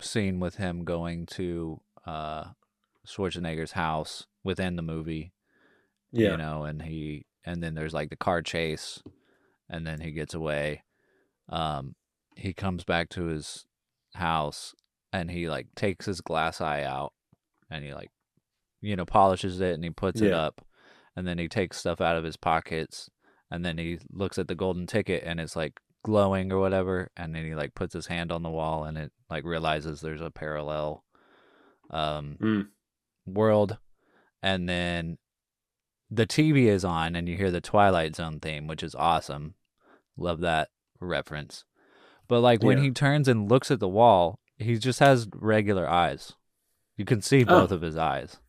scene 0.00 0.40
with 0.40 0.56
him 0.56 0.84
going 0.84 1.26
to 1.26 1.80
uh 2.06 2.44
Schwarzenegger's 3.06 3.72
house 3.72 4.26
within 4.42 4.76
the 4.76 4.82
movie 4.82 5.32
Yeah. 6.12 6.32
you 6.32 6.36
know 6.36 6.64
and 6.64 6.82
he 6.82 7.26
and 7.44 7.62
then 7.62 7.74
there's 7.74 7.94
like 7.94 8.10
the 8.10 8.16
car 8.16 8.42
chase 8.42 9.02
and 9.68 9.86
then 9.86 10.00
he 10.00 10.10
gets 10.12 10.34
away. 10.34 10.82
Um 11.48 11.94
he 12.36 12.52
comes 12.52 12.84
back 12.84 13.08
to 13.10 13.26
his 13.26 13.64
house 14.14 14.74
and 15.12 15.30
he 15.30 15.48
like 15.48 15.68
takes 15.76 16.06
his 16.06 16.20
glass 16.20 16.60
eye 16.60 16.82
out 16.82 17.12
and 17.70 17.84
he 17.84 17.94
like 17.94 18.10
you 18.80 18.96
know 18.96 19.04
polishes 19.04 19.60
it 19.60 19.74
and 19.74 19.84
he 19.84 19.90
puts 19.90 20.20
it 20.20 20.32
up 20.32 20.64
and 21.16 21.26
then 21.28 21.38
he 21.38 21.48
takes 21.48 21.78
stuff 21.78 22.00
out 22.00 22.16
of 22.16 22.24
his 22.24 22.36
pockets 22.36 23.08
and 23.50 23.64
then 23.64 23.78
he 23.78 23.98
looks 24.10 24.36
at 24.38 24.48
the 24.48 24.54
golden 24.54 24.86
ticket 24.86 25.22
and 25.24 25.38
it's 25.38 25.54
like 25.54 25.78
glowing 26.02 26.50
or 26.52 26.58
whatever 26.58 27.08
and 27.16 27.34
then 27.34 27.44
he 27.44 27.54
like 27.54 27.74
puts 27.74 27.94
his 27.94 28.06
hand 28.06 28.32
on 28.32 28.42
the 28.42 28.50
wall 28.50 28.84
and 28.84 28.98
it 28.98 29.12
like 29.30 29.44
realizes 29.44 30.00
there's 30.00 30.20
a 30.20 30.30
parallel 30.30 31.04
um 31.90 32.36
Mm. 32.40 32.68
world. 33.26 33.78
And 34.42 34.68
then 34.68 35.18
the 36.14 36.26
TV 36.26 36.66
is 36.66 36.84
on 36.84 37.16
and 37.16 37.28
you 37.28 37.36
hear 37.36 37.50
the 37.50 37.60
Twilight 37.60 38.14
Zone 38.16 38.40
theme, 38.40 38.66
which 38.66 38.82
is 38.82 38.94
awesome. 38.94 39.54
Love 40.16 40.40
that 40.40 40.68
reference. 41.00 41.64
But 42.28 42.40
like 42.40 42.62
when 42.62 42.78
Yeah. 42.78 42.84
he 42.84 42.90
turns 42.90 43.28
and 43.28 43.50
looks 43.50 43.70
at 43.70 43.80
the 43.80 43.88
wall, 43.88 44.38
he 44.58 44.78
just 44.78 45.00
has 45.00 45.28
regular 45.34 45.88
eyes. 45.88 46.32
You 46.96 47.04
can 47.04 47.20
see 47.20 47.42
oh. 47.42 47.46
both 47.46 47.72
Oh. 47.72 47.76
of 47.76 47.82
his 47.82 47.96
eyes. 47.96 48.38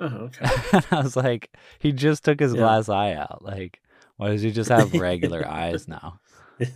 Oh, 0.00 0.06
okay. 0.06 0.46
and 0.72 0.86
I 0.90 1.02
was 1.02 1.16
like, 1.16 1.54
he 1.78 1.92
just 1.92 2.24
took 2.24 2.40
his 2.40 2.54
Yeah. 2.54 2.60
glass 2.60 2.88
eye 2.88 3.12
out. 3.12 3.44
Like, 3.44 3.78
why 4.16 4.30
does 4.30 4.40
he 4.40 4.50
just 4.50 4.70
have 4.70 4.92
regular 4.94 5.46
eyes 5.46 5.86
now? 5.86 6.18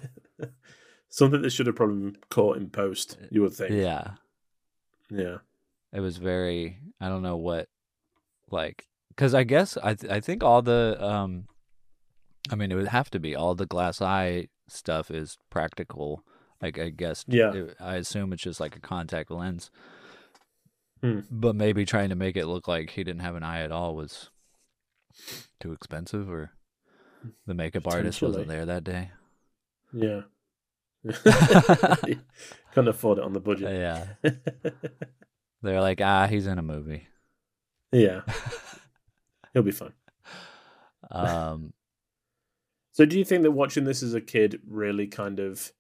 Something 1.09 1.41
that 1.41 1.51
should 1.51 1.67
have 1.67 1.77
probably 1.77 2.11
been 2.11 2.17
caught 2.29 2.59
in 2.59 2.69
post, 2.69 3.17
uh, 3.21 3.27
you 3.31 3.41
would 3.41 3.55
think. 3.55 3.71
Yeah. 3.73 4.13
Yeah. 5.11 5.39
It 5.95 6.01
was 6.01 6.19
very 6.19 6.79
I 7.01 7.09
don't 7.09 7.23
know 7.23 7.39
what 7.39 7.69
like 8.51 8.85
cuz 9.17 9.35
I 9.35 9.45
guess 9.45 9.77
I 9.79 9.95
th- 9.95 10.13
I 10.13 10.21
think 10.21 10.43
all 10.43 10.63
the 10.63 10.97
um 11.01 11.47
I 12.51 12.55
mean 12.55 12.71
it 12.73 12.75
would 12.77 12.89
have 12.89 13.11
to 13.11 13.19
be 13.19 13.35
all 13.35 13.55
the 13.55 13.67
glass 13.67 14.01
eye 14.03 14.49
stuff 14.69 15.11
is 15.11 15.39
practical. 15.51 16.23
Like 16.63 16.79
I 16.79 16.91
guess 16.91 17.25
Yeah. 17.29 17.53
it- 17.55 17.77
I 17.81 17.97
assume 17.97 18.33
it's 18.33 18.43
just 18.43 18.61
like 18.61 18.77
a 18.77 18.81
contact 18.81 19.31
lens. 19.31 19.71
Hmm. 21.03 21.21
But 21.31 21.55
maybe 21.57 21.85
trying 21.85 22.09
to 22.09 22.15
make 22.17 22.37
it 22.37 22.47
look 22.47 22.67
like 22.69 22.91
he 22.91 23.05
didn't 23.05 23.21
have 23.23 23.37
an 23.37 23.43
eye 23.43 23.61
at 23.63 23.71
all 23.73 23.95
was 23.95 24.31
too 25.61 25.73
expensive 25.73 26.31
or 26.31 26.53
the 27.47 27.55
makeup 27.55 27.87
artist 27.87 28.23
wasn't 28.23 28.49
there 28.49 28.65
that 28.67 28.85
day. 28.85 29.11
Yeah. 29.93 30.23
Couldn't 32.73 32.89
afford 32.89 33.19
it 33.19 33.25
on 33.25 33.33
the 33.33 33.41
budget. 33.41 33.71
Yeah. 33.73 34.33
They're 35.63 35.81
like, 35.81 36.01
"Ah, 36.01 36.27
he's 36.27 36.47
in 36.47 36.59
a 36.59 36.63
movie." 36.63 37.07
yeah. 37.93 38.23
He'll 39.57 39.63
be 39.63 39.71
fine. 39.71 39.95
Um 41.11 41.73
So 42.93 43.07
do 43.07 43.19
you 43.19 43.25
think 43.25 43.43
that 43.43 43.53
watching 43.53 43.85
this 43.85 44.03
as 44.03 44.13
a 44.13 44.21
kid 44.21 44.61
really 44.69 45.07
kind 45.07 45.41
of 45.41 45.73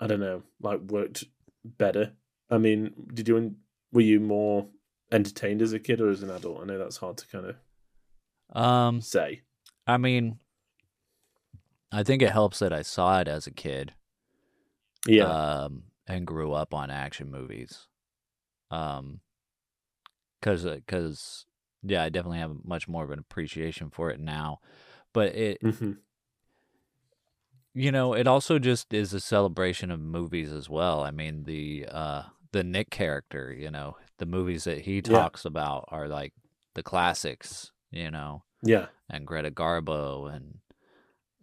I 0.00 0.08
don't 0.08 0.18
know, 0.18 0.42
like 0.60 0.80
worked 0.80 1.22
better? 1.64 2.14
I 2.50 2.58
mean, 2.58 2.92
did 3.14 3.28
you 3.28 3.54
were 3.92 4.00
you 4.00 4.18
more 4.18 4.66
entertained 5.12 5.62
as 5.62 5.72
a 5.72 5.78
kid 5.78 6.00
or 6.00 6.08
as 6.10 6.24
an 6.24 6.30
adult? 6.30 6.62
I 6.62 6.64
know 6.64 6.78
that's 6.78 6.96
hard 6.96 7.16
to 7.18 7.28
kind 7.28 7.46
of 7.46 8.56
um 8.60 9.00
say. 9.00 9.42
I 9.86 9.98
mean, 9.98 10.40
I 11.92 12.02
think 12.02 12.22
it 12.22 12.32
helps 12.32 12.58
that 12.58 12.72
I 12.72 12.82
saw 12.82 13.20
it 13.20 13.28
as 13.28 13.46
a 13.46 13.52
kid, 13.52 13.92
Yeah. 15.06 15.26
um, 15.26 15.84
and 16.08 16.26
grew 16.26 16.52
up 16.52 16.74
on 16.74 16.90
action 16.90 17.30
movies. 17.30 17.86
Um, 18.70 19.20
cause, 20.42 20.66
uh, 20.66 20.78
cause, 20.88 21.46
yeah, 21.84 22.02
I 22.02 22.08
definitely 22.08 22.38
have 22.38 22.56
much 22.64 22.88
more 22.88 23.04
of 23.04 23.10
an 23.10 23.18
appreciation 23.18 23.90
for 23.90 24.10
it 24.10 24.18
now. 24.20 24.60
But 25.12 25.34
it, 25.36 25.58
hmm 25.60 25.92
you 27.76 27.90
know, 27.90 28.14
it 28.14 28.26
also 28.28 28.58
just 28.60 28.94
is 28.94 29.12
a 29.12 29.20
celebration 29.20 29.90
of 29.90 29.98
movies 30.00 30.52
as 30.52 30.70
well. 30.70 31.02
I 31.02 31.10
mean, 31.10 31.42
the 31.44 31.86
uh, 31.90 32.22
the 32.52 32.62
Nick 32.62 32.90
character, 32.90 33.52
you 33.52 33.70
know, 33.70 33.96
the 34.18 34.26
movies 34.26 34.64
that 34.64 34.82
he 34.82 35.02
talks 35.02 35.44
about 35.44 35.84
are 35.88 36.06
like 36.08 36.32
the 36.74 36.82
classics, 36.82 37.72
you 37.90 38.10
know. 38.10 38.44
Yeah. 38.62 38.86
and 39.10 39.26
Greta 39.26 39.50
Garbo 39.50 40.34
and 40.34 40.58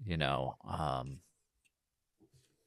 you 0.04 0.18
know 0.18 0.56
um 0.68 1.20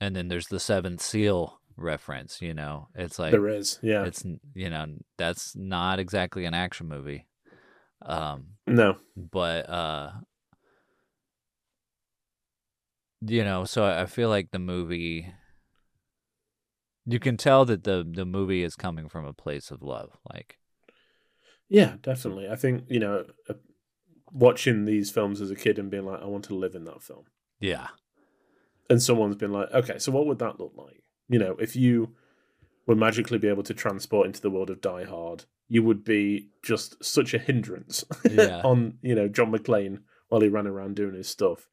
and 0.00 0.14
then 0.14 0.28
there's 0.28 0.46
the 0.46 0.60
seventh 0.60 1.00
seal 1.00 1.60
reference 1.76 2.40
you 2.40 2.54
know 2.54 2.86
it's 2.94 3.18
like 3.18 3.32
there 3.32 3.48
is. 3.48 3.80
Yeah. 3.82 4.04
it's 4.04 4.24
you 4.54 4.70
know 4.70 4.86
that's 5.18 5.56
not 5.56 5.98
exactly 5.98 6.44
an 6.44 6.54
action 6.54 6.86
movie 6.86 7.26
um 8.02 8.46
No. 8.66 8.96
but 9.16 9.68
uh 9.68 10.10
you 13.20 13.42
know 13.44 13.64
so 13.64 13.84
i 13.84 14.04
feel 14.06 14.28
like 14.28 14.50
the 14.50 14.58
movie 14.58 15.32
you 17.06 17.18
can 17.18 17.36
tell 17.36 17.64
that 17.64 17.84
the 17.84 18.06
the 18.08 18.24
movie 18.24 18.62
is 18.62 18.76
coming 18.76 19.08
from 19.08 19.24
a 19.24 19.32
place 19.32 19.70
of 19.70 19.82
love 19.82 20.18
like 20.32 20.58
Yeah, 21.68 21.96
definitely. 22.02 22.48
I 22.48 22.56
think, 22.56 22.84
you 22.88 23.00
know, 23.00 23.24
uh, 23.48 23.54
watching 24.30 24.84
these 24.84 25.10
films 25.10 25.40
as 25.40 25.50
a 25.50 25.56
kid 25.56 25.78
and 25.78 25.90
being 25.90 26.04
like, 26.04 26.20
I 26.22 26.26
want 26.26 26.44
to 26.44 26.54
live 26.54 26.74
in 26.74 26.84
that 26.84 27.02
film. 27.02 27.24
yeah 27.58 27.88
And 28.90 29.02
someone's 29.02 29.36
been 29.36 29.52
like, 29.52 29.70
okay, 29.72 29.98
so 29.98 30.12
what 30.12 30.26
would 30.26 30.38
that 30.40 30.60
look 30.60 30.72
like? 30.76 31.02
You 31.28 31.38
know, 31.38 31.56
if 31.58 31.74
you 31.74 32.14
would 32.86 32.98
magically 32.98 33.38
be 33.38 33.48
able 33.48 33.62
to 33.62 33.74
transport 33.74 34.26
into 34.26 34.42
the 34.42 34.50
world 34.50 34.68
of 34.70 34.82
Die 34.82 35.04
Hard, 35.04 35.46
you 35.68 35.82
would 35.82 36.04
be 36.04 36.50
just 36.62 37.02
such 37.04 37.34
a 37.34 37.38
hindrance 37.38 38.04
Yeah. 38.30 38.60
on, 38.62 38.98
you 39.02 39.14
know, 39.14 39.28
John 39.28 39.50
McClane 39.52 40.00
while 40.28 40.40
he 40.40 40.48
ran 40.48 40.66
around 40.66 40.96
doing 40.96 41.14
his 41.14 41.28
stuff. 41.28 41.68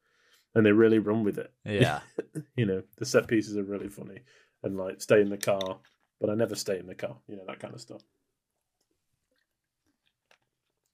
And 0.53 0.65
they 0.65 0.71
really 0.73 0.99
run 0.99 1.23
with 1.23 1.37
it. 1.37 1.51
yeah 1.63 2.01
You 2.55 2.65
know, 2.65 2.83
the 2.97 3.05
set 3.05 3.27
pieces 3.27 3.57
are 3.57 3.63
really 3.63 3.87
funny. 3.89 4.19
And 4.63 4.77
like, 4.77 5.01
stay 5.01 5.21
in 5.21 5.29
the 5.29 5.37
car, 5.37 5.79
but 6.19 6.29
I 6.29 6.35
never 6.35 6.55
stay 6.55 6.77
in 6.77 6.87
the 6.87 6.95
car, 6.95 7.17
you 7.27 7.35
know, 7.37 7.43
that 7.47 7.59
kind 7.59 7.73
of 7.73 7.81
stuff. 7.81 8.01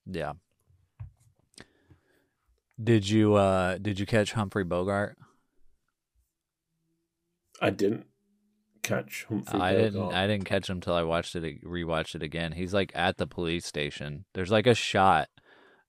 Yeah. 0.06 0.34
Did 2.82 3.10
you 3.10 3.34
uh 3.34 3.78
did 3.80 4.00
you 4.00 4.06
catch 4.06 4.34
Humphrey 4.34 4.64
Bogart? 4.64 5.18
I 7.60 7.72
didn't 7.72 8.06
catch 8.88 9.26
Humphrey 9.30 9.60
I 9.60 9.74
didn't 9.76 10.14
I 10.14 10.28
didn't 10.28 10.46
catch 10.46 10.70
him 10.70 10.82
till 10.82 10.94
I 10.94 11.04
watched 11.04 11.36
it 11.36 11.64
rewatched 11.64 12.16
it 12.16 12.24
again. 12.24 12.52
He's 12.54 12.74
like 12.74 12.92
at 12.96 13.18
the 13.18 13.28
police 13.28 13.66
station. 13.66 14.26
There's 14.34 14.52
like 14.52 14.68
a 14.68 14.74
shot 14.76 15.30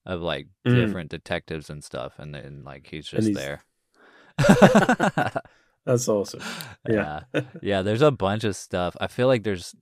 of 0.06 0.20
like 0.22 0.48
Mm. 0.66 0.74
different 0.86 1.10
detectives 1.10 1.68
and 1.70 1.82
stuff 1.84 2.14
and 2.18 2.34
then 2.34 2.62
like 2.64 2.88
he's 2.90 3.08
just 3.08 3.28
he's- 3.28 3.36
there. 3.36 3.62
That's 5.84 6.08
awesome. 6.08 6.40
Yeah. 6.88 7.20
yeah. 7.34 7.40
Yeah, 7.62 7.82
there's 7.82 8.02
a 8.02 8.10
bunch 8.10 8.44
of 8.44 8.56
stuff. 8.56 8.96
I 9.00 9.06
feel 9.06 9.26
like 9.26 9.42
there's 9.42 9.74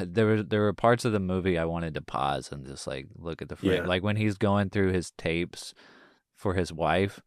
there 0.00 0.26
were 0.26 0.42
there 0.42 0.62
were 0.62 0.72
parts 0.72 1.04
of 1.04 1.12
the 1.12 1.20
movie 1.20 1.58
I 1.58 1.66
wanted 1.66 1.94
to 1.94 2.00
pause 2.02 2.50
and 2.50 2.66
just 2.66 2.86
like 2.86 3.08
look 3.16 3.42
at 3.42 3.48
the 3.48 3.56
frame. 3.56 3.82
Yeah. 3.82 3.86
Like 3.86 4.02
when 4.02 4.16
he's 4.16 4.36
going 4.38 4.70
through 4.70 4.92
his 4.92 5.10
tapes 5.18 5.74
for 6.36 6.54
his 6.54 6.72
wife. 6.72 7.20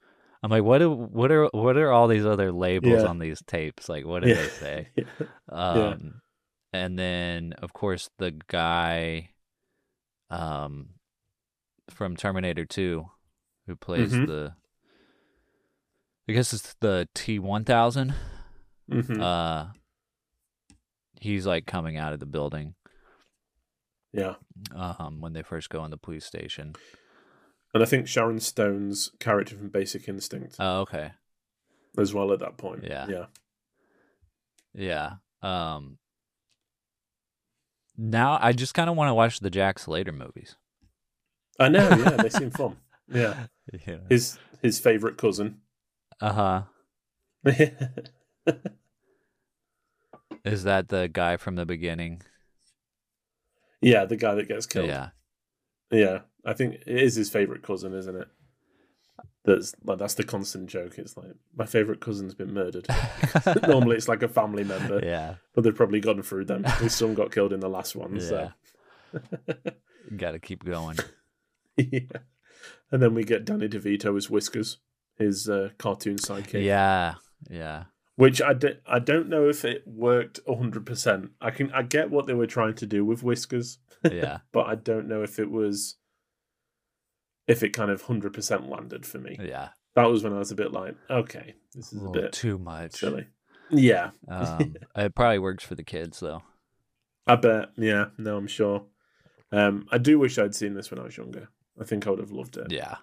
I'm 0.46 0.52
like, 0.52 0.64
what 0.64 0.78
do 0.78 0.92
what 0.92 1.32
are 1.32 1.48
what 1.54 1.76
are 1.76 1.92
all 1.92 2.08
these 2.08 2.24
other 2.26 2.52
labels 2.52 3.02
Yeah. 3.02 3.10
on 3.10 3.18
these 3.18 3.42
tapes? 3.48 3.90
Like 3.90 4.06
what 4.06 4.22
do 4.22 4.30
Yeah. 4.30 4.36
they 4.36 4.48
say? 4.50 4.90
Yeah. 4.96 5.06
Um 5.50 6.22
and 6.72 7.00
then 7.00 7.54
of 7.54 7.74
course 7.74 8.12
the 8.20 8.30
guy 8.48 9.32
um 10.30 10.90
from 11.90 12.16
Terminator 12.16 12.64
2 12.64 13.10
who 13.66 13.76
plays 13.76 14.12
Mhm. 14.14 14.28
the 14.28 14.54
I 16.30 16.34
guess 16.34 16.54
it's 16.54 16.76
the 16.80 17.08
T1000 17.16 18.14
Mhm. 18.92 19.20
uh 19.20 19.72
he's 21.22 21.48
like 21.48 21.66
coming 21.66 21.98
out 21.98 22.14
of 22.14 22.20
the 22.20 22.26
building 22.28 22.76
yeah. 24.14 24.36
um 24.76 25.22
when 25.22 25.34
they 25.34 25.42
first 25.42 25.70
go 25.72 25.84
in 25.86 25.90
the 25.90 25.98
police 25.98 26.26
station 26.26 26.76
And 27.76 27.84
I 27.84 27.86
think 27.86 28.08
Sharon 28.08 28.40
Stone's 28.40 29.12
character 29.20 29.56
from 29.58 29.68
Basic 29.70 30.08
Instinct 30.08 30.56
oh 30.60 30.80
okay 30.82 31.12
as 31.98 32.14
well 32.14 32.32
at 32.34 32.40
that 32.40 32.58
point. 32.58 32.84
Yeah. 32.84 33.06
yeah, 33.08 33.26
Yeah. 34.74 35.14
Um. 35.42 35.98
Now 37.98 38.38
I 38.42 38.52
just 38.54 38.74
kind 38.74 38.90
of 38.90 38.96
want 38.98 39.10
to 39.10 39.14
watch 39.14 39.40
the 39.42 39.50
Jack 39.50 39.78
Slater 39.80 40.12
movies. 40.12 40.56
I 41.60 41.70
know. 41.70 41.88
Yeah, 41.90 42.10
they 42.18 42.30
seem 42.30 42.50
fun. 42.62 42.78
Yeah, 43.14 43.48
Yeah. 43.86 43.98
his 44.10 44.38
his 44.62 44.80
favorite 44.80 45.18
cousin. 45.18 45.60
Uh 46.22 46.34
huh. 46.34 46.64
Is 50.44 50.64
that 50.64 50.88
the 50.90 51.08
guy 51.12 51.38
from 51.38 51.56
the 51.56 51.66
beginning? 51.66 52.22
yeah, 53.82 54.06
the 54.06 54.16
guy 54.16 54.34
that 54.36 54.48
gets 54.48 54.66
killed. 54.66 54.88
Yeah. 54.88 55.10
Yeah, 55.92 56.22
I 56.46 56.54
think 56.54 56.76
it 56.76 56.88
is 56.88 57.16
his 57.16 57.30
favorite 57.30 57.64
cousin, 57.64 57.94
isn't 57.94 58.16
it? 58.16 58.28
That's 59.44 59.76
like 59.84 60.00
that's 60.00 60.16
the 60.16 60.24
constant 60.24 60.68
joke. 60.70 60.98
It's 60.98 61.16
like 61.18 61.32
my 61.56 61.66
favorite 61.66 62.00
cousin's 62.02 62.34
been 62.34 62.54
murdered. 62.54 62.88
Normally, 63.68 63.96
it's 63.96 64.08
like 64.08 64.24
a 64.24 64.28
family 64.28 64.64
member, 64.64 65.00
yeah. 65.04 65.36
but 65.54 65.64
they've 65.64 65.76
probably 65.76 66.00
gone 66.00 66.22
through 66.24 66.46
them. 66.46 66.64
His 66.64 66.94
son 66.96 67.14
got 67.14 67.32
killed 67.32 67.54
in 67.54 67.60
the 67.60 67.70
last 67.70 67.96
one, 67.96 68.20
so 68.20 68.50
Got 70.18 70.32
to 70.32 70.40
keep 70.40 70.64
going. 70.64 70.98
yeah. 71.78 72.00
And 72.92 73.02
then 73.02 73.14
we 73.14 73.24
get 73.24 73.46
Danny 73.46 73.68
DeVito 73.68 74.16
as 74.18 74.30
Whiskers, 74.30 74.78
his 75.18 75.50
uh, 75.50 75.70
cartoon 75.78 76.18
sidekick. 76.18 76.64
Yeah. 76.64 77.16
Yeah. 77.50 77.84
which 78.16 78.42
I, 78.42 78.54
d- 78.54 78.80
I 78.88 79.00
don't 79.00 79.30
know 79.30 79.48
if 79.50 79.64
it 79.66 79.84
worked 79.86 80.40
hundred 80.48 80.86
percent. 80.86 81.32
I 81.42 81.52
can 81.52 81.72
I 81.72 81.82
get 81.84 82.10
what 82.10 82.26
they 82.28 82.34
were 82.34 82.48
trying 82.48 82.76
to 82.76 82.86
do 82.88 83.04
with 83.06 83.22
Whiskers, 83.24 83.78
Yeah. 84.10 84.40
but 84.52 84.68
I 84.68 84.76
don't 84.76 85.08
know 85.08 85.22
if 85.22 85.38
it 85.40 85.52
was 85.52 85.98
if 87.48 87.64
it 87.64 87.70
kind 87.70 87.92
of 87.92 88.04
hundred 88.04 88.34
percent 88.34 88.70
landed 88.70 89.06
for 89.06 89.20
me. 89.20 89.38
Yeah. 89.42 89.70
That 89.96 90.06
was 90.10 90.24
when 90.24 90.34
I 90.34 90.40
was 90.40 90.52
a 90.52 90.56
bit 90.56 90.72
like, 90.74 90.96
okay, 91.10 91.56
this 91.74 91.88
is 91.88 91.94
a 91.94 91.98
little 91.98 92.12
bit 92.14 92.34
too 92.34 92.58
much. 92.58 92.94
silly. 92.94 93.28
Yeah, 93.72 94.12
Um, 94.28 94.76
it 94.96 95.16
probably 95.16 95.40
works 95.40 95.64
for 95.64 95.76
the 95.76 95.84
kids 95.84 96.20
though. 96.20 96.44
I 97.26 97.36
bet. 97.36 97.70
Yeah, 97.78 98.06
no, 98.18 98.38
I'm 98.38 98.48
sure. 98.48 98.86
Um, 99.52 99.88
I 99.92 99.98
do 99.98 100.20
wish 100.20 100.38
I'd 100.38 100.54
seen 100.54 100.74
this 100.76 100.92
when 100.92 101.00
I 101.00 101.04
was 101.04 101.18
younger. 101.18 101.48
I 101.80 101.84
think 101.84 102.06
I 102.06 102.12
would 102.12 102.20
have 102.20 102.32
loved 102.32 102.58
it. 102.58 102.72
Yeah. 102.72 102.98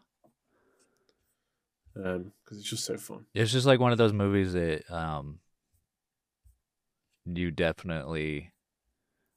Um, 1.97 2.32
because 2.45 2.59
it's 2.59 2.68
just 2.70 2.84
so 2.84 2.97
fun. 2.97 3.26
It's 3.34 3.53
just 3.53 3.66
like 3.66 3.80
one 3.80 3.93
of 3.93 3.99
those 3.99 4.12
movies 4.12 4.53
that 4.55 4.90
um 4.90 5.40
you 7.24 7.51
definitely 7.51 8.53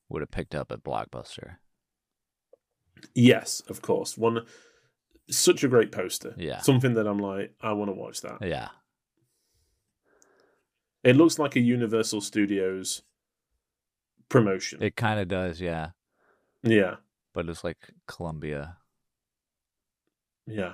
would 0.09 0.21
have 0.21 0.31
picked 0.31 0.55
up 0.55 0.71
at 0.71 0.83
Blockbuster. 0.83 1.55
Yes, 3.13 3.61
of 3.67 3.81
course. 3.81 4.17
One, 4.17 4.45
such 5.29 5.63
a 5.63 5.67
great 5.67 5.91
poster. 5.91 6.33
Yeah. 6.37 6.59
something 6.61 6.93
that 6.95 7.07
I'm 7.07 7.19
like, 7.19 7.53
I 7.61 7.73
want 7.73 7.89
to 7.89 7.93
watch 7.95 8.21
that. 8.21 8.37
Yeah. 8.41 8.69
It 11.03 11.15
looks 11.15 11.37
like 11.37 11.55
a 11.55 11.59
Universal 11.59 12.21
Studios 12.21 13.03
promotion. 14.29 14.81
It 14.81 14.95
kind 14.95 15.19
of 15.19 15.27
does, 15.27 15.61
yeah. 15.61 15.89
yeah, 16.63 16.95
But 17.33 17.47
it's 17.47 17.63
like 17.63 17.77
Columbia, 18.07 18.77
yeah, 20.47 20.73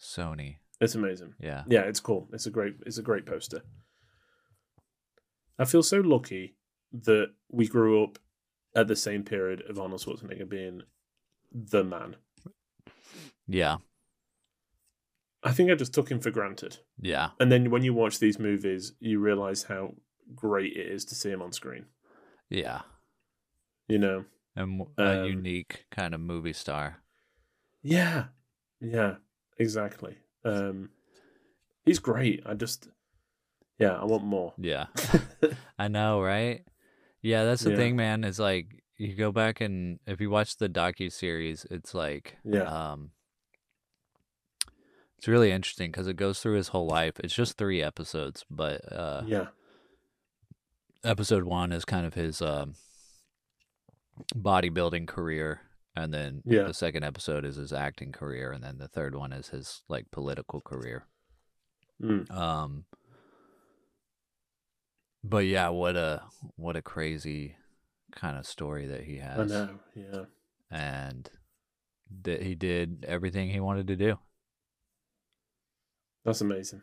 Sony. 0.00 0.56
it's 0.80 0.94
amazing. 0.94 1.34
Yeah. 1.40 1.64
Yeah, 1.68 1.82
it's 1.82 2.00
cool. 2.00 2.28
It's 2.32 2.46
a 2.46 2.50
great. 2.50 2.74
It's 2.86 2.98
a 2.98 3.02
great 3.02 3.26
poster. 3.26 3.62
I 5.58 5.64
feel 5.64 5.82
so 5.82 5.98
lucky 5.98 6.54
that 6.92 7.32
we 7.50 7.66
grew 7.66 8.02
up 8.04 8.18
at 8.76 8.86
the 8.86 8.94
same 8.96 9.24
period 9.24 9.62
of 9.68 9.78
Arnold 9.80 10.00
Schwarzenegger 10.02 10.48
being 10.48 10.82
the 11.52 11.82
man. 11.82 12.16
Yeah. 13.48 13.76
I 15.42 15.52
think 15.52 15.70
I 15.70 15.74
just 15.74 15.94
took 15.94 16.10
him 16.10 16.20
for 16.20 16.30
granted. 16.30 16.78
Yeah. 17.00 17.30
And 17.40 17.50
then 17.50 17.70
when 17.70 17.82
you 17.82 17.94
watch 17.94 18.18
these 18.18 18.38
movies, 18.38 18.92
you 19.00 19.20
realize 19.20 19.62
how 19.64 19.94
great 20.34 20.76
it 20.76 20.86
is 20.86 21.04
to 21.06 21.14
see 21.14 21.30
him 21.30 21.40
on 21.42 21.52
screen. 21.52 21.86
Yeah. 22.50 22.82
You 23.88 23.98
know? 23.98 24.24
And 24.56 24.82
a 24.98 25.20
Um, 25.22 25.24
unique 25.26 25.86
kind 25.90 26.14
of 26.14 26.20
movie 26.20 26.52
star. 26.52 27.02
Yeah. 27.82 28.26
Yeah, 28.80 29.16
exactly. 29.58 30.18
Um 30.44 30.90
he's 31.84 31.98
great. 32.00 32.42
I 32.44 32.54
just 32.54 32.88
yeah, 33.78 33.92
I 33.94 34.04
want 34.04 34.24
more. 34.24 34.54
Yeah. 34.58 34.86
I 35.78 35.86
know, 35.86 36.20
right? 36.20 36.64
Yeah, 37.22 37.44
that's 37.44 37.62
the 37.62 37.70
Yeah. 37.70 37.76
thing, 37.76 37.96
man. 37.96 38.24
Is 38.24 38.40
like 38.40 38.82
you 38.96 39.14
go 39.14 39.30
back 39.30 39.60
and 39.60 40.00
if 40.06 40.20
you 40.20 40.30
watch 40.30 40.56
the 40.56 40.68
docu 40.68 41.12
series, 41.12 41.64
it's 41.70 41.94
like 41.94 42.36
Yeah. 42.44 42.62
um 42.64 43.12
it's 45.18 45.28
really 45.28 45.50
interesting 45.50 45.90
because 45.90 46.06
it 46.06 46.14
goes 46.16 46.40
through 46.40 46.54
his 46.56 46.68
whole 46.68 46.86
life. 46.86 47.14
It's 47.20 47.34
just 47.34 47.56
three 47.58 47.82
episodes, 47.82 48.44
but 48.50 48.80
uh 48.92 49.22
yeah. 49.26 49.46
episode 51.04 51.44
one 51.44 51.72
is 51.72 51.84
kind 51.84 52.06
of 52.06 52.14
his 52.14 52.40
um 52.40 52.74
bodybuilding 54.34 55.06
career 55.06 55.60
and 55.94 56.12
then 56.14 56.42
Yeah. 56.44 56.64
the 56.64 56.74
second 56.74 57.04
episode 57.04 57.44
is 57.44 57.56
his 57.56 57.72
acting 57.72 58.12
career 58.12 58.50
and 58.52 58.62
then 58.62 58.78
the 58.78 58.88
third 58.88 59.14
one 59.14 59.32
is 59.32 59.48
his 59.48 59.82
like 59.88 60.10
political 60.10 60.60
career 60.60 61.06
Mm. 62.00 62.30
um 62.30 62.84
but 65.24 65.44
yeah 65.46 65.68
what 65.68 65.96
a 65.96 66.22
what 66.56 66.76
a 66.76 66.82
crazy 66.82 67.56
kind 68.12 68.36
of 68.38 68.46
story 68.46 68.86
that 68.86 69.02
he 69.02 69.20
I 69.20 69.24
has 69.24 69.50
know. 69.50 69.78
Yeah. 69.96 70.24
and 70.70 71.28
that 72.22 72.42
he 72.42 72.54
did 72.54 73.04
everything 73.08 73.50
he 73.50 73.58
wanted 73.60 73.88
to 73.88 73.96
do 73.96 74.18
That's 76.28 76.40
amazing. 76.40 76.82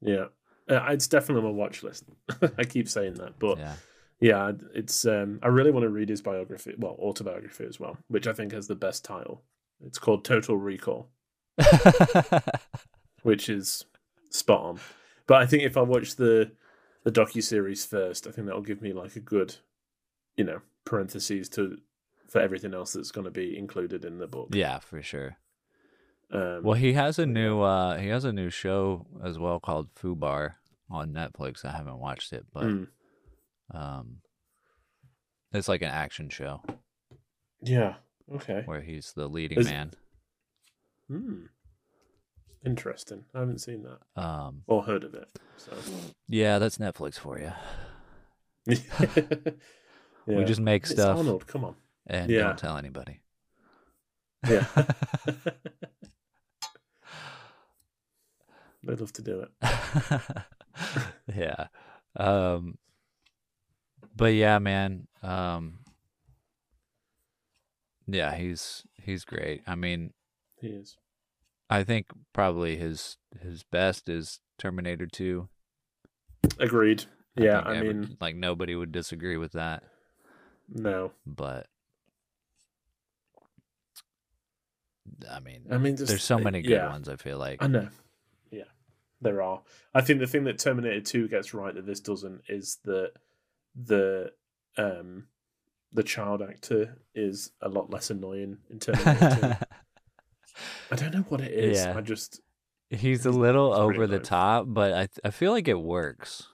Yeah. 0.00 0.26
Uh, 0.68 0.84
it's 0.90 1.06
definitely 1.06 1.46
on 1.46 1.54
my 1.54 1.56
watch 1.56 1.82
list. 1.82 2.04
I 2.58 2.64
keep 2.64 2.88
saying 2.88 3.14
that, 3.14 3.38
but 3.38 3.58
yeah 3.58 3.76
yeah, 4.20 4.52
it's 4.74 5.04
um 5.04 5.40
I 5.42 5.48
really 5.48 5.70
want 5.70 5.84
to 5.84 5.90
read 5.90 6.08
his 6.08 6.22
biography, 6.22 6.74
well, 6.78 6.96
autobiography 6.98 7.64
as 7.64 7.78
well, 7.78 7.98
which 8.08 8.26
I 8.26 8.32
think 8.32 8.52
has 8.52 8.66
the 8.66 8.74
best 8.74 9.04
title. 9.04 9.42
It's 9.84 9.98
called 9.98 10.24
Total 10.24 10.56
Recall, 10.56 11.08
which 13.22 13.48
is 13.48 13.84
spot 14.30 14.60
on. 14.60 14.80
But 15.26 15.42
I 15.42 15.46
think 15.46 15.64
if 15.64 15.76
I 15.76 15.82
watch 15.82 16.16
the 16.16 16.52
the 17.04 17.12
docu 17.12 17.42
series 17.42 17.84
first, 17.84 18.26
I 18.26 18.30
think 18.30 18.46
that'll 18.46 18.62
give 18.62 18.82
me 18.82 18.92
like 18.92 19.16
a 19.16 19.20
good, 19.20 19.56
you 20.36 20.44
know, 20.44 20.60
parentheses 20.84 21.48
to 21.50 21.76
for 22.26 22.40
everything 22.40 22.74
else 22.74 22.94
that's 22.94 23.12
going 23.12 23.26
to 23.26 23.30
be 23.30 23.56
included 23.56 24.04
in 24.04 24.18
the 24.18 24.26
book. 24.26 24.48
yeah 24.52 24.80
for 24.80 25.00
sure 25.00 25.36
Um, 26.32 26.62
well 26.64 26.74
he 26.74 26.92
has 26.94 27.18
a 27.20 27.26
new 27.26 27.60
uh 27.60 27.98
he 27.98 28.08
has 28.08 28.24
a 28.24 28.32
new 28.32 28.50
show 28.50 29.06
as 29.24 29.38
well 29.38 29.60
called 29.60 29.94
fubar 29.94 30.54
on 30.90 31.12
netflix 31.12 31.64
i 31.64 31.70
haven't 31.70 31.98
watched 32.00 32.32
it 32.32 32.44
but 32.52 32.64
mm, 32.64 32.88
um 33.72 34.16
it's 35.52 35.68
like 35.68 35.82
an 35.82 35.88
action 35.88 36.28
show 36.28 36.62
yeah. 37.62 37.94
Okay. 38.34 38.62
where 38.66 38.80
he's 38.82 39.12
the 39.14 39.28
leading 39.28 39.58
Is- 39.58 39.66
man 39.66 39.92
Hmm. 41.08 41.44
Interesting. 42.64 43.24
I 43.32 43.38
haven't 43.38 43.60
seen 43.60 43.84
that 43.84 44.00
um 44.20 44.62
or 44.66 44.82
heard 44.82 45.04
of 45.04 45.14
it. 45.14 45.28
So. 45.56 45.72
yeah 46.28 46.58
that's 46.58 46.78
netflix 46.78 47.14
for 47.20 47.38
you 47.38 47.52
yeah. 48.66 48.76
we 50.26 50.44
just 50.44 50.60
make 50.60 50.82
It's 50.82 50.90
stuff 50.90 51.18
Arnold, 51.18 51.46
come 51.46 51.64
on. 51.64 51.76
and 52.08 52.28
Yeah. 52.30 52.40
don't 52.42 52.58
tell 52.58 52.76
anybody 52.76 53.20
Yeah. 54.48 54.66
I'd 58.88 59.00
love 59.00 59.12
to 59.14 59.22
do 59.22 59.40
it. 59.40 59.50
yeah 61.34 61.66
um 62.16 62.76
but 64.14 64.32
yeah 64.34 64.58
man 64.58 65.06
um 65.22 65.78
yeah 68.06 68.34
he's 68.34 68.84
he's 69.02 69.24
great 69.24 69.62
i 69.66 69.74
mean 69.74 70.12
He 70.60 70.68
is. 70.68 70.96
i 71.70 71.82
think 71.82 72.06
probably 72.32 72.76
his 72.76 73.16
his 73.42 73.62
best 73.64 74.08
is 74.08 74.40
terminator 74.58 75.06
2 75.06 75.48
Agreed. 76.58 77.04
yeah, 77.36 77.60
I 77.60 77.76
every- 77.76 77.94
mean, 77.94 78.16
like 78.20 78.36
nobody 78.36 78.74
would 78.74 78.92
disagree 78.92 79.36
with 79.36 79.52
that 79.52 79.82
no. 80.68 81.12
but 81.26 81.66
i 85.30 85.40
mean 85.40 85.62
I 85.70 85.78
mean, 85.78 85.96
just, 85.96 86.08
there's 86.08 86.22
so 86.24 86.38
many 86.38 86.60
good 86.62 86.70
yeah, 86.72 86.88
ones 86.90 87.08
i 87.08 87.16
feel 87.16 87.38
like 87.38 87.62
I 87.62 87.66
know. 87.66 87.88
There 89.20 89.40
are. 89.42 89.62
I 89.94 90.00
think 90.02 90.20
the 90.20 90.26
thing 90.26 90.44
that 90.44 90.58
Terminator 90.58 91.00
Two 91.00 91.28
gets 91.28 91.54
right 91.54 91.74
that 91.74 91.86
this 91.86 92.00
doesn't 92.00 92.42
is 92.48 92.78
that 92.84 93.12
the 93.74 94.32
um 94.76 95.26
the 95.92 96.02
child 96.02 96.42
actor 96.42 96.98
is 97.14 97.50
a 97.62 97.68
lot 97.68 97.90
less 97.90 98.10
annoying 98.10 98.58
in 98.70 98.78
Terminator 98.78 99.58
Two. 99.60 99.66
I 100.90 100.96
don't 100.96 101.14
know 101.14 101.24
what 101.28 101.40
it 101.40 101.52
is. 101.52 101.78
Yeah. 101.84 101.96
I 101.96 102.00
just 102.00 102.40
he's 102.90 103.26
a 103.26 103.30
little 103.30 103.72
over 103.72 104.06
the 104.06 104.18
top, 104.18 104.66
but 104.68 104.92
I 104.92 105.08
I 105.24 105.30
feel 105.30 105.52
like 105.52 105.68
it 105.68 105.80
works. 105.80 106.48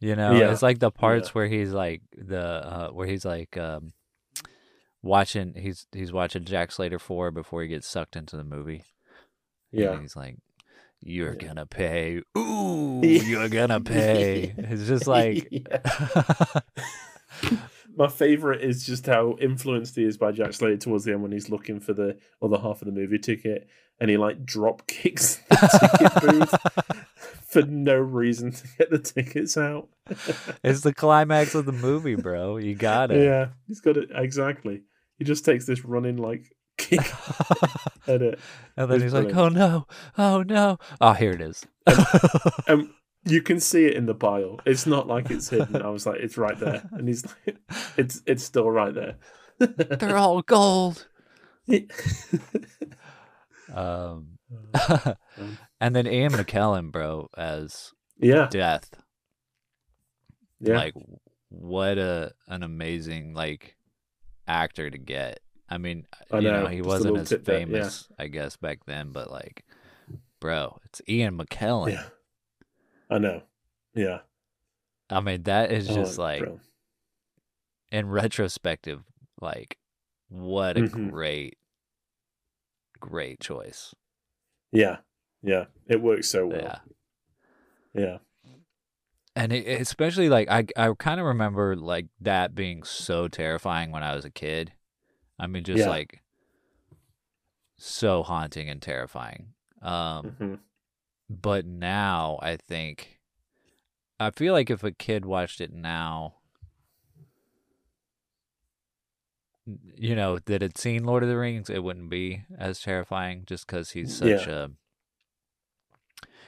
You 0.00 0.16
know, 0.16 0.32
Yeah. 0.32 0.50
it's 0.50 0.62
like 0.62 0.78
the 0.78 0.90
parts 0.90 1.28
Yeah. 1.28 1.32
where 1.32 1.46
he's 1.48 1.72
like 1.72 2.02
the 2.16 2.40
uh, 2.42 2.88
where 2.90 3.06
he's 3.06 3.24
like 3.24 3.56
um, 3.56 3.92
watching 5.02 5.54
he's 5.54 5.86
he's 5.92 6.12
watching 6.12 6.44
Jack 6.44 6.72
Slater 6.72 6.98
four 6.98 7.30
before 7.30 7.62
he 7.62 7.68
gets 7.68 7.86
sucked 7.86 8.16
into 8.16 8.36
the 8.36 8.44
movie. 8.44 8.82
And 9.72 9.80
yeah 9.82 10.00
he's 10.00 10.16
like, 10.16 10.36
You're 11.02 11.32
Yeah. 11.40 11.48
gonna 11.48 11.66
pay. 11.66 12.22
Ooh, 12.36 13.00
you're 13.02 13.48
gonna 13.48 13.80
pay. 13.82 14.54
It's 14.56 14.86
just 14.86 15.06
like 15.06 15.48
My 17.96 18.08
favorite 18.08 18.62
is 18.62 18.86
just 18.86 19.06
how 19.06 19.36
influenced 19.40 19.96
he 19.96 20.04
is 20.04 20.16
by 20.16 20.32
Jack 20.32 20.52
Slater 20.52 20.76
towards 20.76 21.04
the 21.04 21.12
end 21.12 21.22
when 21.22 21.32
he's 21.32 21.50
looking 21.50 21.80
for 21.80 21.92
the 21.92 22.18
other 22.40 22.56
half 22.58 22.80
of 22.82 22.86
the 22.86 22.92
movie 22.92 23.18
ticket 23.18 23.68
and 23.98 24.08
he 24.10 24.16
like 24.16 24.44
drop 24.44 24.86
kicks 24.86 25.36
the 25.50 25.98
ticket 26.00 26.22
booth 26.22 26.54
for 27.48 27.62
no 27.62 27.96
reason 27.96 28.52
to 28.52 28.68
get 28.78 28.90
the 28.90 28.98
tickets 28.98 29.56
out. 29.56 29.88
it's 30.62 30.82
the 30.82 30.94
climax 30.94 31.54
of 31.54 31.66
the 31.66 31.72
movie, 31.72 32.14
bro. 32.14 32.56
You 32.58 32.74
got 32.74 33.10
it. 33.10 33.22
Yeah, 33.24 33.48
he's 33.66 33.80
got 33.80 33.96
it 33.96 34.10
exactly. 34.14 34.82
He 35.18 35.24
just 35.24 35.44
takes 35.44 35.66
this 35.66 35.84
running 35.84 36.16
like 36.16 36.54
it. 38.06 38.38
and 38.76 38.90
then 38.90 39.00
he's 39.00 39.12
like, 39.12 39.34
"Oh 39.34 39.48
no, 39.48 39.86
oh 40.18 40.42
no!" 40.42 40.78
Oh, 41.00 41.12
here 41.12 41.32
it 41.32 41.40
is. 41.40 41.64
And 41.86 42.00
um, 42.68 42.94
you 43.24 43.42
can 43.42 43.60
see 43.60 43.86
it 43.86 43.94
in 43.94 44.06
the 44.06 44.14
pile. 44.14 44.60
It's 44.64 44.86
not 44.86 45.06
like 45.06 45.30
it's 45.30 45.48
hidden. 45.50 45.82
I 45.82 45.88
was 45.90 46.06
like, 46.06 46.20
it's 46.20 46.36
right 46.38 46.58
there, 46.58 46.88
and 46.92 47.08
he's 47.08 47.24
like, 47.26 47.56
it's 47.96 48.22
it's 48.26 48.44
still 48.44 48.70
right 48.70 48.94
there. 48.94 49.16
They're 49.58 50.16
all 50.16 50.42
gold. 50.42 51.06
Um, 53.72 54.38
um 54.74 55.18
and 55.80 55.94
then 55.94 56.06
Ian 56.06 56.32
McKellen, 56.32 56.90
bro, 56.90 57.28
as 57.36 57.92
yeah, 58.18 58.48
Death. 58.50 58.90
yeah, 60.60 60.76
Like, 60.76 60.94
what 61.48 61.98
a 61.98 62.32
an 62.48 62.62
amazing 62.62 63.34
like 63.34 63.76
actor 64.46 64.90
to 64.90 64.98
get. 64.98 65.40
I 65.70 65.78
mean, 65.78 66.06
I 66.32 66.40
you 66.40 66.50
know, 66.50 66.62
know, 66.62 66.66
he 66.66 66.82
wasn't 66.82 67.16
as 67.16 67.28
tidbit, 67.28 67.46
yeah. 67.46 67.64
famous, 67.66 68.08
I 68.18 68.26
guess, 68.26 68.56
back 68.56 68.84
then, 68.86 69.10
but 69.12 69.30
like, 69.30 69.64
bro, 70.40 70.78
it's 70.84 71.00
Ian 71.08 71.38
McKellen. 71.38 71.92
yeah. 71.92 72.04
I 73.08 73.18
know. 73.18 73.42
Yeah, 73.94 74.20
I 75.08 75.20
mean, 75.20 75.42
that 75.44 75.72
is 75.72 75.86
just 75.86 76.18
Oh, 76.18 76.22
like, 76.22 76.40
brilliant. 76.40 76.62
in 77.90 78.08
retrospective, 78.08 79.02
like, 79.40 79.78
what 80.28 80.76
a 80.76 80.82
Mhm. 80.82 81.10
great, 81.10 81.58
great 83.00 83.40
choice. 83.40 83.94
yeah, 84.72 84.98
yeah. 85.42 85.66
It 85.88 86.00
works 86.00 86.28
so 86.28 86.46
well. 86.46 86.58
Yeah. 86.60 86.78
Yeah, 87.92 88.18
and 89.34 89.52
it- 89.52 89.80
especially 89.80 90.28
like 90.28 90.48
I 90.48 90.66
I 90.76 90.92
kind 90.96 91.18
of 91.18 91.26
remember 91.26 91.74
like 91.74 92.06
that 92.20 92.54
being 92.54 92.84
so 92.84 93.26
terrifying 93.26 93.90
when 93.90 94.04
I 94.04 94.14
was 94.14 94.24
a 94.24 94.30
kid. 94.30 94.72
I 95.40 95.46
mean, 95.46 95.64
just 95.64 95.80
Yeah. 95.80 95.88
like 95.88 96.20
so 97.78 98.22
haunting 98.22 98.68
and 98.68 98.80
terrifying. 98.80 99.54
Um, 99.82 100.36
hmm 100.38 100.54
but 101.32 101.64
now 101.64 102.38
I 102.42 102.56
think 102.56 103.20
I 104.18 104.30
feel 104.30 104.52
like 104.52 104.68
if 104.68 104.82
a 104.84 104.90
kid 104.90 105.24
watched 105.24 105.60
it 105.60 105.72
now, 105.72 106.34
you 109.94 110.14
know, 110.16 110.38
that 110.40 110.60
had 110.60 110.76
seen 110.76 111.04
Lord 111.04 111.22
of 111.22 111.28
the 111.28 111.36
Rings, 111.38 111.70
it 111.70 111.82
wouldn't 111.82 112.10
be 112.10 112.44
as 112.58 112.80
terrifying 112.80 113.44
just 113.46 113.66
because 113.66 113.92
he's 113.92 114.14
such 114.14 114.46
a. 114.46 114.72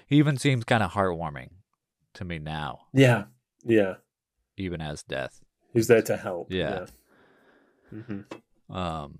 He 0.06 0.16
even 0.16 0.36
seems 0.36 0.64
kind 0.64 0.82
of 0.82 0.92
heartwarming 0.92 1.50
to 2.14 2.24
me 2.24 2.38
now, 2.38 2.86
yeah, 2.92 3.24
yeah. 3.64 3.94
even 4.56 4.82
as 4.82 5.02
death. 5.02 5.40
He's 5.72 5.86
there 5.86 6.02
to 6.02 6.16
help. 6.16 6.52
Yeah. 6.52 6.86
yeah. 7.90 8.02
hmm 8.04 8.20
Um, 8.72 9.18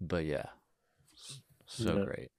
but 0.00 0.24
yeah, 0.24 0.46
so 1.66 1.96
Yeah. 1.96 2.04
great. 2.04 2.30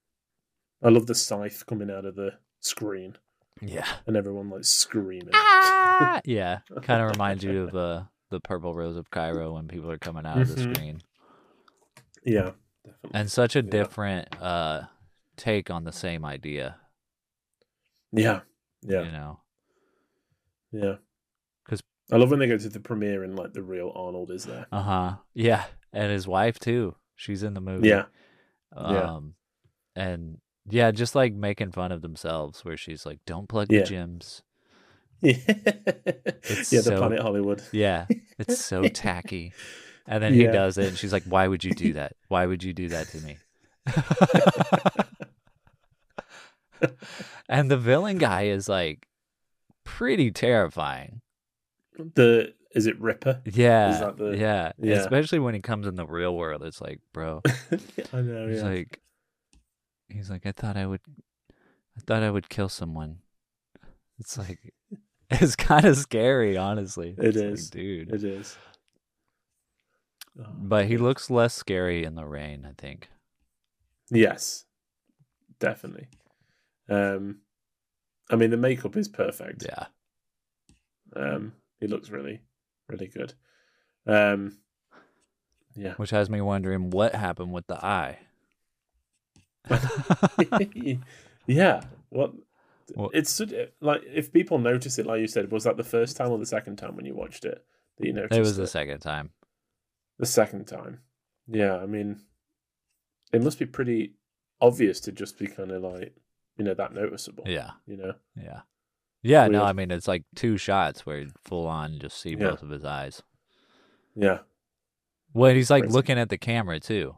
I 0.82 0.90
love 0.90 1.08
the 1.08 1.16
scythe 1.16 1.66
coming 1.66 1.92
out 1.92 2.06
of 2.06 2.16
the 2.16 2.40
screen 2.62 3.18
Yeah, 3.62 3.86
and 4.08 4.16
everyone 4.16 4.50
like 4.50 4.64
screaming. 4.64 5.30
ah! 5.34 6.22
yeah, 6.26 6.60
kind 6.82 7.02
of 7.02 7.10
reminds 7.12 7.44
you 7.44 7.64
of 7.64 7.76
uh, 7.76 8.04
the 8.30 8.40
Purple 8.40 8.74
Rose 8.74 8.96
of 8.96 9.12
Cairo 9.12 9.54
when 9.54 9.68
people 9.68 9.92
are 9.92 9.98
coming 9.98 10.26
out 10.26 10.42
of 10.42 10.48
the 10.48 10.56
Mhm. 10.56 10.74
screen, 10.74 11.02
Yeah, 12.24 12.52
definitely. 12.86 13.10
and 13.14 13.30
such 13.32 13.56
a 13.58 13.62
Yeah. 13.62 13.70
different 13.72 14.42
uh 14.42 14.84
take 15.36 15.70
on 15.70 15.84
the 15.84 15.92
same 15.92 16.24
idea. 16.24 16.78
Yeah, 18.12 18.42
yeah, 18.82 19.04
You 19.06 19.12
know, 19.12 19.40
yeah. 20.72 20.96
I 22.12 22.18
love 22.18 22.30
when 22.32 22.40
they 22.40 22.48
go 22.48 22.58
to 22.58 22.70
the 22.70 22.80
premiere 22.80 23.24
and 23.24 23.38
like 23.38 23.54
the 23.54 23.62
real 23.64 23.92
Arnold 23.96 24.32
is 24.32 24.46
there. 24.46 24.66
uh 24.72 24.82
huh, 24.82 25.14
yeah, 25.34 25.66
and 25.94 26.12
his 26.12 26.28
wife 26.28 26.60
too. 26.60 26.96
She's 27.16 27.44
in 27.44 27.54
the 27.54 27.62
movie. 27.62 27.90
Yeah, 27.90 28.06
Um, 28.76 29.34
yeah. 29.96 30.04
and 30.04 30.38
yeah, 30.70 30.92
just 30.92 31.16
like 31.16 31.34
making 31.34 31.72
fun 31.72 31.92
of 31.92 32.02
themselves, 32.02 32.64
where 32.66 32.78
she's 32.78 33.06
like, 33.06 33.20
"Don't 33.26 33.48
plug 33.50 33.72
Yeah. 33.72 33.82
the 33.82 33.86
gyms." 33.96 34.42
yeah. 35.22 35.34
It's 35.46 36.72
yeah, 36.72 36.82
the 36.82 36.96
Planet 36.98 37.20
Hollywood. 37.22 37.62
Yeah, 37.72 38.06
it's 38.38 38.64
so 38.64 38.88
tacky. 38.88 39.54
And 40.08 40.24
then 40.24 40.34
he 40.34 40.48
does 40.48 40.78
it, 40.80 40.88
and 40.88 40.98
she's 40.98 41.14
like, 41.14 41.24
"Why 41.26 41.48
would 41.48 41.64
you 41.64 41.72
do 41.72 41.94
that? 41.94 42.14
Why 42.30 42.46
would 42.46 42.64
you 42.64 42.74
do 42.74 42.90
that 42.90 43.08
to 43.10 43.22
me?" 43.22 43.38
and 47.50 47.70
the 47.70 47.78
villain 47.78 48.18
guy 48.18 48.44
is 48.44 48.70
like 48.70 49.08
pretty 49.84 50.32
terrifying. 50.32 51.22
The 52.16 52.54
is 52.76 52.86
it 52.88 53.00
Ripper? 53.02 53.42
Yeah, 53.46 54.00
that 54.00 54.18
the- 54.18 54.38
yeah, 54.38 54.72
yeah. 54.78 54.96
Especially 54.98 55.40
when 55.40 55.54
he 55.56 55.60
comes 55.62 55.88
in 55.88 55.96
the 55.96 56.06
real 56.06 56.36
world, 56.36 56.64
it's 56.64 56.82
like, 56.82 57.00
bro, 57.14 57.42
I 58.14 58.22
know. 58.22 58.48
he's 58.48 58.60
Yeah. 58.62 58.64
like, 58.68 59.00
he's 60.08 60.30
like, 60.30 60.46
I 60.46 60.52
thought 60.52 60.78
I 60.78 60.86
would, 60.86 61.02
I 61.98 62.02
thought 62.06 62.24
I 62.24 62.30
would 62.32 62.50
kill 62.50 62.70
someone. 62.70 63.20
It's 64.20 64.38
like, 64.38 64.60
it's 65.32 65.56
kind 65.56 65.86
of 65.86 65.98
scary, 65.98 66.58
honestly. 66.58 67.16
It 67.18 67.36
It's 67.36 67.64
like, 67.64 67.72
dude. 67.72 68.12
it 68.14 68.24
is. 68.24 68.56
Oh, 70.40 70.46
But 70.58 70.86
he 70.86 70.98
looks 70.98 71.30
less 71.30 71.54
scary 71.54 72.04
in 72.04 72.16
the 72.16 72.26
rain, 72.26 72.66
I 72.70 72.74
think. 72.80 73.10
Yes, 74.12 74.66
definitely. 75.60 76.08
Um, 76.88 77.40
I 78.30 78.36
mean, 78.36 78.50
the 78.52 78.58
makeup 78.58 78.96
is 78.96 79.08
perfect. 79.08 79.66
Yeah. 79.68 79.86
Um, 81.16 81.54
he 81.80 81.88
looks 81.88 82.10
really, 82.10 82.42
really 82.88 83.08
good. 83.08 83.34
Um, 84.06 84.58
yeah. 85.76 85.94
Which 85.94 86.10
has 86.10 86.30
me 86.30 86.42
wondering 86.42 86.90
what 86.90 87.16
happened 87.16 87.54
with 87.54 87.68
the 87.68 87.84
eye. 87.84 88.20
yeah. 91.48 91.82
What? 92.10 92.34
Well- 92.96 93.12
it's 93.14 93.40
like 93.82 94.02
if 94.12 94.34
people 94.34 94.58
notice 94.58 94.98
it, 94.98 95.06
like 95.06 95.22
you 95.22 95.28
said, 95.28 95.52
was 95.52 95.64
that 95.66 95.78
the 95.78 95.84
first 95.84 96.18
time 96.18 96.32
or 96.32 96.38
the 96.40 96.46
second 96.46 96.78
time 96.78 96.96
when 96.96 97.06
you 97.06 97.14
watched 97.14 97.46
it 97.46 97.64
that 97.98 98.08
you 98.08 98.14
noticed 98.14 98.38
it 98.38 98.42
was 98.42 98.58
the 98.58 98.64
it? 98.64 98.68
second 98.68 99.00
time. 99.00 99.30
The 100.18 100.26
second 100.26 100.66
time. 100.66 101.00
Yeah, 101.48 101.78
I 101.78 101.86
mean, 101.86 102.20
it 103.32 103.44
must 103.44 103.60
be 103.60 103.66
pretty 103.66 104.16
obvious 104.60 105.00
to 105.02 105.12
just 105.12 105.38
be 105.38 105.48
kind 105.48 105.72
of 105.72 105.82
like, 105.84 106.16
you 106.58 106.66
know, 106.66 106.74
that 106.74 106.94
noticeable. 106.94 107.44
Yeah. 107.48 107.72
You 107.86 107.98
know? 107.98 108.14
Yeah. 108.36 108.62
Yeah, 109.22 109.48
no, 109.48 109.64
I 109.64 109.74
mean 109.74 109.92
it's 109.92 110.08
like 110.08 110.24
two 110.36 110.58
shots 110.58 111.06
where 111.06 111.20
you 111.20 111.32
full 111.44 111.68
on 111.68 112.00
just 112.00 112.20
see 112.22 112.32
Yeah. 112.32 112.52
both 112.52 112.64
of 112.64 112.70
his 112.70 112.86
eyes. 112.86 113.22
Yeah. 114.16 114.40
Well, 115.34 115.54
he's 115.54 115.70
like 115.70 115.84
Crazy. 115.84 115.94
looking 115.94 116.18
at 116.18 116.30
the 116.30 116.38
camera 116.38 116.80
too. 116.80 117.18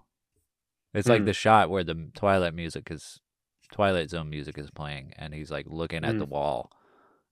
It's 0.94 1.08
like 1.08 1.22
Mm. 1.22 1.26
the 1.26 1.34
shot 1.34 1.70
where 1.70 1.84
the 1.84 2.10
Twilight 2.16 2.54
music 2.54 2.90
is 2.92 3.20
Twilight 3.72 4.10
Zone 4.10 4.30
music 4.30 4.58
is 4.58 4.70
playing 4.72 5.14
and 5.18 5.34
he's 5.34 5.50
like 5.52 5.66
looking 5.70 6.04
at 6.04 6.18
the 6.20 6.26
Mm. 6.28 6.32
wall 6.32 6.72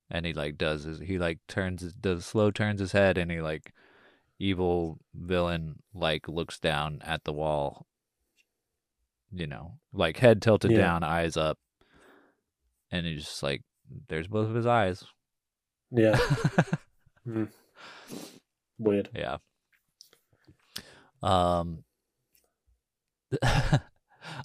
and 0.10 0.26
he 0.26 0.34
like 0.34 0.58
does 0.58 0.84
his 0.84 1.00
he 1.00 1.18
like 1.20 1.40
turns 1.48 1.92
does 1.94 2.26
slow 2.26 2.50
turns 2.52 2.80
his 2.80 2.94
head 2.94 3.18
and 3.18 3.30
he 3.30 3.42
like 3.42 3.74
evil 4.40 5.00
villain 5.14 5.84
like 5.94 6.28
looks 6.30 6.58
down 6.60 7.02
at 7.04 7.26
the 7.26 7.34
wall 7.34 7.86
you 9.32 9.46
know 9.46 9.74
like 9.92 10.18
head 10.18 10.42
tilted 10.42 10.72
Yeah. 10.72 10.78
down 10.78 11.04
eyes 11.04 11.36
up 11.36 11.60
and 12.90 13.06
he's 13.06 13.26
just 13.26 13.44
like 13.44 13.62
there's 14.08 14.28
both 14.28 14.48
of 14.50 14.56
his 14.56 14.66
eyes 14.66 15.04
Yeah. 15.92 16.18
Mm. 17.28 17.50
Weird. 18.80 19.10
yeah 19.14 19.38
um 21.22 21.84
i 23.44 23.80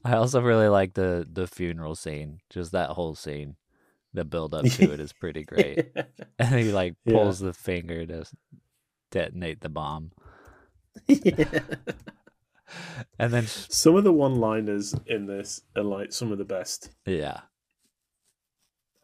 also 0.04 0.40
really 0.42 0.68
like 0.68 0.92
the 0.94 1.26
the 1.32 1.46
funeral 1.46 1.94
scene 1.94 2.40
just 2.50 2.72
that 2.72 2.90
whole 2.90 3.14
scene 3.14 3.56
the 4.12 4.24
build 4.24 4.52
up 4.54 4.64
to 4.66 4.92
it 4.92 5.00
is 5.00 5.12
pretty 5.12 5.44
great 5.44 5.88
and 6.38 6.54
he 6.60 6.72
like 6.72 6.94
Yeah. 7.04 7.14
pulls 7.14 7.38
the 7.38 7.52
finger 7.54 8.04
to 8.06 8.24
detonate 9.10 9.60
the 9.60 9.68
bomb 9.68 10.10
yeah. 11.08 11.60
and 13.18 13.32
then 13.32 13.46
Some 13.46 13.96
of 13.96 14.04
the 14.04 14.12
one 14.12 14.34
liners 14.36 14.94
in 15.06 15.26
this 15.26 15.62
are 15.76 15.82
like 15.84 16.12
some 16.12 16.32
of 16.32 16.38
the 16.38 16.44
best 16.44 16.90
yeah 17.06 17.40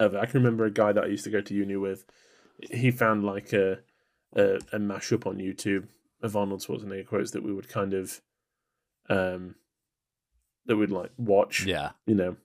I 0.01 0.27
can 0.27 0.43
remember 0.43 0.65
a 0.65 0.71
guy 0.71 0.93
that 0.93 1.05
I 1.05 1.09
used 1.09 1.25
to 1.25 1.31
go 1.31 1.41
to 1.41 1.55
uni 1.55 1.77
with. 1.77 2.05
He 2.71 2.91
found 2.91 3.25
like 3.25 3.53
a 3.53 3.79
a, 4.35 4.57
a 4.73 4.79
mashup 4.79 5.27
on 5.27 5.37
YouTube 5.39 5.89
of 6.23 6.37
Arnold 6.37 6.61
Schwarzenegger 6.61 7.07
quotes 7.07 7.31
that 7.33 7.43
we 7.43 7.53
would 7.53 7.69
kind 7.69 7.95
of 7.95 8.21
um 9.09 9.55
that 10.67 10.77
we'd 10.77 10.91
like 10.91 11.11
watch, 11.17 11.65
Yeah. 11.67 11.91
you 12.07 12.15
know, 12.15 12.37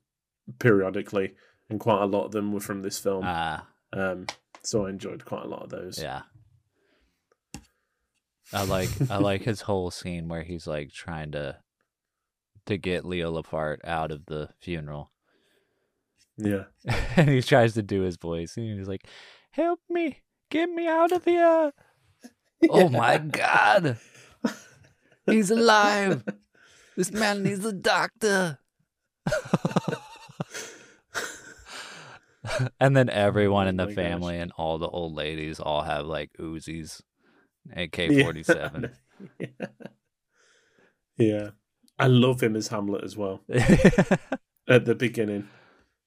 periodically, 0.59 1.33
and 1.69 1.79
quite 1.79 2.01
a 2.01 2.05
lot 2.05 2.25
of 2.25 2.31
them 2.31 2.51
were 2.53 2.59
from 2.61 2.81
this 2.81 2.97
film. 2.99 3.23
Ah, 3.25 3.67
Um, 3.93 4.25
so 4.63 4.85
I 4.85 4.89
enjoyed 4.89 5.25
quite 5.25 5.43
a 5.43 5.47
lot 5.49 5.63
of 5.63 5.69
those. 5.69 6.01
yeah. 6.01 6.23
I 8.53 8.63
like 8.63 8.89
I 9.09 9.17
like 9.17 9.41
his 9.43 9.61
whole 9.61 9.91
scene 9.91 10.27
where 10.27 10.43
he's 10.43 10.67
like 10.67 10.91
trying 10.91 11.31
to 11.31 11.57
to 12.67 12.77
get 12.77 13.05
Leo 13.05 13.31
the 13.33 13.43
Fart 13.43 13.81
out 13.83 14.11
of 14.11 14.25
the 14.27 14.49
funeral. 14.61 15.11
Yeah. 16.37 16.63
and 17.15 17.29
he 17.29 17.41
tries 17.41 17.73
to 17.75 17.81
do 17.81 18.01
his 18.01 18.17
voice 18.17 18.57
and 18.57 18.77
he's 18.77 18.87
like, 18.87 19.07
Help 19.51 19.79
me, 19.89 20.21
get 20.51 20.69
me 20.69 20.87
out 20.87 21.11
of 21.11 21.25
here. 21.25 21.71
Oh 22.69 22.89
my 22.89 23.17
god. 23.19 23.97
He's 25.27 25.51
alive. 25.51 26.23
This 26.97 27.11
man 27.11 27.43
needs 27.43 27.63
a 27.65 27.73
doctor. 27.73 28.57
and 32.79 32.95
then 32.95 33.09
everyone 33.09 33.67
in 33.67 33.79
Oh 33.79 33.85
the 33.85 33.89
my 33.91 33.95
gosh. 33.95 34.03
family 34.03 34.37
and 34.39 34.51
all 34.57 34.77
the 34.77 34.87
old 34.87 35.13
ladies 35.13 35.59
all 35.59 35.81
have 35.83 36.05
like 36.05 36.31
Uzis, 36.39 37.01
AK 37.75 37.95
47. 38.21 38.91
Yeah. 39.39 39.47
yeah. 41.17 41.49
I 41.99 42.07
love 42.07 42.41
him 42.41 42.55
as 42.55 42.69
Hamlet 42.69 43.03
as 43.03 43.15
well. 43.17 43.41
At 44.67 44.85
the 44.85 44.95
beginning. 44.97 45.47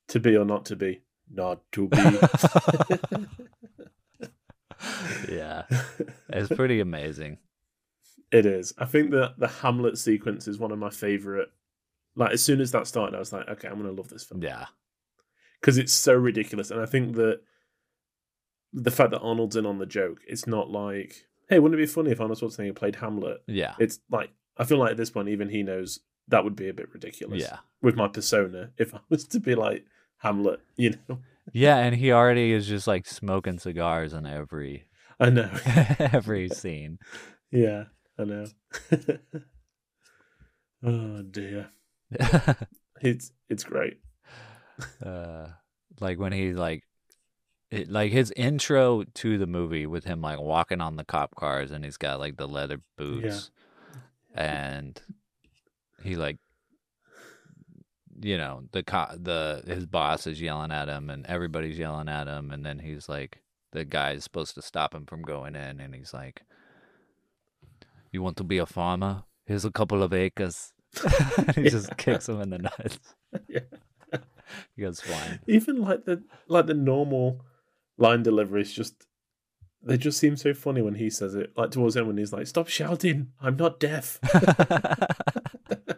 To 0.09 0.21
be 0.21 0.37
or 0.37 0.45
not 0.45 0.65
to 0.67 0.77
be. 0.77 1.03
Not 1.31 1.61
to 1.73 1.89
be. 1.89 1.99
yeah. 5.31 5.63
It's 6.31 6.55
pretty 6.55 6.81
amazing. 6.81 7.39
It 8.31 8.47
is. 8.47 8.75
I 8.79 8.85
think 8.85 9.11
that 9.13 9.35
the 9.39 9.49
Hamlet 9.49 9.99
sequence 9.99 10.47
is 10.49 10.59
one 10.59 10.73
of 10.73 10.79
my 10.79 10.91
favorite. 10.91 11.49
Like 12.15 12.33
as 12.33 12.45
soon 12.45 12.61
as 12.61 12.73
that 12.73 12.87
started, 12.87 13.17
I 13.17 13.19
was 13.19 13.33
like, 13.33 13.49
okay, 13.49 13.69
I'm 13.69 13.77
gonna 13.77 13.93
love 13.93 14.09
this 14.09 14.25
film 14.25 14.43
Yeah. 14.43 14.67
because 15.61 15.79
it's 15.79 15.93
so 15.93 16.15
ridiculous. 16.15 16.71
And 16.71 16.81
I 16.81 16.87
think 16.87 17.15
that 17.17 17.41
the 18.73 18.91
fact 18.91 19.13
that 19.13 19.21
Arnold's 19.21 19.57
in 19.57 19.67
on 19.67 19.79
the 19.79 19.87
joke, 19.87 20.19
it's 20.27 20.47
not 20.47 20.71
like, 20.71 21.25
hey, 21.49 21.59
wouldn't 21.59 21.81
it 21.81 21.83
be 21.83 21.87
funny 21.91 22.11
if 22.11 22.21
Arnold 22.21 22.39
Schwarzenegger 22.41 22.77
played 22.77 22.97
Hamlet? 22.97 23.39
Yeah. 23.47 23.75
It's 23.79 24.01
like 24.11 24.31
I 24.57 24.65
feel 24.65 24.79
like 24.79 24.91
at 24.93 24.97
this 24.97 25.11
point, 25.11 25.29
even 25.29 25.49
he 25.49 25.63
knows 25.63 26.01
that 26.29 26.45
would 26.45 26.57
be 26.57 26.69
a 26.69 26.75
bit 26.75 26.93
ridiculous. 26.93 27.43
Yeah. 27.43 27.59
with 27.81 27.97
my 27.97 28.09
persona, 28.09 28.71
if 28.77 28.95
I 28.95 29.01
was 29.09 29.25
to 29.29 29.41
be 29.41 29.55
like 29.55 29.85
Hamlet, 30.19 30.61
you 30.77 30.95
know, 31.09 31.19
Yeah, 31.53 31.79
and 31.79 31.95
he 31.97 32.13
already 32.13 32.53
is 32.53 32.67
just 32.67 32.87
like 32.87 33.07
smoking 33.07 33.59
cigars 33.59 34.13
in 34.13 34.27
every 34.27 34.85
I 35.21 35.31
know. 35.31 35.51
every 35.99 36.49
scene. 36.51 36.99
yeah, 37.51 37.85
I 38.19 38.25
know. 38.25 38.47
oh 40.85 41.23
dear, 41.23 41.71
it's 43.01 43.33
it's 43.49 43.65
great. 43.65 43.99
uh, 45.05 45.49
like 46.01 46.19
when 46.19 46.33
he 46.33 46.53
like 46.53 46.83
it, 47.71 47.91
like 47.91 48.13
his 48.13 48.33
intro 48.37 49.03
to 49.15 49.39
the 49.39 49.47
movie 49.47 49.87
with 49.87 50.05
him 50.05 50.21
like 50.23 50.41
walking 50.41 50.81
on 50.81 50.97
the 50.97 51.05
cop 51.05 51.35
cars 51.35 51.71
and 51.71 51.85
he's 51.85 51.97
got 51.97 52.19
like 52.21 52.37
the 52.37 52.47
leather 52.49 52.81
boots 52.97 53.51
and 54.35 55.01
he 56.05 56.15
like 56.17 56.39
you 58.21 58.37
know 58.37 58.63
the 58.73 58.83
co- 58.83 59.17
the 59.17 59.63
his 59.67 59.87
boss 59.87 60.27
is 60.27 60.41
yelling 60.41 60.73
at 60.73 60.89
him 60.89 61.11
and 61.11 61.27
everybody's 61.27 61.79
yelling 61.79 62.09
at 62.09 62.27
him 62.27 62.51
and 62.51 62.65
then 62.65 62.79
he's 62.79 63.09
like 63.09 63.43
the 63.73 63.85
guy's 63.85 64.25
supposed 64.25 64.55
to 64.55 64.63
stop 64.63 64.95
him 64.95 65.05
from 65.07 65.23
going 65.23 65.55
in 65.55 65.81
and 65.81 65.95
he's 65.95 66.15
like 66.15 66.43
you 68.13 68.23
want 68.23 68.37
to 68.37 68.45
be 68.45 68.59
a 68.59 68.67
farmer 68.67 69.25
here's 69.47 69.65
a 69.65 69.71
couple 69.71 70.03
of 70.03 70.13
acres 70.13 70.73
he 71.55 71.69
just 71.69 71.97
kicks 71.97 72.29
him 72.29 72.41
in 72.41 72.51
the 72.51 72.59
nuts 72.59 72.99
Yeah. 73.49 73.61
he 74.77 74.83
goes 74.83 75.01
flying 75.01 75.39
Even 75.47 75.83
like 75.83 76.05
the 76.05 76.23
like 76.47 76.67
the 76.67 76.75
normal 76.75 77.45
line 77.99 78.23
deliveries, 78.23 78.73
just 78.73 79.07
they 79.83 79.99
just 79.99 80.19
seem 80.19 80.37
so 80.37 80.55
funny 80.55 80.81
when 80.81 80.95
he 80.95 81.11
says 81.11 81.35
it. 81.35 81.53
Like 81.57 81.71
towards 81.71 81.97
end 81.97 82.07
when 82.07 82.17
he's 82.17 82.33
like, 82.33 82.47
"Stop 82.47 82.69
shouting! 82.69 83.33
I'm 83.41 83.57
not 83.57 83.79
deaf." 83.79 84.19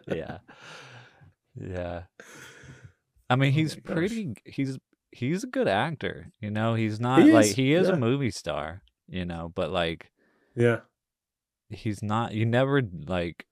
yeah. 0.07 0.39
Yeah. 1.55 2.03
I 3.29 3.35
mean, 3.35 3.51
Oh 3.51 3.55
he's 3.55 3.75
pretty 3.75 4.33
he's 4.45 4.77
he's 5.11 5.43
a 5.43 5.47
good 5.47 5.67
actor, 5.67 6.31
you 6.39 6.51
know. 6.51 6.75
He's 6.75 6.99
not 6.99 7.25
He 7.25 7.31
like 7.31 7.45
is, 7.47 7.55
he 7.55 7.73
is 7.73 7.87
yeah. 7.87 7.93
a 7.93 7.97
movie 7.97 8.31
star, 8.31 8.83
you 9.07 9.25
know, 9.25 9.51
but 9.55 9.71
like 9.71 10.11
yeah, 10.55 10.81
he's 11.69 12.03
not 12.03 12.33
you 12.33 12.45
never 12.45 12.81
like 13.07 13.45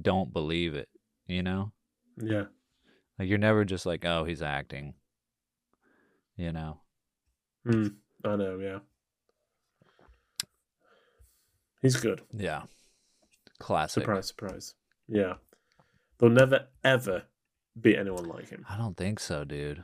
don't 0.00 0.32
believe 0.32 0.74
it, 0.74 0.88
you 1.26 1.42
know? 1.42 1.72
yeah, 2.16 2.44
Like 3.18 3.28
you're 3.28 3.38
never 3.38 3.64
just 3.64 3.86
like, 3.86 4.04
"Oh, 4.04 4.24
he's 4.24 4.42
acting." 4.42 4.94
You 6.36 6.52
know. 6.52 6.80
mm, 7.66 7.94
I 8.24 8.36
know. 8.36 8.58
Yeah, 8.58 8.78
he's 11.80 11.96
good. 11.96 12.22
Yeah. 12.32 12.62
Classic. 13.58 14.02
Surprise, 14.02 14.28
surprise. 14.28 14.74
Yeah, 15.08 15.34
there'll 16.22 16.34
never 16.34 16.68
ever 16.84 17.24
be 17.78 17.96
anyone 17.96 18.28
like 18.28 18.48
him. 18.48 18.64
I 18.70 18.76
don't 18.78 18.96
think 18.96 19.18
so, 19.18 19.44
dude. 19.44 19.82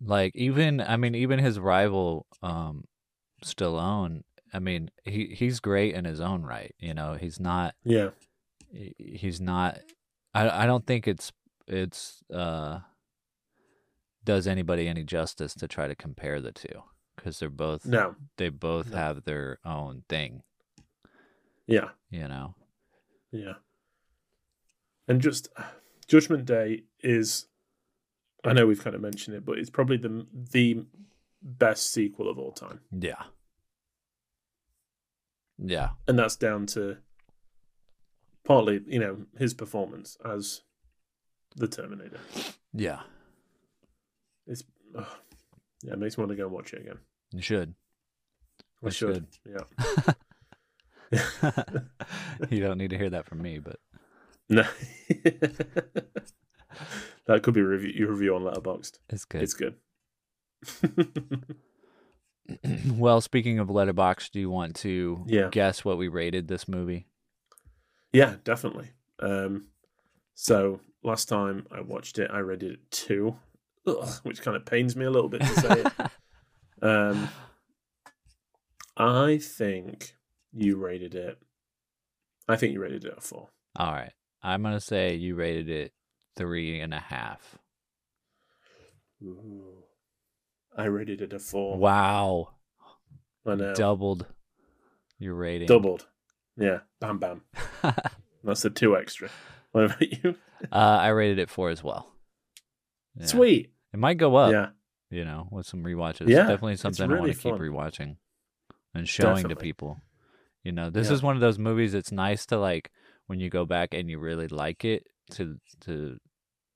Like 0.00 0.34
even 0.34 0.80
I 0.80 0.96
mean 0.96 1.14
even 1.14 1.38
his 1.38 1.60
rival 1.60 2.26
um 2.42 2.84
Stallone, 3.44 4.22
I 4.54 4.60
mean, 4.60 4.90
he 5.04 5.26
he's 5.26 5.60
great 5.60 5.94
in 5.94 6.04
his 6.04 6.20
own 6.20 6.42
right, 6.42 6.74
you 6.78 6.94
know. 6.94 7.14
He's 7.14 7.38
not 7.38 7.74
Yeah, 7.84 8.10
he's 8.98 9.40
not 9.40 9.78
I 10.34 10.62
I 10.64 10.66
don't 10.66 10.86
think 10.86 11.06
it's 11.06 11.30
it's 11.66 12.22
uh 12.32 12.80
does 14.24 14.46
anybody 14.46 14.88
any 14.88 15.04
justice 15.04 15.54
to 15.54 15.68
try 15.68 15.86
to 15.86 15.94
compare 15.94 16.40
the 16.40 16.52
two 16.52 16.82
cuz 17.18 17.38
they're 17.40 17.50
both 17.50 17.84
no, 17.84 18.16
they 18.38 18.48
both 18.48 18.90
No. 18.90 18.96
have 18.96 19.24
their 19.24 19.58
own 19.64 20.04
thing, 20.08 20.42
yeah, 21.66 21.90
you 22.10 22.26
know. 22.26 22.54
yeah. 23.32 23.54
And 25.12 25.20
just 25.20 25.50
Judgment 26.08 26.46
Day 26.46 26.84
is, 27.02 27.44
I 28.44 28.54
know 28.54 28.66
we've 28.66 28.82
kind 28.82 28.96
of 28.96 29.02
mentioned 29.02 29.36
it, 29.36 29.44
but 29.44 29.58
it's 29.58 29.68
probably 29.68 29.98
the 29.98 30.26
the 30.32 30.86
best 31.42 31.92
sequel 31.92 32.30
of 32.30 32.38
all 32.38 32.52
time. 32.52 32.80
Yeah. 32.98 33.24
Yeah. 35.58 35.90
and 36.08 36.18
that's 36.18 36.36
down 36.36 36.64
to 36.68 36.96
partly, 38.42 38.80
you 38.86 38.98
know, 38.98 39.26
his 39.38 39.52
performance 39.52 40.16
as 40.24 40.62
the 41.56 41.68
Terminator. 41.68 42.20
Yeah. 42.72 43.00
It's 44.46 44.64
ugh, 44.96 45.04
yeah, 45.82 45.92
it 45.92 45.98
makes 45.98 46.16
me 46.16 46.22
want 46.22 46.30
to 46.30 46.36
go 46.36 46.44
and 46.44 46.52
watch 46.52 46.72
it 46.72 46.80
again. 46.80 47.00
You 47.32 47.42
should. 47.42 47.74
I 48.60 48.86
We 48.86 48.90
should. 48.92 49.26
Yeah. 49.44 50.14
you 52.48 52.60
don't 52.60 52.78
need 52.78 52.90
to 52.90 52.98
hear 52.98 53.10
that 53.10 53.26
from 53.26 53.42
me, 53.42 53.58
but 53.58 53.78
No. 54.52 54.64
that 57.26 57.42
could 57.42 57.54
be 57.54 57.62
review, 57.62 57.92
your 57.94 58.10
review 58.10 58.34
on 58.34 58.42
Letterboxd. 58.42 58.98
it's 59.08 59.24
good. 59.24 59.42
It's 59.42 59.54
good. 59.54 59.76
well, 62.96 63.20
speaking 63.20 63.58
of 63.58 63.68
Letterboxd, 63.68 64.32
do 64.32 64.40
you 64.40 64.50
want 64.50 64.76
to 64.76 65.24
Yeah. 65.26 65.48
guess 65.50 65.84
what 65.84 65.96
we 65.98 66.08
rated 66.08 66.48
this 66.48 66.68
movie? 66.68 67.06
yeah, 68.12 68.36
definitely. 68.44 68.90
Um, 69.20 69.68
so 70.34 70.80
last 71.02 71.28
time 71.30 71.66
I 71.70 71.80
watched 71.80 72.18
it, 72.18 72.30
I 72.30 72.40
rated 72.40 72.72
it 72.72 72.90
two, 72.90 73.36
Ugh, 73.86 74.08
which 74.22 74.42
kind 74.42 74.54
of 74.56 74.66
pains 74.66 74.94
me 74.96 75.06
a 75.06 75.10
little 75.10 75.30
bit 75.30 75.40
to 75.40 75.46
say 75.60 75.80
it. 75.80 75.92
Um, 76.84 77.28
I 78.96 79.38
think 79.38 80.16
you 80.52 80.76
rated 80.76 81.14
it. 81.14 81.38
I 82.48 82.56
think 82.56 82.72
you 82.72 82.80
rated 82.82 83.04
it 83.04 83.14
a 83.16 83.20
four. 83.20 83.50
All 83.76 83.92
right. 83.92 84.12
I'm 84.42 84.62
going 84.62 84.74
to 84.74 84.80
say 84.80 85.14
you 85.14 85.34
rated 85.36 85.68
it 85.68 85.92
three 86.36 86.80
and 86.80 86.92
a 86.92 86.98
half. 86.98 87.58
Ooh. 89.22 89.84
I 90.76 90.84
rated 90.84 91.20
it 91.20 91.32
a 91.32 91.38
four. 91.38 91.76
Wow. 91.78 92.48
I 93.46 93.54
know. 93.54 93.74
Doubled 93.74 94.26
your 95.18 95.34
rating. 95.34 95.68
Doubled. 95.68 96.06
Yeah. 96.56 96.80
Bam 97.00 97.18
bam. 97.18 97.42
uh, 97.82 97.92
That's 98.42 98.62
the 98.62 98.70
two 98.70 98.96
extra. 98.96 99.28
What 99.72 99.84
about 99.84 100.00
you? 100.24 100.36
I 100.72 101.08
rated 101.08 101.38
it 101.38 101.50
four 101.50 101.70
as 101.70 101.82
well. 101.84 102.08
Yeah. 103.16 103.26
Sweet. 103.26 103.72
It 103.92 103.98
might 103.98 104.16
go 104.16 104.36
up, 104.36 104.52
Yeah. 104.52 104.68
you 105.10 105.24
know, 105.24 105.48
with 105.50 105.66
some 105.66 105.82
rewatches. 105.82 106.28
Yeah, 106.28 106.40
Definitely 106.46 106.76
something 106.76 107.10
I 107.12 107.18
want 107.18 107.32
to 107.32 107.38
keep 107.38 107.54
rewatching 107.54 108.16
and 108.94 109.08
showing 109.08 109.48
to 109.48 109.56
people. 109.56 109.98
You 110.64 110.72
know, 110.72 110.88
this 110.90 111.08
Yeah. 111.08 111.14
is 111.14 111.22
one 111.22 111.34
of 111.36 111.40
those 111.40 111.58
movies 111.58 111.92
it's 111.94 112.12
nice 112.12 112.46
to 112.46 112.58
like 112.58 112.90
when 113.26 113.40
you 113.40 113.50
go 113.50 113.64
back 113.64 113.94
and 113.94 114.10
you 114.10 114.18
really 114.18 114.48
like 114.48 114.84
it 114.84 115.06
to 115.32 115.58
to 115.80 116.18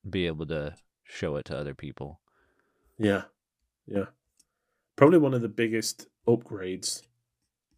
be 0.09 0.27
able 0.27 0.47
to 0.47 0.75
show 1.05 1.37
it 1.37 1.45
to 1.47 1.57
other 1.59 1.75
people. 1.75 2.21
Yeah. 2.99 3.23
Yeah. 3.87 4.07
Probably 4.97 5.19
one 5.19 5.35
of 5.35 5.43
the 5.43 5.49
biggest 5.49 6.07
upgrades 6.27 7.03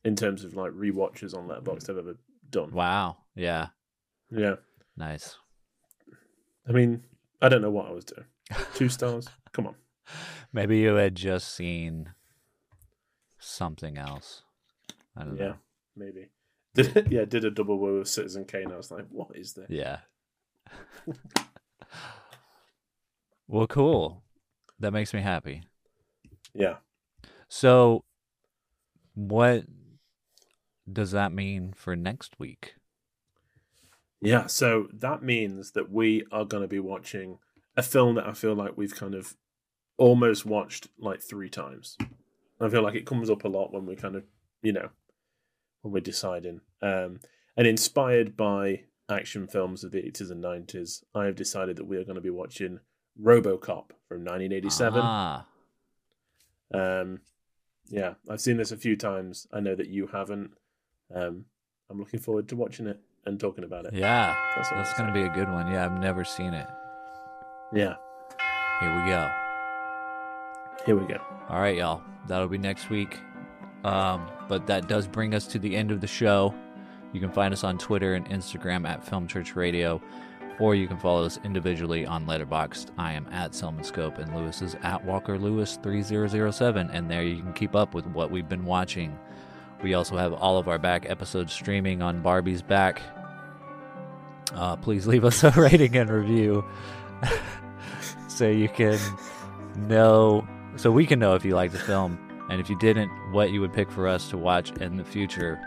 in 0.05 0.15
terms 0.17 0.45
of 0.45 0.55
like 0.55 0.73
rewatches 0.73 1.37
on 1.37 1.49
Letterboxd 1.49 1.91
I've 1.91 1.99
ever 1.99 2.17
done. 2.51 2.73
Wow. 2.73 3.19
Yeah. 3.35 3.69
Yeah. 4.31 4.57
Nice. 4.97 5.37
I 6.69 6.73
mean, 6.73 7.03
I 7.41 7.49
don't 7.49 7.63
know 7.63 7.71
what 7.71 7.87
I 7.87 7.93
was 7.93 8.05
doing. 8.05 8.27
Two 8.75 8.89
stars? 8.89 9.29
Come 9.53 9.67
on. 9.67 9.75
Maybe 10.53 10.79
you 10.79 10.95
had 10.95 11.15
just 11.15 11.55
seen 11.55 12.11
something 13.39 13.99
else. 13.99 14.43
I 15.17 15.25
don't 15.25 15.37
Yeah, 15.37 15.49
know. 15.49 15.55
maybe. 15.97 16.29
Did 16.75 17.09
yeah, 17.11 17.25
did 17.25 17.45
a 17.45 17.51
double 17.51 17.79
woe 17.79 17.99
with 17.99 18.09
Citizen 18.09 18.45
Kane. 18.45 18.73
I 18.73 18.77
was 18.77 18.91
like, 18.91 19.07
what 19.11 19.35
is 19.35 19.55
this? 19.55 19.67
Yeah. 19.69 19.99
well, 23.49 23.67
cool. 23.67 24.23
That 24.79 24.93
makes 24.93 25.13
me 25.13 25.21
happy. 25.21 25.63
Yeah. 26.55 26.77
So, 27.49 28.05
what 29.15 29.65
does 30.91 31.11
that 31.13 31.33
mean 31.33 31.73
for 31.75 31.97
next 31.97 32.39
week? 32.39 32.75
Yeah, 34.21 34.47
so 34.47 34.89
that 34.93 35.23
means 35.23 35.73
that 35.73 35.91
we 35.93 36.25
are 36.33 36.45
going 36.45 36.63
to 36.63 36.69
be 36.69 36.81
watching 36.81 37.39
a 37.77 37.83
film 37.83 38.17
that 38.17 38.27
I 38.27 38.33
feel 38.33 38.55
like 38.55 38.77
we've 38.77 38.95
kind 38.95 39.15
of 39.15 39.37
almost 39.97 40.45
watched 40.45 40.89
like 40.99 41.23
three 41.23 41.49
times. 41.49 41.97
I 42.61 42.69
feel 42.69 42.83
like 42.83 42.97
it 42.97 43.07
comes 43.07 43.31
up 43.31 43.45
a 43.45 43.49
lot 43.49 43.73
when 43.73 43.87
we 43.87 43.95
kind 43.95 44.17
of, 44.17 44.25
you 44.63 44.73
know, 44.73 44.89
when 45.83 45.93
we're 45.93 46.01
deciding. 46.01 46.61
Um, 46.83 47.21
and 47.57 47.67
inspired 47.67 48.37
by 48.37 48.83
action 49.11 49.47
films 49.47 49.85
of 49.85 49.91
the 49.91 49.99
80s 50.03 50.31
and 50.31 50.43
90s, 50.45 51.03
I 51.15 51.25
have 51.25 51.35
decided 51.35 51.77
that 51.77 51.87
we 51.87 51.97
are 51.97 52.05
going 52.05 52.15
to 52.17 52.21
be 52.21 52.31
watching 52.31 52.81
Robocop 53.21 53.91
from 54.09 54.25
1987. 54.25 55.01
Ah, 55.03 55.47
Um, 56.73 57.21
yeah, 57.89 58.15
I've 58.29 58.41
seen 58.41 58.57
this 58.59 58.71
a 58.73 58.77
few 58.77 58.97
times. 58.97 59.47
I 59.53 59.61
know 59.61 59.75
that 59.75 59.89
you 59.89 60.07
haven't. 60.09 60.53
Um, 61.15 61.47
I'm 61.91 61.99
looking 61.99 62.21
forward 62.21 62.49
to 62.51 62.57
watching 62.57 62.87
it 62.87 63.01
and 63.25 63.41
talking 63.41 63.65
about 63.65 63.87
it. 63.87 63.95
yeah. 63.95 64.37
That's 64.55 64.69
That's 64.71 64.93
going 64.95 65.09
to 65.09 65.15
be 65.15 65.23
a 65.23 65.31
good 65.31 65.49
one. 65.51 65.71
Yeah, 65.73 65.85
I've 65.87 65.99
never 66.01 66.25
seen 66.25 66.53
it. 66.55 66.67
Yeah, 67.73 67.95
Here 68.81 68.95
we 68.95 69.11
go. 69.11 69.29
here 70.87 70.97
we 70.97 71.07
go. 71.07 71.19
All 71.49 71.61
right, 71.61 71.77
y'all. 71.77 72.03
That'll 72.27 72.49
be 72.49 72.57
next 72.59 72.89
week. 72.91 73.19
Um, 73.85 74.29
but 74.49 74.67
that 74.67 74.89
does 74.89 75.07
bring 75.07 75.35
us 75.35 75.47
to 75.49 75.59
the 75.59 75.77
end 75.77 75.91
of 75.91 76.01
the 76.01 76.07
show. 76.07 76.55
You 77.13 77.21
can 77.21 77.31
find 77.31 77.53
us 77.55 77.65
on 77.65 77.79
Twitter 77.79 78.15
and 78.15 78.29
Instagram 78.29 78.87
at 78.87 79.05
Film 79.05 79.27
Church 79.27 79.57
Radio, 79.57 80.01
or 80.59 80.75
you 80.75 80.87
can 80.87 80.99
follow 80.99 81.25
us 81.25 81.39
individually 81.45 82.05
on 82.05 82.27
Letterboxd. 82.27 82.91
I 82.99 83.13
am 83.13 83.27
at 83.31 83.55
Selman 83.55 83.85
Scope, 83.85 84.19
and 84.19 84.35
Lewis 84.35 84.61
is 84.61 84.77
at 84.83 85.05
Walker 85.05 85.39
Lewis 85.39 85.79
3007, 85.83 86.91
and 86.91 87.11
there 87.11 87.23
you 87.23 87.43
can 87.43 87.53
keep 87.53 87.75
up 87.75 87.95
with 87.95 88.07
what 88.09 88.31
we've 88.31 88.49
been 88.49 88.65
watching. 88.65 89.17
We 89.83 89.95
also 89.95 90.17
have 90.17 90.33
all 90.33 90.59
of 90.59 90.69
our 90.69 90.79
back 90.79 91.09
episodes 91.09 91.53
streaming 91.53 92.03
on 92.03 92.21
Barbie's 92.21 92.63
Back. 92.63 93.01
Uh, 94.53 94.77
please 94.77 95.07
leave 95.07 95.25
us 95.25 95.45
a 95.45 95.51
rating 95.57 95.97
and 95.97 96.11
review 96.11 96.65
so 98.29 98.49
you 98.49 98.69
can 98.69 98.99
know, 99.77 100.47
so 100.77 100.91
we 100.91 101.07
can 101.07 101.19
know 101.19 101.35
if 101.35 101.45
you 101.45 101.55
like 101.55 101.73
the 101.73 101.79
film, 101.79 102.19
and 102.51 102.61
if 102.61 102.69
you 102.69 102.79
didn't, 102.79 103.11
what 103.33 103.51
you 103.51 103.61
would 103.61 103.73
pick 103.73 103.91
for 103.91 104.07
us 104.07 104.29
to 104.31 104.39
watch 104.39 104.71
in 104.81 104.97
the 104.97 105.05
future. 105.05 105.59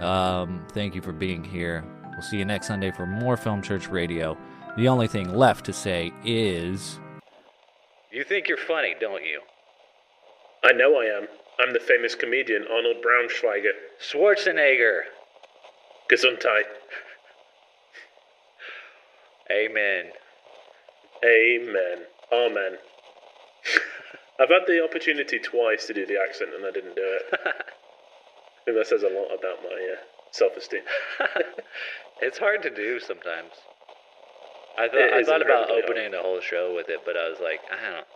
Um, 0.00 0.64
thank 0.72 0.94
you 0.94 1.02
for 1.02 1.12
being 1.12 1.44
here. 1.44 1.84
We'll 2.10 2.22
see 2.22 2.38
you 2.38 2.44
next 2.44 2.66
Sunday 2.66 2.90
for 2.90 3.06
more 3.06 3.36
Film 3.36 3.62
Church 3.62 3.88
Radio. 3.88 4.36
The 4.76 4.88
only 4.88 5.06
thing 5.06 5.34
left 5.34 5.64
to 5.66 5.72
say 5.72 6.12
is. 6.24 6.98
You 8.10 8.24
think 8.24 8.48
you're 8.48 8.56
funny, 8.56 8.94
don't 9.00 9.24
you? 9.24 9.40
I 10.64 10.72
know 10.72 11.00
I 11.00 11.04
am. 11.04 11.28
I'm 11.58 11.72
the 11.72 11.80
famous 11.80 12.14
comedian 12.14 12.66
Arnold 12.70 12.96
Braunschweiger. 13.04 13.72
Schwarzenegger. 14.00 15.02
Gesundheit. 16.10 16.64
Amen. 19.50 20.06
Amen. 21.24 21.98
Amen. 22.32 22.78
I've 24.40 24.48
had 24.48 24.62
the 24.66 24.82
opportunity 24.82 25.38
twice 25.38 25.86
to 25.86 25.94
do 25.94 26.06
the 26.06 26.18
accent 26.20 26.50
and 26.54 26.64
I 26.66 26.70
didn't 26.70 26.96
do 26.96 27.02
it. 27.04 27.24
I 27.32 27.52
think 28.64 28.76
that 28.78 28.86
says 28.86 29.02
a 29.02 29.08
lot 29.08 29.28
about 29.32 29.62
my 29.62 29.76
uh, 29.94 30.00
self-esteem. 30.32 30.82
it's 32.20 32.38
hard 32.38 32.62
to 32.62 32.70
do 32.70 32.98
sometimes. 33.00 33.52
I 34.78 34.88
thought- 34.88 34.96
It 34.96 35.12
I 35.12 35.18
is 35.20 35.26
thought 35.26 35.42
about 35.42 35.68
incredibly 35.68 35.82
opening 35.82 36.10
the 36.12 36.22
whole 36.22 36.40
show 36.40 36.74
with 36.74 36.88
it, 36.88 37.00
but 37.04 37.16
I 37.16 37.28
was 37.28 37.38
like, 37.42 37.60
I 37.70 37.82
don't 37.82 37.92
know. 37.92 38.08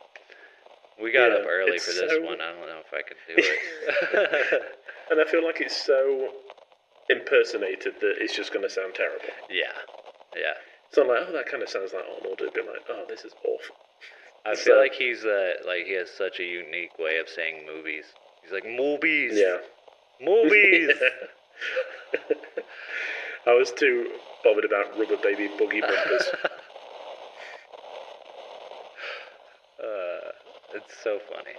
We 1.03 1.13
got 1.13 1.31
up 1.31 1.45
early 1.47 1.77
it's 1.77 1.85
for 1.85 1.93
this 1.93 2.11
so- 2.11 2.23
one. 2.25 2.41
I 2.41 2.53
don't 2.53 2.67
know 2.67 2.81
if 2.81 2.93
I 2.93 3.03
can 3.05 3.17
do 3.29 3.35
it. 3.37 4.63
and 5.11 5.21
I 5.21 5.31
feel 5.31 5.45
like 5.45 5.61
it's 5.61 5.77
so 5.77 6.31
impersonated 7.11 7.95
that 8.01 8.15
it's 8.19 8.35
just 8.35 8.53
going 8.53 8.65
to 8.65 8.71
sound 8.71 8.95
terrible. 8.95 9.21
yeah, 9.51 9.71
yeah. 10.35 10.55
So 10.91 11.03
I'm 11.03 11.09
like, 11.09 11.19
oh, 11.29 11.33
that 11.33 11.47
kind 11.51 11.63
of 11.63 11.69
sounds 11.69 11.93
like 11.93 12.03
Arnold. 12.03 12.41
It'd 12.41 12.55
be 12.55 12.61
like, 12.63 12.83
oh, 12.89 13.05
this 13.09 13.25
is 13.25 13.35
awful. 13.45 13.77
I 14.47 14.55
feel 14.55 14.77
like 14.79 14.93
he's 14.95 15.25
uh, 15.25 15.55
like 15.67 15.87
he 15.87 15.95
has 15.95 16.09
such 16.11 16.39
a 16.41 16.45
unique 16.45 16.99
way 16.99 17.19
of 17.19 17.29
saying 17.29 17.67
movies. 17.67 18.05
He's 18.43 18.53
like 18.53 18.65
movies, 18.65 19.33
Yeah. 19.35 19.59
movies. 20.25 20.91
I 23.47 23.53
was 23.55 23.73
too 23.73 24.07
bothered 24.45 24.65
about 24.65 24.97
rubber 24.99 25.17
baby 25.23 25.49
boogie 25.59 25.81
bumpers. 25.81 26.29
uh, 29.83 30.31
it's 30.75 30.95
so 31.03 31.19
funny. 31.29 31.57